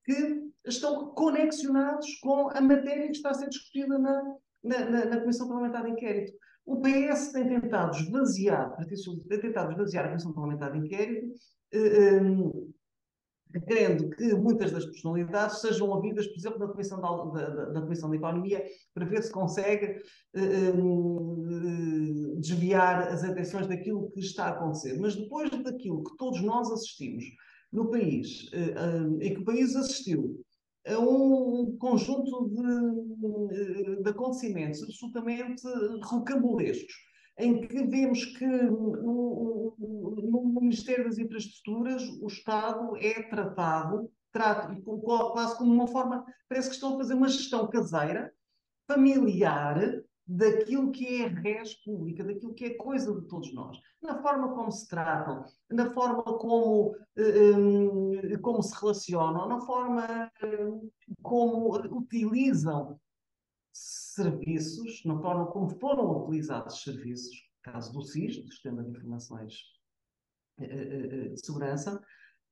que 0.04 0.50
estão 0.66 1.14
conexionados 1.14 2.18
com 2.20 2.50
a 2.50 2.60
matéria 2.60 3.06
que 3.06 3.12
está 3.12 3.30
a 3.30 3.34
ser 3.34 3.48
discutida 3.48 3.98
na, 3.98 4.34
na, 4.62 4.90
na, 4.90 5.04
na 5.04 5.20
Comissão 5.20 5.48
Parlamentar 5.48 5.84
de 5.84 5.90
Inquérito. 5.90 6.32
O 6.64 6.80
PS 6.80 7.32
tem 7.32 7.48
tentado 7.48 7.96
esvaziar, 7.96 8.76
tem 8.76 9.40
tentado 9.40 9.72
esvaziar 9.72 10.04
a 10.04 10.08
Comissão 10.08 10.32
Parlamentar 10.32 10.72
de 10.72 10.78
Inquérito, 10.78 11.34
eh, 11.72 12.16
eh, 12.16 13.60
querendo 13.66 14.10
que 14.10 14.34
muitas 14.34 14.70
das 14.70 14.84
personalidades 14.84 15.60
sejam 15.60 15.88
ouvidas, 15.88 16.26
por 16.28 16.38
exemplo, 16.38 16.58
na 16.60 16.68
Comissão 16.68 17.00
da, 17.00 17.24
da, 17.24 17.64
da 17.70 17.82
Comissão 17.82 18.10
de 18.10 18.16
Economia, 18.16 18.64
para 18.94 19.06
ver 19.06 19.22
se 19.22 19.32
consegue 19.32 20.00
eh, 20.34 20.72
desviar 22.38 23.08
as 23.08 23.24
atenções 23.24 23.66
daquilo 23.66 24.10
que 24.10 24.20
está 24.20 24.44
a 24.46 24.50
acontecer. 24.50 24.98
Mas 25.00 25.16
depois 25.16 25.50
daquilo 25.50 26.04
que 26.04 26.16
todos 26.16 26.40
nós 26.42 26.70
assistimos 26.70 27.24
no 27.72 27.90
país, 27.90 28.50
em 29.20 29.34
que 29.34 29.40
o 29.40 29.44
país 29.44 29.76
assistiu 29.76 30.44
a 30.86 30.98
um 30.98 31.76
conjunto 31.78 32.48
de, 32.48 34.02
de 34.02 34.08
acontecimentos 34.08 34.82
absolutamente 34.82 35.62
rocambolescos, 36.02 36.94
em 37.38 37.66
que 37.66 37.86
vemos 37.86 38.24
que 38.24 38.46
no, 38.46 39.74
no, 39.78 40.60
Ministério 40.60 41.04
das 41.04 41.18
Infraestruturas 41.18 42.02
o 42.20 42.26
Estado 42.26 42.96
é 42.96 43.22
tratado, 43.24 44.10
trato, 44.32 44.80
quase 44.82 45.56
como 45.56 45.72
uma 45.72 45.86
forma, 45.86 46.24
parece 46.48 46.68
que 46.68 46.74
estão 46.74 46.94
a 46.94 46.98
fazer 46.98 47.14
uma 47.14 47.28
gestão 47.28 47.68
caseira, 47.68 48.32
familiar, 48.86 50.02
daquilo 50.32 50.92
que 50.92 51.22
é 51.22 51.26
res 51.26 51.74
pública, 51.74 52.22
daquilo 52.22 52.54
que 52.54 52.64
é 52.66 52.74
coisa 52.74 53.12
de 53.20 53.26
todos 53.26 53.52
nós, 53.52 53.80
na 54.00 54.22
forma 54.22 54.54
como 54.54 54.70
se 54.70 54.88
tratam, 54.88 55.44
na 55.68 55.90
forma 55.90 56.22
como, 56.22 56.94
um, 57.18 58.40
como 58.40 58.62
se 58.62 58.80
relacionam, 58.80 59.48
na 59.48 59.60
forma 59.60 60.30
um, 60.44 60.88
como 61.20 61.74
utilizam 61.96 63.00
serviços, 63.72 65.04
na 65.04 65.20
forma 65.20 65.46
como 65.46 65.68
foram 65.68 66.22
utilizados 66.22 66.80
serviços, 66.80 67.50
caso 67.62 67.92
do 67.92 68.02
SIS, 68.02 68.40
do 68.40 68.52
Sistema 68.52 68.84
de 68.84 68.90
Informações 68.90 69.54
de 70.56 71.44
Segurança, 71.44 72.00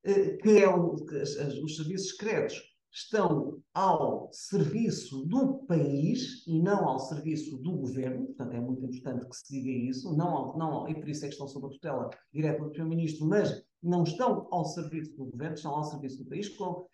que 0.03 0.63
é 0.63 0.67
o, 0.67 0.95
os 0.95 1.75
serviços 1.77 2.09
secretos 2.09 2.68
estão 2.91 3.61
ao 3.73 4.29
serviço 4.31 5.25
do 5.25 5.59
país 5.65 6.45
e 6.47 6.59
não 6.59 6.87
ao 6.87 6.99
serviço 6.99 7.57
do 7.57 7.77
governo, 7.77 8.25
portanto 8.27 8.53
é 8.53 8.59
muito 8.59 8.83
importante 8.83 9.27
que 9.27 9.35
se 9.35 9.53
diga 9.53 9.89
isso, 9.89 10.15
não, 10.15 10.57
não, 10.57 10.87
e 10.87 10.95
por 10.95 11.07
isso 11.07 11.25
é 11.25 11.27
que 11.27 11.33
estão 11.33 11.47
sob 11.47 11.67
a 11.67 11.69
tutela 11.69 12.09
direta 12.33 12.63
do 12.63 12.71
Primeiro-Ministro, 12.71 13.27
mas 13.27 13.63
não 13.81 14.03
estão 14.03 14.47
ao 14.51 14.65
serviço 14.65 15.15
do 15.15 15.25
governo, 15.25 15.55
estão 15.55 15.75
ao 15.75 15.83
serviço 15.83 16.23
do 16.23 16.29
país, 16.29 16.49
com, 16.49 16.87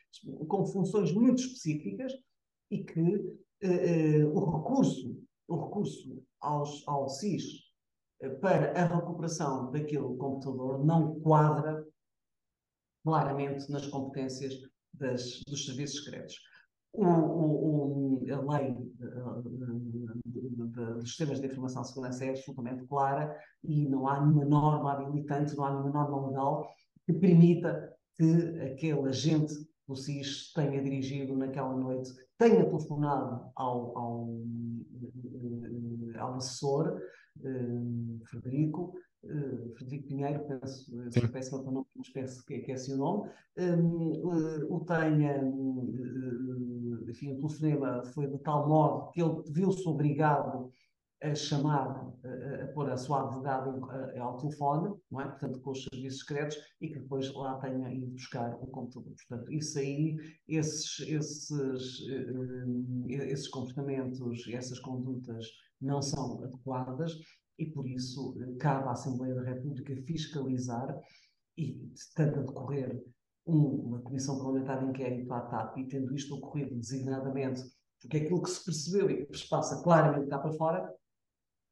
com 0.47 0.65
funções 0.65 1.13
muito 1.13 1.41
específicas 1.41 2.11
e 2.69 2.83
que 2.83 3.37
eh, 3.61 4.19
eh 4.19 4.25
o 4.25 4.57
recurso, 4.57 5.17
o 5.47 5.55
recurso 5.55 6.23
aos, 6.41 6.83
ao 6.87 7.07
SIS 7.07 7.65
eh, 8.21 8.29
para 8.29 8.71
a 8.79 8.85
recuperação 8.85 9.71
daquele 9.71 10.15
computador 10.17 10.85
não 10.85 11.19
quadra 11.21 11.85
claramente 13.03 13.71
nas 13.71 13.87
competências 13.87 14.53
das, 14.99 15.41
dos 15.47 15.65
serviços 15.65 16.03
secretos. 16.03 16.35
O, 16.93 17.05
o, 17.05 18.23
o, 18.23 18.33
a 18.33 18.57
lei, 18.57 18.75
dos 20.25 21.09
sistemas 21.09 21.41
de 21.41 21.47
informação 21.47 21.81
de 21.81 21.89
segurança 21.89 22.25
é 22.25 22.29
absolutamente 22.29 22.85
clara 22.85 23.37
e 23.63 23.87
não 23.87 24.07
há 24.07 24.25
nenhuma 24.25 24.45
norma 24.45 24.93
habilitante, 24.93 25.55
não 25.55 25.65
há 25.65 25.71
nenhuma 25.71 25.89
norma 25.89 26.27
legal 26.27 26.69
que 27.05 27.13
permita 27.13 27.93
que 28.15 28.61
aquele 28.61 29.09
agente 29.09 29.53
do 29.87 29.95
SIS 29.95 30.51
tenha 30.53 30.81
dirigido 30.81 31.35
naquela 31.35 31.75
noite, 31.75 32.11
tenha 32.37 32.65
telefonado 32.65 33.51
ao, 33.55 33.97
ao, 33.97 34.39
eh, 36.13 36.17
ao 36.17 36.35
assessor, 36.35 36.99
Frederico, 38.25 38.93
uh, 39.25 39.75
Frederico 39.75 40.07
Pinheiro, 40.07 40.45
penso, 40.45 41.11
se 41.11 41.27
peço 41.27 41.63
para 41.63 41.71
não, 41.71 41.85
mas 41.95 42.09
penso 42.09 42.45
que, 42.45 42.59
que 42.59 42.71
é 42.71 42.75
o 42.75 42.97
nome, 42.97 43.29
um, 43.57 44.11
uh, 44.27 44.73
o 44.73 44.85
tenha, 44.85 45.43
enfim, 47.09 47.33
o 47.33 47.37
telefonema 47.37 48.03
foi 48.13 48.27
de 48.27 48.37
tal 48.39 48.67
modo 48.67 49.11
que 49.11 49.21
ele 49.21 49.41
viu-se 49.51 49.87
obrigado 49.87 50.71
a 51.21 51.33
chamar, 51.33 52.13
a, 52.23 52.63
a, 52.63 52.67
pôr 52.73 52.89
a 52.91 52.97
sua 52.97 53.23
advogada 53.23 53.71
ao 54.19 54.37
telefone, 54.37 54.93
não 55.09 55.21
é? 55.21 55.25
portanto, 55.25 55.59
com 55.61 55.71
os 55.71 55.83
serviços 55.83 56.19
secretos, 56.19 56.57
e 56.81 56.89
que 56.89 56.99
depois 56.99 57.33
lá 57.33 57.57
tenha 57.59 57.91
ido 57.93 58.07
buscar 58.07 58.53
o 58.61 58.67
computador. 58.67 59.13
Portanto, 59.27 59.51
isso 59.51 59.79
aí, 59.79 60.17
esses, 60.47 60.99
esses, 61.07 62.01
esses 63.07 63.47
comportamentos, 63.47 64.47
essas 64.49 64.79
condutas 64.79 65.45
não 65.81 66.01
são 66.01 66.43
adequadas 66.43 67.17
e, 67.57 67.65
por 67.65 67.87
isso, 67.87 68.35
cabe 68.59 68.87
à 68.87 68.91
Assembleia 68.91 69.35
da 69.35 69.43
República 69.43 69.95
fiscalizar 70.03 70.99
e, 71.57 71.91
estando 71.93 72.39
a 72.39 72.43
decorrer 72.43 73.03
um, 73.45 73.87
uma 73.87 74.01
comissão 74.01 74.37
parlamentar 74.37 74.79
de 74.79 74.89
inquérito 74.89 75.31
à 75.33 75.41
TAP 75.41 75.77
e 75.77 75.87
tendo 75.87 76.13
isto 76.13 76.35
ocorrido 76.35 76.75
designadamente, 76.75 77.61
porque 78.01 78.17
aquilo 78.17 78.41
que 78.41 78.49
se 78.49 78.63
percebeu 78.63 79.09
e 79.09 79.25
que 79.25 79.37
se 79.37 79.47
passa 79.47 79.81
claramente 79.83 80.27
cá 80.27 80.39
para 80.39 80.53
fora 80.53 80.93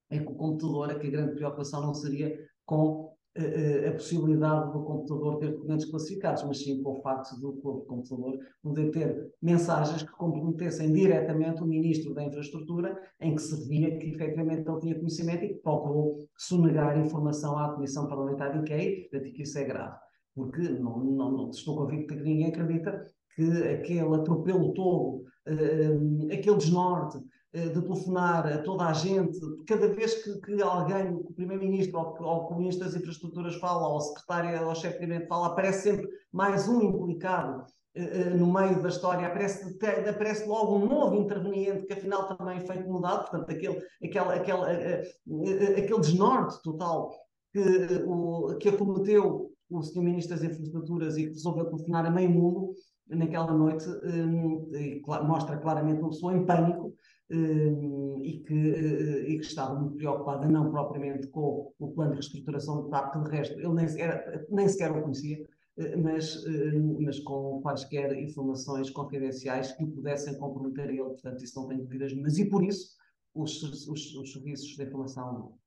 é 0.09 0.19
que 0.19 0.31
o 0.31 0.35
computador, 0.35 0.91
é 0.91 0.99
que 0.99 1.07
a 1.07 1.11
grande 1.11 1.35
preocupação 1.35 1.81
não 1.81 1.93
seria 1.93 2.37
com 2.65 3.12
a 3.35 3.91
possibilidade 3.93 4.71
do 4.71 4.83
computador 4.83 5.37
ter 5.39 5.51
documentos 5.53 5.85
classificados, 5.85 6.43
mas 6.43 6.59
sim 6.59 6.83
com 6.83 6.91
o 6.91 7.01
facto 7.01 7.35
do 7.39 7.53
computador 7.87 8.37
poder 8.61 8.91
ter 8.91 9.33
mensagens 9.41 10.03
que 10.03 10.11
comprometessem 10.11 10.93
diretamente 10.93 11.63
o 11.63 11.65
Ministro 11.65 12.13
da 12.13 12.23
Infraestrutura, 12.23 12.95
em 13.19 13.33
que 13.33 13.41
se 13.41 13.67
via 13.67 13.97
que 13.97 14.11
efetivamente 14.11 14.69
ele 14.69 14.79
tinha 14.79 14.95
conhecimento 14.95 15.45
e 15.45 15.49
que 15.49 15.61
procurou 15.61 16.19
sonegar 16.37 16.97
informação 16.99 17.57
à 17.57 17.73
Comissão 17.73 18.07
Parlamentar 18.07 18.51
de 18.53 18.59
Inquérito, 18.59 19.09
portanto, 19.09 19.33
que 19.33 19.41
isso 19.41 19.57
é 19.57 19.63
grave. 19.63 19.97
Porque 20.35 20.61
não, 20.61 20.99
não, 20.99 21.31
não 21.31 21.49
estou 21.49 21.75
convicto 21.75 22.15
que 22.15 22.23
ninguém 22.23 22.47
acredita 22.47 23.03
que 23.35 23.43
aquele 23.63 24.15
atropelo 24.15 24.73
todo, 24.73 25.23
uh, 25.47 26.31
aquele 26.31 26.57
desnorte, 26.57 27.17
de 27.53 27.81
telefonar 27.81 28.47
a 28.47 28.57
toda 28.63 28.85
a 28.85 28.93
gente, 28.93 29.39
cada 29.67 29.87
vez 29.87 30.23
que, 30.23 30.41
que 30.41 30.61
alguém, 30.61 31.13
o 31.13 31.33
Primeiro-Ministro 31.33 31.99
ou, 31.99 32.17
ou 32.19 32.47
o 32.47 32.57
Ministro 32.57 32.85
das 32.85 32.95
Infraestruturas 32.95 33.55
fala, 33.57 33.87
ou 33.87 33.97
o 33.97 34.01
Secretário 34.01 34.65
ou 34.65 34.71
o 34.71 34.75
Chefe 34.75 34.95
de 34.95 35.01
Gabinete 35.01 35.27
fala, 35.27 35.47
aparece 35.47 35.91
sempre 35.91 36.09
mais 36.31 36.67
um 36.67 36.81
implicado 36.81 37.63
uh, 37.95 38.37
no 38.37 38.51
meio 38.51 38.81
da 38.81 38.89
história, 38.89 39.27
aparece, 39.27 39.77
aparece 40.09 40.47
logo 40.47 40.77
um 40.77 40.87
novo 40.87 41.15
interveniente 41.15 41.85
que 41.85 41.93
afinal 41.93 42.35
também 42.35 42.59
foi 42.65 42.77
mudado, 42.79 43.29
portanto, 43.29 43.51
aquele, 43.51 43.83
aquele, 44.03 44.33
aquele, 44.33 44.61
uh, 45.27 45.77
aquele 45.77 45.99
desnorte 45.99 46.59
total 46.63 47.11
que, 47.51 48.03
o, 48.07 48.57
que 48.57 48.69
acometeu 48.69 49.51
o 49.69 49.83
Sr. 49.83 50.01
Ministro 50.01 50.35
das 50.35 50.43
Infraestruturas 50.43 51.17
e 51.17 51.27
que 51.27 51.33
resolveu 51.33 51.65
telefonar 51.65 52.05
a 52.05 52.09
meio 52.09 52.31
mundo 52.31 52.73
naquela 53.07 53.53
noite, 53.53 53.85
mostra 55.25 55.57
claramente 55.57 55.99
uma 55.99 56.09
pessoa 56.09 56.33
em 56.33 56.45
pânico 56.45 56.93
Hum, 57.33 58.21
e, 58.23 58.39
que, 58.41 58.53
eh, 58.53 59.29
e 59.31 59.39
que 59.39 59.45
estava 59.45 59.79
muito 59.79 59.95
preocupada 59.97 60.47
não 60.47 60.69
propriamente 60.69 61.27
com 61.29 61.73
o 61.79 61.91
plano 61.91 62.11
de 62.11 62.17
reestruturação 62.17 62.83
do 62.83 62.89
TAP, 62.89 63.11
que 63.11 63.23
de 63.23 63.29
resto 63.31 63.59
ele 63.59 63.73
nem 63.73 63.87
sequer, 63.87 64.45
nem 64.51 64.69
sequer 64.69 64.91
o 64.91 65.01
conhecia, 65.01 65.43
eh, 65.77 65.95
mas, 65.95 66.45
hum, 66.45 66.99
mas 67.01 67.19
com 67.21 67.59
quaisquer 67.63 68.15
informações 68.19 68.91
confidenciais 68.91 69.71
que 69.71 69.83
pudessem 69.83 70.37
comprometer 70.37 70.91
ele, 70.91 71.03
portanto 71.05 71.43
isso 71.43 71.59
não 71.59 71.67
tem 71.67 71.79
dúvidas 71.79 72.11
nenhumas, 72.13 72.37
e 72.37 72.47
por 72.47 72.63
isso 72.63 72.95
os, 73.33 73.63
os, 73.63 74.15
os 74.15 74.31
serviços 74.31 74.75
de 74.75 74.83
informação 74.83 75.57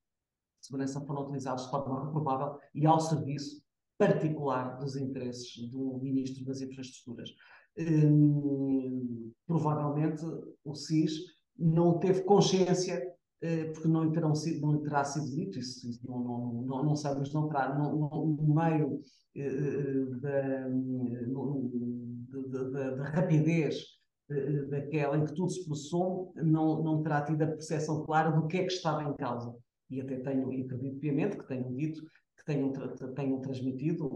de 0.61 0.67
segurança 0.67 1.01
foram 1.01 1.23
utilizados 1.23 1.65
de 1.65 1.71
forma 1.71 2.07
reprovável 2.07 2.61
e 2.77 2.87
ao 2.87 3.01
serviço 3.01 3.61
particular 3.99 4.79
dos 4.79 4.95
interesses 4.95 5.69
do 5.69 5.99
Ministro 5.99 6.45
das 6.45 6.61
Infraestruturas. 6.61 7.31
Hum, 7.77 9.33
provavelmente 9.47 10.25
o 10.65 10.75
SIS 10.75 11.36
não 11.59 11.99
teve 11.99 12.23
consciência, 12.23 13.03
eh, 13.41 13.65
porque 13.73 13.89
não, 13.89 14.11
terão 14.11 14.35
sido, 14.35 14.67
não 14.67 14.83
terá 14.83 15.05
sido 15.05 15.27
dito, 15.27 15.59
isso, 15.59 15.89
isso 15.89 16.01
não, 16.07 16.19
não, 16.19 16.53
não, 16.63 16.85
não 16.85 16.95
mas 16.95 17.33
não 17.33 17.49
terá, 17.49 17.75
no, 17.79 18.37
no 18.37 18.55
meio 18.55 19.01
eh, 19.35 19.47
eh, 19.47 20.05
da, 22.51 22.71
da, 22.71 22.91
da, 22.97 23.05
rapidez 23.11 23.97
daquela 24.71 25.17
em 25.17 25.25
que 25.25 25.35
tudo 25.35 25.51
se 25.51 25.65
processou, 25.65 26.33
não, 26.35 26.83
não 26.83 27.01
terá 27.03 27.23
tido 27.23 27.43
a 27.43 27.47
percepção 27.47 28.03
clara 28.05 28.33
do 28.33 28.49
que 28.49 28.57
é 28.57 28.65
que 28.65 28.73
estava 28.73 29.05
em 29.05 29.15
causa. 29.15 29.55
E 29.89 30.01
até 30.01 30.17
tenho, 30.17 30.53
e 30.53 30.63
acredito 30.63 30.99
piamente 30.99 31.39
que 31.39 31.47
tenham 31.47 31.73
dito, 31.73 32.03
que 32.37 32.45
tenham, 32.45 32.73
tenham 33.15 33.41
transmitido, 33.41 34.11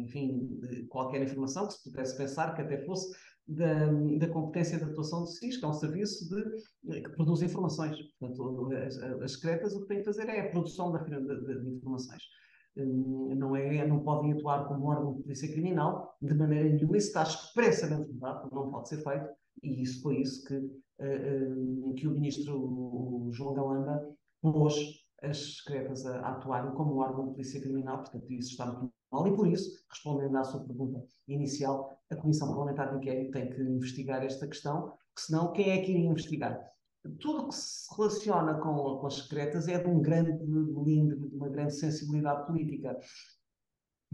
enfim, 0.00 0.58
qualquer 0.88 1.22
informação 1.22 1.68
que 1.68 1.74
se 1.74 1.84
pudesse 1.84 2.16
pensar 2.16 2.52
que 2.54 2.62
até 2.62 2.84
fosse 2.84 3.14
da, 3.46 3.92
da 4.18 4.28
competência 4.28 4.78
de 4.78 4.84
atuação 4.84 5.20
do 5.20 5.26
SIS, 5.26 5.58
que 5.58 5.64
é 5.64 5.68
um 5.68 5.72
serviço 5.72 6.28
de, 6.28 7.02
que 7.02 7.10
produz 7.10 7.42
informações. 7.42 7.96
Portanto, 8.18 8.72
as, 8.72 8.96
as 8.98 9.34
o 9.74 9.82
que 9.82 9.88
têm 9.88 9.98
que 9.98 10.04
fazer 10.04 10.28
é 10.28 10.40
a 10.40 10.50
produção 10.50 10.92
da, 10.92 10.98
de, 11.02 11.20
de, 11.20 11.70
informações. 11.76 12.22
Hum, 12.76 13.34
não, 13.36 13.54
é, 13.54 13.86
não 13.86 14.00
podem 14.00 14.32
atuar 14.32 14.66
como 14.66 14.86
órgão 14.86 15.14
de 15.14 15.22
polícia 15.22 15.52
criminal 15.52 16.16
de 16.20 16.34
maneira 16.34 16.70
nenhuma. 16.70 16.96
Isso 16.96 17.08
está 17.08 17.22
expressamente 17.22 18.12
vedado, 18.12 18.48
não 18.52 18.70
pode 18.70 18.88
ser 18.88 19.02
feito, 19.02 19.28
e 19.62 19.82
isso 19.82 20.02
foi 20.02 20.20
isso 20.20 20.44
que, 20.46 20.56
uh, 20.56 21.94
que 21.94 22.08
o 22.08 22.12
ministro 22.12 23.30
João 23.32 23.54
Galamba 23.54 24.16
pôs 24.40 24.74
as 25.22 25.58
secretas 25.58 26.04
a, 26.06 26.18
a 26.20 26.30
atuarem 26.32 26.72
como 26.72 26.96
órgão 26.96 27.28
de 27.28 27.32
polícia 27.32 27.60
criminal, 27.60 27.98
portanto, 27.98 28.30
isso 28.32 28.50
está 28.50 28.66
muito 28.66 28.93
e 29.26 29.34
por 29.34 29.46
isso, 29.46 29.70
respondendo 29.88 30.36
à 30.36 30.44
sua 30.44 30.64
pergunta 30.64 31.02
inicial, 31.28 31.96
a 32.10 32.16
Comissão 32.16 32.48
Parlamentar 32.48 32.90
de 32.90 32.96
Inquérito 32.96 33.30
tem 33.30 33.48
que 33.48 33.60
investigar 33.62 34.24
esta 34.24 34.46
questão, 34.46 34.82
porque 34.82 35.26
senão 35.26 35.52
quem 35.52 35.70
é 35.70 35.82
que 35.82 35.92
iria 35.92 36.10
investigar? 36.10 36.60
Tudo 37.20 37.48
que 37.48 37.54
se 37.54 37.94
relaciona 37.96 38.54
com, 38.54 38.98
com 38.98 39.06
as 39.06 39.14
secretas 39.14 39.68
é 39.68 39.78
de 39.78 39.88
um 39.88 40.00
grande 40.00 40.32
melindre, 40.42 41.18
de 41.18 41.36
uma 41.36 41.48
grande 41.48 41.74
sensibilidade 41.74 42.46
política. 42.46 42.98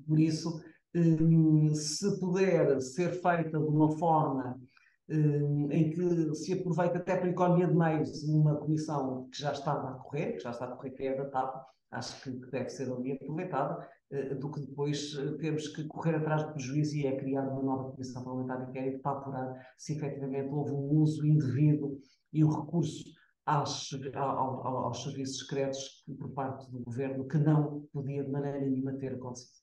Por 0.06 0.18
isso, 0.18 0.60
hum, 0.94 1.72
se 1.74 2.18
puder 2.18 2.80
ser 2.80 3.12
feita 3.22 3.58
de 3.58 3.64
uma 3.64 3.96
forma 3.96 4.60
hum, 5.08 5.68
em 5.70 5.90
que 5.90 6.34
se 6.34 6.52
aproveita 6.52 6.98
até 6.98 7.16
para 7.16 7.28
a 7.28 7.30
economia 7.30 7.68
de 7.68 7.74
meios 7.74 8.24
uma 8.24 8.56
comissão 8.56 9.28
que 9.30 9.40
já 9.40 9.52
estava 9.52 9.90
a 9.90 9.94
correr, 9.94 10.32
que 10.32 10.40
já 10.40 10.50
está 10.50 10.66
a 10.66 10.76
correr, 10.76 10.90
que 10.90 11.06
é 11.06 11.16
da 11.16 11.26
TAP, 11.26 11.64
acho 11.92 12.22
que 12.22 12.30
deve 12.50 12.68
ser 12.70 12.92
ali 12.92 13.12
aproveitada, 13.12 13.88
do 14.10 14.50
que 14.50 14.60
depois 14.60 15.14
eh, 15.14 15.36
temos 15.38 15.68
que 15.68 15.84
correr 15.84 16.16
atrás 16.16 16.42
do 16.42 16.52
prejuízo 16.52 16.96
e 16.96 17.06
é 17.06 17.16
criar 17.16 17.42
uma 17.42 17.62
nova 17.62 17.92
comissão 17.92 18.24
parlamentar 18.24 18.64
de 18.64 18.70
inquérito 18.70 19.00
para 19.02 19.18
apurar 19.18 19.66
se 19.78 19.96
efetivamente 19.96 20.48
houve 20.50 20.72
um 20.72 21.00
uso 21.00 21.24
indevido 21.24 22.00
e 22.32 22.44
um 22.44 22.48
recurso 22.48 23.04
aos, 23.46 23.92
aos, 24.14 24.66
aos 24.66 25.02
serviços 25.04 25.38
secretos 25.38 26.04
por 26.18 26.30
parte 26.30 26.68
do 26.70 26.80
governo 26.80 27.26
que 27.28 27.38
não 27.38 27.88
podia 27.92 28.24
de 28.24 28.30
maneira 28.30 28.60
nenhuma 28.60 28.94
ter 28.94 29.14
acontecido. 29.14 29.60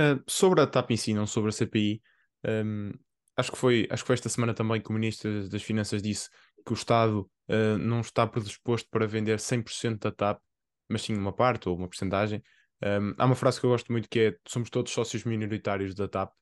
Uh, 0.00 0.22
sobre 0.26 0.60
a 0.60 0.66
TAP 0.66 0.90
em 0.90 0.96
si, 0.96 1.14
não 1.14 1.26
sobre 1.26 1.50
a 1.50 1.52
CPI, 1.52 2.02
um, 2.64 2.92
acho, 3.36 3.52
que 3.52 3.58
foi, 3.58 3.86
acho 3.90 4.02
que 4.02 4.06
foi 4.06 4.14
esta 4.14 4.28
semana 4.28 4.54
também 4.54 4.80
que 4.80 4.90
o 4.90 4.92
Ministro 4.92 5.48
das 5.48 5.62
Finanças 5.62 6.02
disse 6.02 6.28
que 6.66 6.72
o 6.72 6.74
Estado 6.74 7.30
uh, 7.48 7.78
não 7.78 8.00
está 8.00 8.26
predisposto 8.26 8.88
para 8.90 9.06
vender 9.06 9.38
100% 9.38 9.98
da 9.98 10.10
TAP, 10.10 10.40
mas 10.88 11.02
sim 11.02 11.14
uma 11.14 11.32
parte 11.32 11.68
ou 11.68 11.76
uma 11.76 11.88
porcentagem. 11.88 12.42
Um, 12.84 13.14
há 13.18 13.26
uma 13.26 13.34
frase 13.34 13.60
que 13.60 13.66
eu 13.66 13.70
gosto 13.70 13.90
muito 13.92 14.08
que 14.08 14.20
é: 14.20 14.36
somos 14.46 14.70
todos 14.70 14.92
sócios 14.92 15.24
minoritários 15.24 15.94
da 15.94 16.08
TAP, 16.08 16.32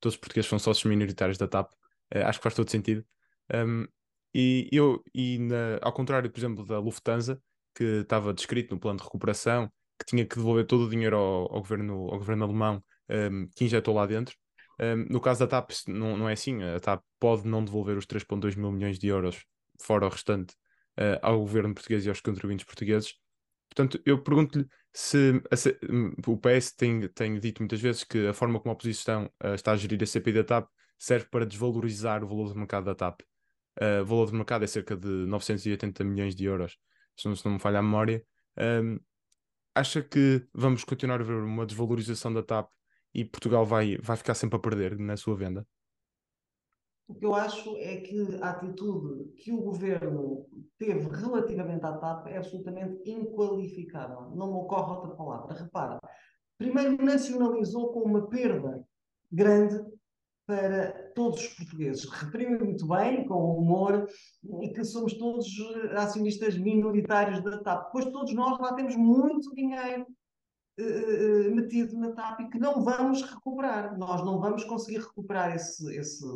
todos 0.00 0.14
os 0.14 0.20
portugueses 0.20 0.48
são 0.48 0.58
sócios 0.58 0.84
minoritários 0.84 1.38
da 1.38 1.48
TAP. 1.48 1.72
Uh, 2.14 2.24
acho 2.26 2.38
que 2.38 2.42
faz 2.42 2.54
todo 2.54 2.70
sentido. 2.70 3.04
Um, 3.52 3.86
e 4.34 4.68
eu, 4.72 5.02
e 5.14 5.38
na, 5.38 5.78
ao 5.82 5.92
contrário, 5.92 6.30
por 6.30 6.38
exemplo, 6.38 6.64
da 6.64 6.78
Lufthansa, 6.78 7.40
que 7.74 7.84
estava 7.84 8.32
descrito 8.32 8.74
no 8.74 8.80
plano 8.80 8.98
de 8.98 9.04
recuperação, 9.04 9.70
que 9.98 10.06
tinha 10.06 10.26
que 10.26 10.36
devolver 10.36 10.66
todo 10.66 10.84
o 10.86 10.90
dinheiro 10.90 11.16
ao, 11.16 11.54
ao 11.54 11.60
governo, 11.60 12.08
ao 12.10 12.18
governo 12.18 12.44
alemão 12.44 12.82
um, 13.08 13.48
que 13.54 13.64
injetou 13.64 13.94
lá 13.94 14.06
dentro. 14.06 14.36
No 15.08 15.20
caso 15.20 15.40
da 15.40 15.46
TAP, 15.46 15.70
não, 15.86 16.16
não 16.16 16.28
é 16.28 16.32
assim. 16.32 16.60
A 16.60 16.80
TAP 16.80 17.04
pode 17.20 17.46
não 17.46 17.64
devolver 17.64 17.96
os 17.96 18.04
3,2 18.04 18.56
mil 18.56 18.72
milhões 18.72 18.98
de 18.98 19.06
euros, 19.06 19.44
fora 19.80 20.06
o 20.06 20.08
restante, 20.08 20.54
uh, 20.98 21.18
ao 21.22 21.38
governo 21.38 21.74
português 21.74 22.04
e 22.04 22.08
aos 22.08 22.20
contribuintes 22.20 22.64
portugueses. 22.64 23.14
Portanto, 23.74 24.00
eu 24.04 24.22
pergunto-lhe 24.22 24.66
se, 24.92 25.42
se, 25.54 25.78
hum, 25.88 26.14
o 26.26 26.36
PS 26.36 26.76
tem, 26.76 27.08
tem 27.08 27.38
dito 27.40 27.62
muitas 27.62 27.80
vezes 27.80 28.04
que 28.04 28.26
a 28.26 28.34
forma 28.34 28.60
como 28.60 28.70
a 28.70 28.74
oposição 28.74 29.30
uh, 29.42 29.54
está 29.54 29.72
a 29.72 29.76
gerir 29.76 30.02
a 30.02 30.06
CPI 30.06 30.32
da 30.34 30.44
TAP 30.44 30.68
serve 30.98 31.26
para 31.30 31.46
desvalorizar 31.46 32.22
o 32.22 32.28
valor 32.28 32.52
do 32.52 32.58
mercado 32.58 32.84
da 32.84 32.94
TAP. 32.94 33.22
Uh, 33.80 34.02
o 34.02 34.04
valor 34.04 34.26
do 34.26 34.36
mercado 34.36 34.64
é 34.64 34.66
cerca 34.66 34.94
de 34.94 35.08
980 35.08 36.04
milhões 36.04 36.34
de 36.36 36.44
euros. 36.44 36.76
se 37.16 37.26
não, 37.26 37.34
se 37.34 37.44
não 37.46 37.54
me 37.54 37.58
falha 37.58 37.78
a 37.78 37.82
memória. 37.82 38.22
Um, 38.58 39.00
acha 39.74 40.02
que 40.02 40.46
vamos 40.52 40.84
continuar 40.84 41.20
a 41.20 41.24
ver 41.24 41.36
uma 41.36 41.64
desvalorização 41.64 42.32
da 42.32 42.42
TAP 42.42 42.70
e 43.14 43.24
Portugal 43.24 43.64
vai, 43.64 43.96
vai 44.02 44.18
ficar 44.18 44.34
sempre 44.34 44.56
a 44.56 44.60
perder 44.60 44.98
na 44.98 45.16
sua 45.16 45.34
venda? 45.34 45.66
O 47.08 47.14
que 47.14 47.26
eu 47.26 47.34
acho 47.34 47.76
é 47.78 47.96
que 47.98 48.38
a 48.40 48.50
atitude 48.50 49.32
que 49.36 49.52
o 49.52 49.60
governo 49.60 50.46
teve 50.78 51.08
relativamente 51.08 51.84
à 51.84 51.92
TAP 51.96 52.28
é 52.28 52.38
absolutamente 52.38 53.02
inqualificável. 53.10 54.30
Não 54.34 54.46
me 54.46 54.58
ocorre 54.58 54.92
outra 54.92 55.10
palavra. 55.14 55.54
Repara, 55.54 55.98
primeiro 56.56 57.04
nacionalizou 57.04 57.92
com 57.92 58.00
uma 58.00 58.28
perda 58.28 58.82
grande 59.30 59.82
para 60.46 61.10
todos 61.14 61.40
os 61.40 61.48
portugueses. 61.54 62.04
Reprime 62.04 62.58
muito 62.58 62.86
bem, 62.86 63.26
com 63.26 63.58
humor, 63.58 64.06
e 64.60 64.68
que 64.70 64.84
somos 64.84 65.14
todos 65.14 65.46
acionistas 65.96 66.56
minoritários 66.56 67.42
da 67.42 67.58
TAP. 67.58 67.92
Pois 67.92 68.06
todos 68.06 68.34
nós 68.34 68.58
lá 68.58 68.74
temos 68.74 68.96
muito 68.96 69.54
dinheiro 69.54 70.06
uh, 70.78 71.54
metido 71.54 71.96
na 71.98 72.12
TAP 72.12 72.40
e 72.40 72.50
que 72.50 72.58
não 72.58 72.82
vamos 72.82 73.22
recuperar. 73.22 73.98
Nós 73.98 74.24
não 74.24 74.40
vamos 74.40 74.64
conseguir 74.64 74.98
recuperar 74.98 75.54
esse, 75.54 75.94
esse, 75.96 76.26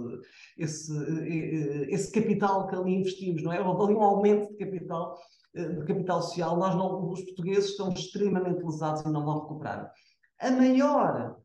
esse, 0.56 0.92
uh, 0.92 1.84
esse 1.88 2.10
capital 2.12 2.66
que 2.66 2.74
ali 2.74 2.94
investimos, 2.94 3.42
não 3.42 3.52
é? 3.52 3.60
Houve 3.60 3.84
ali 3.84 3.94
um 3.94 4.02
aumento 4.02 4.50
de 4.50 4.56
capital, 4.56 5.18
de 5.54 5.84
capital 5.84 6.22
social. 6.22 6.56
Nós 6.56 6.74
não, 6.74 7.10
os 7.10 7.22
portugueses 7.22 7.70
estão 7.70 7.92
extremamente 7.92 8.62
lesados 8.62 9.02
e 9.02 9.08
não 9.08 9.24
vão 9.24 9.40
recuperar. 9.40 9.92
A 10.38 10.50
maior 10.50 11.36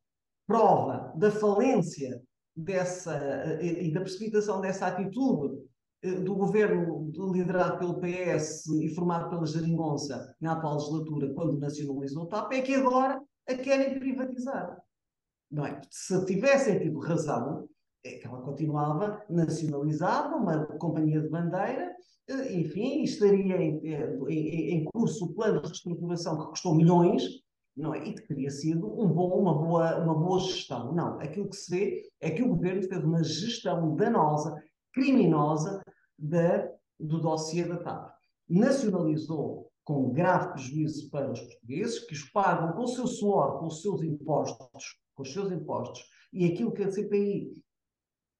prova 0.45 1.13
da 1.15 1.31
falência 1.31 2.21
dessa 2.53 3.57
e 3.61 3.89
da 3.93 4.01
precipitação 4.01 4.59
dessa 4.59 4.87
atitude 4.87 5.70
do 6.03 6.35
governo 6.35 7.11
liderado 7.31 7.77
pelo 7.77 7.99
PS 7.99 8.67
e 8.81 8.89
formado 8.95 9.29
pela 9.29 9.45
Jeringonça 9.45 10.35
na 10.41 10.53
atual 10.53 10.75
legislatura, 10.75 11.33
quando 11.33 11.59
nacionalizou 11.59 12.23
o 12.23 12.27
TAP, 12.27 12.53
é 12.53 12.61
que 12.61 12.73
agora 12.73 13.21
a 13.47 13.55
querem 13.55 13.99
privatizar. 13.99 14.81
Não 15.49 15.65
é? 15.65 15.79
Se 15.89 16.25
tivessem 16.25 16.79
tido 16.79 16.99
razão, 16.99 17.67
é 18.03 18.17
que 18.17 18.25
ela 18.25 18.41
continuava 18.41 19.23
nacionalizada, 19.29 20.35
uma 20.35 20.65
companhia 20.65 21.21
de 21.21 21.29
bandeira, 21.29 21.95
enfim, 22.51 23.03
estaria 23.03 23.57
em, 23.61 23.79
em, 23.85 24.71
em 24.75 24.85
curso 24.85 25.25
o 25.25 25.33
plano 25.33 25.61
de 25.61 25.67
reestruturação 25.67 26.37
que 26.39 26.49
custou 26.49 26.73
milhões, 26.73 27.23
não 27.75 27.93
é? 27.93 28.07
E 28.07 28.13
que 28.13 28.27
teria 28.27 28.49
sido 28.49 28.87
um 28.87 29.07
bom, 29.07 29.39
uma, 29.39 29.53
boa, 29.53 29.97
uma 29.99 30.15
boa 30.15 30.39
gestão. 30.39 30.93
Não, 30.93 31.19
aquilo 31.19 31.49
que 31.49 31.55
se 31.55 31.69
vê 31.69 32.09
é 32.19 32.31
que 32.31 32.41
o 32.41 32.49
governo 32.49 32.83
fez 32.83 33.03
uma 33.03 33.23
gestão 33.23 33.95
danosa, 33.95 34.61
criminosa, 34.93 35.80
da, 36.21 36.69
do 36.99 37.19
dossiê 37.19 37.63
da 37.63 37.77
TAP. 37.77 38.13
Nacionalizou 38.47 39.71
com 39.83 40.11
grave 40.11 40.53
prejuízo 40.53 41.09
para 41.09 41.31
os 41.31 41.39
portugueses, 41.39 41.99
que 41.99 42.13
os 42.13 42.29
pagam 42.29 42.73
com 42.73 42.83
o 42.83 42.87
seu 42.87 43.07
suor, 43.07 43.59
com 43.59 43.65
os 43.65 43.81
seus 43.81 44.03
impostos, 44.03 44.99
com 45.15 45.23
os 45.23 45.33
seus 45.33 45.51
impostos, 45.51 46.03
e 46.31 46.45
aquilo 46.45 46.71
que 46.71 46.83
a 46.83 46.91
CPI, 46.91 47.51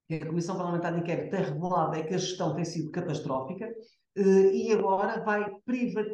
que 0.08 0.14
a 0.14 0.26
Comissão 0.26 0.56
Parlamentar 0.56 0.94
de 0.94 1.00
Inquérito 1.00 1.30
tem 1.30 1.42
revelado 1.44 1.96
é 1.96 2.02
que 2.02 2.14
a 2.14 2.18
gestão 2.18 2.54
tem 2.54 2.64
sido 2.64 2.90
catastrófica, 2.90 3.66
eh, 4.16 4.54
e 4.54 4.72
agora 4.72 5.22
vai, 5.24 5.50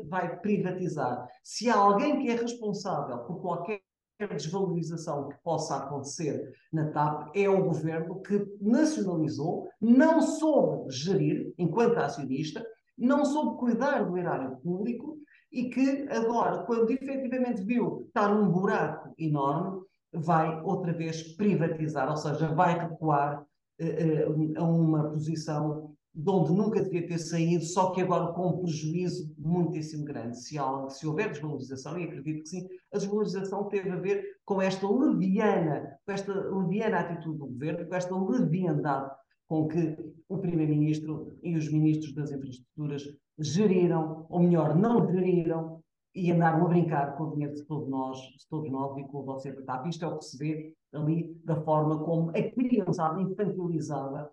vai 0.08 0.40
privatizar. 0.40 1.28
Se 1.42 1.68
há 1.68 1.76
alguém 1.76 2.20
que 2.20 2.30
é 2.30 2.34
responsável 2.34 3.18
por 3.24 3.40
qualquer 3.40 3.80
desvalorização 4.26 5.28
que 5.28 5.36
possa 5.42 5.76
acontecer 5.76 6.52
na 6.72 6.90
TAP 6.90 7.30
é 7.36 7.48
o 7.48 7.64
governo 7.64 8.20
que 8.20 8.44
nacionalizou, 8.60 9.68
não 9.80 10.20
soube 10.20 10.90
gerir 10.90 11.52
enquanto 11.56 11.98
acionista, 11.98 12.64
não 12.96 13.24
soube 13.24 13.58
cuidar 13.58 14.02
do 14.02 14.18
erário 14.18 14.56
público 14.56 15.18
e 15.52 15.70
que 15.70 16.06
agora, 16.10 16.64
quando 16.64 16.90
efetivamente 16.90 17.62
viu 17.62 18.04
estar 18.06 18.34
num 18.34 18.50
buraco 18.50 19.14
enorme, 19.18 19.82
vai 20.12 20.60
outra 20.62 20.92
vez 20.92 21.22
privatizar, 21.36 22.10
ou 22.10 22.16
seja, 22.16 22.48
vai 22.54 22.78
recuar 22.78 23.42
uh, 23.80 24.32
uh, 24.32 24.58
a 24.58 24.64
uma 24.64 25.10
posição 25.10 25.94
de 26.18 26.30
onde 26.30 26.52
nunca 26.52 26.82
devia 26.82 27.06
ter 27.06 27.18
saído, 27.18 27.62
só 27.62 27.92
que 27.92 28.00
agora 28.00 28.32
com 28.32 28.48
um 28.48 28.58
prejuízo 28.58 29.32
muitíssimo 29.38 30.04
grande. 30.04 30.36
Se, 30.36 30.58
há, 30.58 30.88
se 30.88 31.06
houver 31.06 31.30
desvalorização, 31.30 31.96
e 31.96 32.04
acredito 32.04 32.42
que 32.42 32.48
sim, 32.48 32.68
a 32.92 32.98
desvalorização 32.98 33.68
teve 33.68 33.88
a 33.90 33.96
ver 33.96 34.24
com 34.44 34.60
esta 34.60 34.90
leviana, 34.90 35.96
com 36.04 36.12
esta 36.12 36.32
leviana 36.32 36.98
atitude 36.98 37.38
do 37.38 37.46
governo, 37.46 37.86
com 37.86 37.94
esta 37.94 38.16
leviandade 38.16 39.10
com 39.46 39.68
que 39.68 39.96
o 40.28 40.38
Primeiro-Ministro 40.38 41.38
e 41.40 41.56
os 41.56 41.70
Ministros 41.70 42.12
das 42.12 42.32
Infraestruturas 42.32 43.04
geriram, 43.38 44.26
ou 44.28 44.40
melhor, 44.40 44.76
não 44.76 45.06
geriram, 45.10 45.80
e 46.14 46.32
andaram 46.32 46.66
a 46.66 46.68
brincar 46.68 47.16
com 47.16 47.24
o 47.24 47.30
dinheiro 47.30 47.54
de 47.54 47.64
todos 47.64 47.88
nós, 47.88 48.18
de 48.18 48.48
todos 48.50 48.68
nós 48.72 48.98
e 48.98 49.04
com 49.04 49.18
o 49.18 49.24
vosso 49.24 49.48
TAP. 49.64 49.86
Isto 49.86 50.04
é 50.04 50.08
o 50.08 50.18
que 50.18 50.24
se 50.24 50.36
vê 50.36 50.74
ali 50.92 51.32
da 51.44 51.62
forma 51.62 52.02
como 52.02 52.30
a 52.30 52.42
criançada 52.42 53.22
infantilizada 53.22 54.28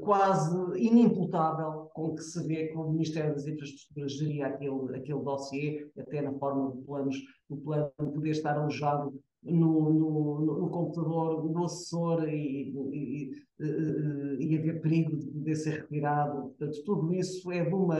quase 0.00 0.78
inimputável 0.78 1.90
com 1.94 2.14
que 2.14 2.22
se 2.22 2.46
vê 2.46 2.68
que 2.68 2.76
o 2.76 2.90
Ministério 2.90 3.34
das 3.34 3.46
Infraestruturas 3.46 4.12
geria 4.12 4.46
aquele, 4.46 4.96
aquele 4.96 5.20
dossiê, 5.20 5.90
até 5.98 6.22
na 6.22 6.32
forma 6.32 6.70
do 6.70 6.82
planos, 6.82 7.16
do 7.48 7.56
plano 7.58 7.92
poder 7.96 8.30
estar 8.30 8.56
alojado 8.56 9.12
no, 9.42 9.90
no, 9.90 10.40
no, 10.40 10.70
computador 10.70 11.48
do 11.48 11.64
assessor 11.64 12.28
e, 12.28 12.72
e, 12.92 13.32
e, 13.58 14.46
e, 14.46 14.58
haver 14.58 14.80
perigo 14.80 15.16
de 15.16 15.26
poder 15.26 15.54
ser 15.54 15.80
retirado. 15.82 16.42
Portanto, 16.42 16.84
tudo 16.84 17.14
isso 17.14 17.50
é 17.50 17.64
de 17.64 17.74
uma. 17.74 17.96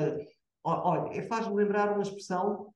Olha, 0.63 1.23
faz-me 1.29 1.55
lembrar 1.55 1.93
uma 1.93 2.03
expressão 2.03 2.67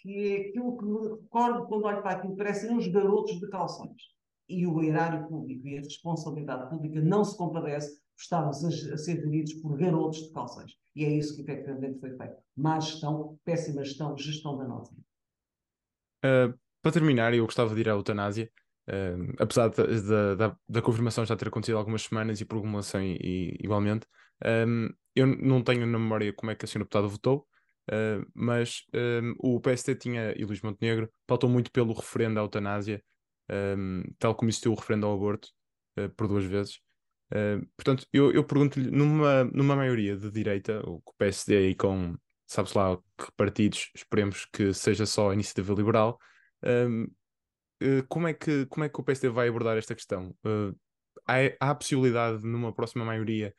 que 0.00 0.32
é 0.32 0.48
aquilo 0.48 0.76
que 0.76 0.84
me 0.84 1.08
recordo 1.08 1.66
quando 1.66 1.84
olho 1.84 2.02
para 2.02 2.12
aquilo, 2.12 2.36
parecem 2.36 2.76
uns 2.76 2.88
garotos 2.88 3.38
de 3.38 3.48
calções 3.48 4.14
e 4.48 4.66
o 4.66 4.82
erário 4.82 5.26
público 5.28 5.66
e 5.66 5.78
a 5.78 5.80
responsabilidade 5.80 6.68
pública 6.68 7.00
não 7.00 7.24
se 7.24 7.36
compadece 7.36 7.90
por 7.90 8.22
estarmos 8.22 8.64
a, 8.64 8.68
a, 8.68 8.98
ser 8.98 9.20
geridos 9.20 9.54
por 9.54 9.76
garotos 9.76 10.24
de 10.24 10.32
calções. 10.32 10.72
E 10.94 11.04
é 11.04 11.10
isso 11.10 11.34
que 11.34 11.42
efetivamente 11.42 11.98
foi 11.98 12.16
feito. 12.16 12.36
Má 12.56 12.78
gestão, 12.78 13.38
péssima 13.44 13.84
gestão, 13.84 14.16
gestão 14.16 14.56
danosa. 14.56 14.92
Uh, 16.24 16.56
para 16.82 16.92
terminar, 16.92 17.34
eu 17.34 17.44
gostava 17.44 17.74
de 17.74 17.80
ir 17.80 17.88
à 17.88 17.92
eutanásia. 17.92 18.50
Uh, 18.86 19.32
apesar 19.38 19.68
da, 19.68 20.34
da, 20.34 20.56
da, 20.68 20.82
confirmação 20.82 21.24
já 21.24 21.34
ter 21.34 21.48
acontecido 21.48 21.78
algumas 21.78 22.02
semanas 22.02 22.40
e 22.40 22.44
promulgação 22.44 23.00
igualmente, 23.02 24.06
um, 24.44 24.90
eu 25.14 25.26
não 25.26 25.62
tenho 25.62 25.86
na 25.86 25.98
memória 25.98 26.32
como 26.34 26.50
é 26.50 26.54
que 26.54 26.66
a 26.66 26.68
senhora 26.68 26.84
deputada 26.84 27.06
votou, 27.06 27.46
uh, 27.90 28.26
mas 28.34 28.82
um, 28.94 29.34
o 29.38 29.60
PST 29.60 29.94
tinha, 29.96 30.34
e 30.36 30.44
Luís 30.44 30.60
Montenegro, 30.60 31.10
pautou 31.26 31.48
muito 31.48 31.72
pelo 31.72 31.94
referendo 31.94 32.38
à 32.38 32.42
eutanásia 32.42 33.02
um, 33.50 34.02
tal 34.18 34.34
como 34.34 34.50
existiu 34.50 34.72
o 34.72 34.74
referendo 34.74 35.06
ao 35.06 35.14
aborto 35.14 35.48
uh, 35.98 36.08
por 36.10 36.28
duas 36.28 36.44
vezes. 36.44 36.80
Uh, 37.32 37.66
portanto, 37.76 38.06
eu, 38.12 38.32
eu 38.32 38.44
pergunto-lhe, 38.44 38.90
numa, 38.90 39.44
numa 39.44 39.76
maioria 39.76 40.16
de 40.16 40.30
direita, 40.30 40.80
o 40.88 41.02
PSD 41.18 41.70
e 41.70 41.74
com, 41.74 42.16
sabe-se 42.46 42.76
lá 42.76 42.96
que 42.96 43.32
partidos, 43.36 43.90
esperemos 43.94 44.46
que 44.46 44.72
seja 44.72 45.06
só 45.06 45.30
a 45.30 45.34
iniciativa 45.34 45.74
liberal, 45.74 46.18
um, 46.64 47.04
uh, 47.82 48.06
como, 48.08 48.28
é 48.28 48.34
que, 48.34 48.66
como 48.66 48.84
é 48.84 48.88
que 48.88 49.00
o 49.00 49.04
PSD 49.04 49.28
vai 49.28 49.48
abordar 49.48 49.76
esta 49.76 49.94
questão? 49.94 50.34
há, 51.26 51.36
há 51.60 51.70
a 51.70 51.74
possibilidade 51.74 52.42
de, 52.42 52.46
numa 52.46 52.72
próxima 52.72 53.04
maioria, 53.04 53.54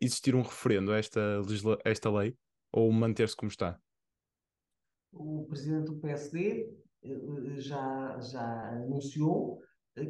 existir 0.00 0.34
um 0.34 0.42
referendo 0.42 0.90
a 0.92 0.98
esta, 0.98 1.40
a 1.84 1.88
esta 1.88 2.10
lei 2.10 2.36
ou 2.72 2.90
manter-se 2.92 3.36
como 3.36 3.50
está? 3.50 3.78
O 5.12 5.44
presidente 5.46 5.86
do 5.86 5.96
PSD 5.96 6.62
eh, 6.62 6.89
já, 7.58 8.18
já 8.20 8.70
anunciou 8.70 9.60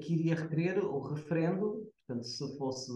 que 0.01 0.15
iria 0.15 0.35
requerer 0.35 0.85
o 0.85 1.01
referendo, 1.01 1.91
portanto, 2.07 2.27
se 2.27 2.59
fosse, 2.59 2.93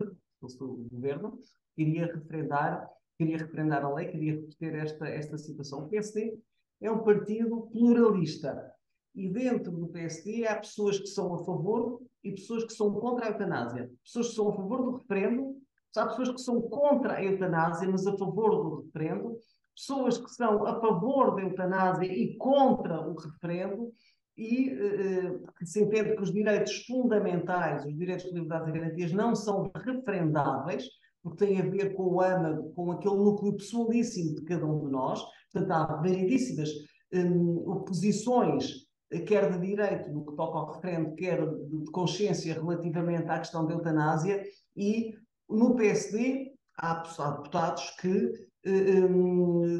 se 0.00 0.40
fosse 0.40 0.62
o 0.62 0.88
governo, 0.90 1.38
iria 1.76 2.06
referendar, 2.06 2.88
queria 3.16 3.38
referendar 3.38 3.84
a 3.84 3.94
lei, 3.94 4.08
queria 4.08 4.32
repetir 4.34 4.74
esta, 4.74 5.08
esta 5.08 5.38
situação. 5.38 5.84
O 5.84 5.88
PSD 5.88 6.38
é 6.80 6.90
um 6.90 7.02
partido 7.02 7.68
pluralista 7.72 8.72
e 9.14 9.28
dentro 9.28 9.72
do 9.72 9.88
PSD 9.88 10.46
há 10.46 10.56
pessoas 10.56 10.98
que 10.98 11.06
são 11.06 11.34
a 11.34 11.44
favor 11.44 12.00
e 12.22 12.32
pessoas 12.32 12.64
que 12.64 12.72
são 12.72 12.92
contra 12.94 13.26
a 13.26 13.30
eutanásia. 13.30 13.90
Pessoas 14.04 14.28
que 14.28 14.34
são 14.34 14.48
a 14.48 14.56
favor 14.56 14.82
do 14.82 14.96
referendo, 14.98 15.56
há 15.96 16.06
pessoas 16.06 16.30
que 16.30 16.40
são 16.40 16.60
contra 16.62 17.14
a 17.14 17.24
eutanásia, 17.24 17.88
mas 17.88 18.06
a 18.06 18.16
favor 18.16 18.50
do 18.50 18.82
referendo, 18.82 19.36
pessoas 19.78 20.18
que 20.18 20.30
são 20.30 20.66
a 20.66 20.80
favor 20.80 21.36
da 21.36 21.42
eutanásia 21.42 22.12
e 22.12 22.36
contra 22.36 23.00
o 23.00 23.14
referendo, 23.14 23.92
e 24.36 24.70
eh, 24.70 25.38
que 25.56 25.66
se 25.66 25.82
entende 25.82 26.16
que 26.16 26.22
os 26.22 26.32
direitos 26.32 26.84
fundamentais, 26.84 27.84
os 27.84 27.96
direitos 27.96 28.24
de 28.26 28.32
liberdade 28.32 28.70
e 28.70 28.72
garantias, 28.72 29.12
não 29.12 29.34
são 29.34 29.70
referendáveis, 29.74 30.84
porque 31.22 31.44
têm 31.44 31.60
a 31.60 31.64
ver 31.64 31.94
com 31.94 32.04
o 32.04 32.20
âmago, 32.20 32.72
com 32.74 32.92
aquele 32.92 33.16
núcleo 33.16 33.56
pessoalíssimo 33.56 34.34
de 34.36 34.44
cada 34.44 34.66
um 34.66 34.84
de 34.84 34.90
nós. 34.90 35.22
Portanto, 35.52 35.72
há 35.72 35.96
variedíssimas 35.96 36.70
um, 37.12 37.70
oposições, 37.70 38.86
quer 39.26 39.50
de 39.50 39.66
direito 39.66 40.10
no 40.10 40.24
que 40.24 40.36
toca 40.36 40.58
ao 40.58 40.72
referendo, 40.72 41.14
quer 41.14 41.44
de, 41.44 41.90
consciência 41.90 42.54
relativamente 42.54 43.28
à 43.28 43.38
questão 43.38 43.66
da 43.66 43.74
eutanásia, 43.74 44.44
e 44.76 45.14
no 45.48 45.74
PSD 45.74 46.52
há, 46.76 47.02
deputados 47.36 47.90
que 48.00 48.47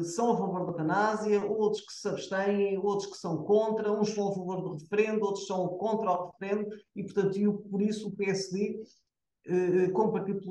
são 0.03 0.33
a 0.33 0.37
favor 0.37 0.65
da 0.65 0.71
eutanásia, 0.71 1.45
outros 1.45 1.85
que 1.85 1.93
se 1.93 2.07
abstêm, 2.07 2.77
outros 2.77 3.11
que 3.11 3.17
são 3.17 3.43
contra, 3.43 3.91
uns 3.91 4.09
são 4.09 4.29
a 4.29 4.33
favor 4.33 4.61
do 4.61 4.73
referendo, 4.73 5.25
outros 5.25 5.45
são 5.45 5.67
contra 5.77 6.11
o 6.11 6.27
referendo, 6.27 6.69
e 6.95 7.03
portanto, 7.03 7.37
e 7.37 7.51
por 7.69 7.81
isso 7.81 8.07
o 8.07 8.15
PSD, 8.15 8.81
uh, 9.47 9.91
como 9.91 10.13
partido 10.13 10.41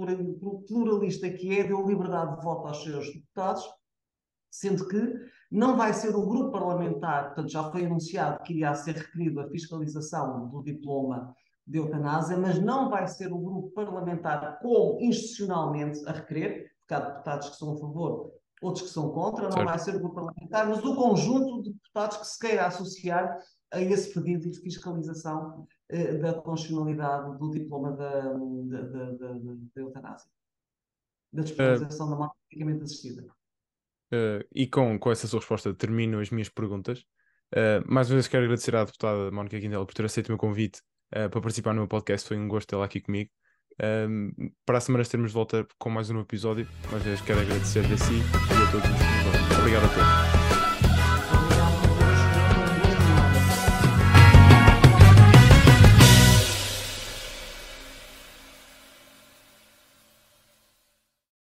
pluralista 0.66 1.30
que 1.30 1.58
é, 1.58 1.64
deu 1.64 1.86
liberdade 1.86 2.36
de 2.36 2.44
voto 2.44 2.68
aos 2.68 2.82
seus 2.82 3.12
deputados, 3.12 3.64
sendo 4.50 4.86
que 4.86 5.14
não 5.50 5.76
vai 5.76 5.94
ser 5.94 6.14
o 6.14 6.26
grupo 6.26 6.52
parlamentar, 6.52 7.26
portanto 7.26 7.50
já 7.50 7.70
foi 7.70 7.84
anunciado 7.84 8.42
que 8.42 8.52
iria 8.52 8.74
ser 8.74 8.94
requerido 8.94 9.40
a 9.40 9.48
fiscalização 9.48 10.48
do 10.48 10.62
diploma 10.62 11.34
de 11.66 11.78
eutanásia, 11.78 12.36
mas 12.36 12.58
não 12.58 12.88
vai 12.90 13.06
ser 13.06 13.32
o 13.32 13.38
grupo 13.38 13.70
parlamentar 13.70 14.58
como 14.60 14.98
institucionalmente 15.00 16.06
a 16.06 16.12
requerer, 16.12 16.70
porque 16.88 16.94
há 16.94 17.00
deputados 17.00 17.50
que 17.50 17.56
são 17.56 17.74
a 17.74 17.76
favor, 17.76 18.32
outros 18.62 18.86
que 18.86 18.92
são 18.92 19.10
contra, 19.10 19.44
não 19.44 19.52
certo. 19.52 19.68
vai 19.68 19.78
ser 19.78 19.94
o 19.96 20.00
grupo 20.00 20.14
parlamentar, 20.14 20.66
mas 20.66 20.82
o 20.82 20.96
conjunto 20.96 21.62
de 21.62 21.72
deputados 21.74 22.16
que 22.16 22.26
se 22.26 22.38
queira 22.38 22.66
associar 22.66 23.38
a 23.70 23.80
esse 23.80 24.14
pedido 24.14 24.50
de 24.50 24.58
fiscalização 24.58 25.68
eh, 25.90 26.14
da 26.14 26.32
constitucionalidade 26.32 27.38
do 27.38 27.50
diploma 27.50 27.92
da, 27.92 28.32
da, 28.32 28.82
da, 28.82 29.12
da, 29.12 29.32
da 29.34 29.80
eutanásia, 29.82 30.30
da 31.30 31.42
disponibilização 31.42 32.06
uh, 32.06 32.10
da 32.10 32.16
morte 32.16 32.36
medicamente 32.50 32.84
assistida. 32.84 33.22
Uh, 34.10 34.42
e 34.54 34.66
com, 34.66 34.98
com 34.98 35.12
essa 35.12 35.26
sua 35.26 35.40
resposta 35.40 35.74
termino 35.74 36.18
as 36.18 36.30
minhas 36.30 36.48
perguntas. 36.48 37.00
Uh, 37.52 37.84
mais 37.86 38.08
uma 38.08 38.16
vez 38.16 38.28
quero 38.28 38.44
agradecer 38.44 38.74
à 38.74 38.84
deputada 38.84 39.30
Mónica 39.30 39.60
Quintela 39.60 39.84
por 39.84 39.92
ter 39.92 40.06
aceito 40.06 40.28
o 40.28 40.32
meu 40.32 40.38
convite 40.38 40.80
para 41.10 41.40
participar 41.40 41.72
no 41.72 41.80
meu 41.80 41.88
podcast. 41.88 42.28
Foi 42.28 42.38
um 42.38 42.48
gosto 42.48 42.68
tê-la 42.68 42.84
aqui 42.84 43.00
comigo. 43.00 43.30
Um, 43.80 44.50
para 44.66 44.78
a 44.78 44.80
semana 44.80 45.04
teremos 45.04 45.30
de 45.30 45.34
volta 45.34 45.66
com 45.78 45.88
mais 45.88 46.10
um 46.10 46.20
episódio. 46.20 46.66
Mais 46.90 47.20
quero 47.20 47.40
agradecer 47.40 47.84
a 47.92 47.96
si 47.96 48.14
e 48.14 48.62
a 48.62 48.70
todos 48.72 48.88
os 48.90 48.96
que 48.96 49.60
Obrigado 49.60 49.84
a 49.84 49.88
todos. 49.88 50.47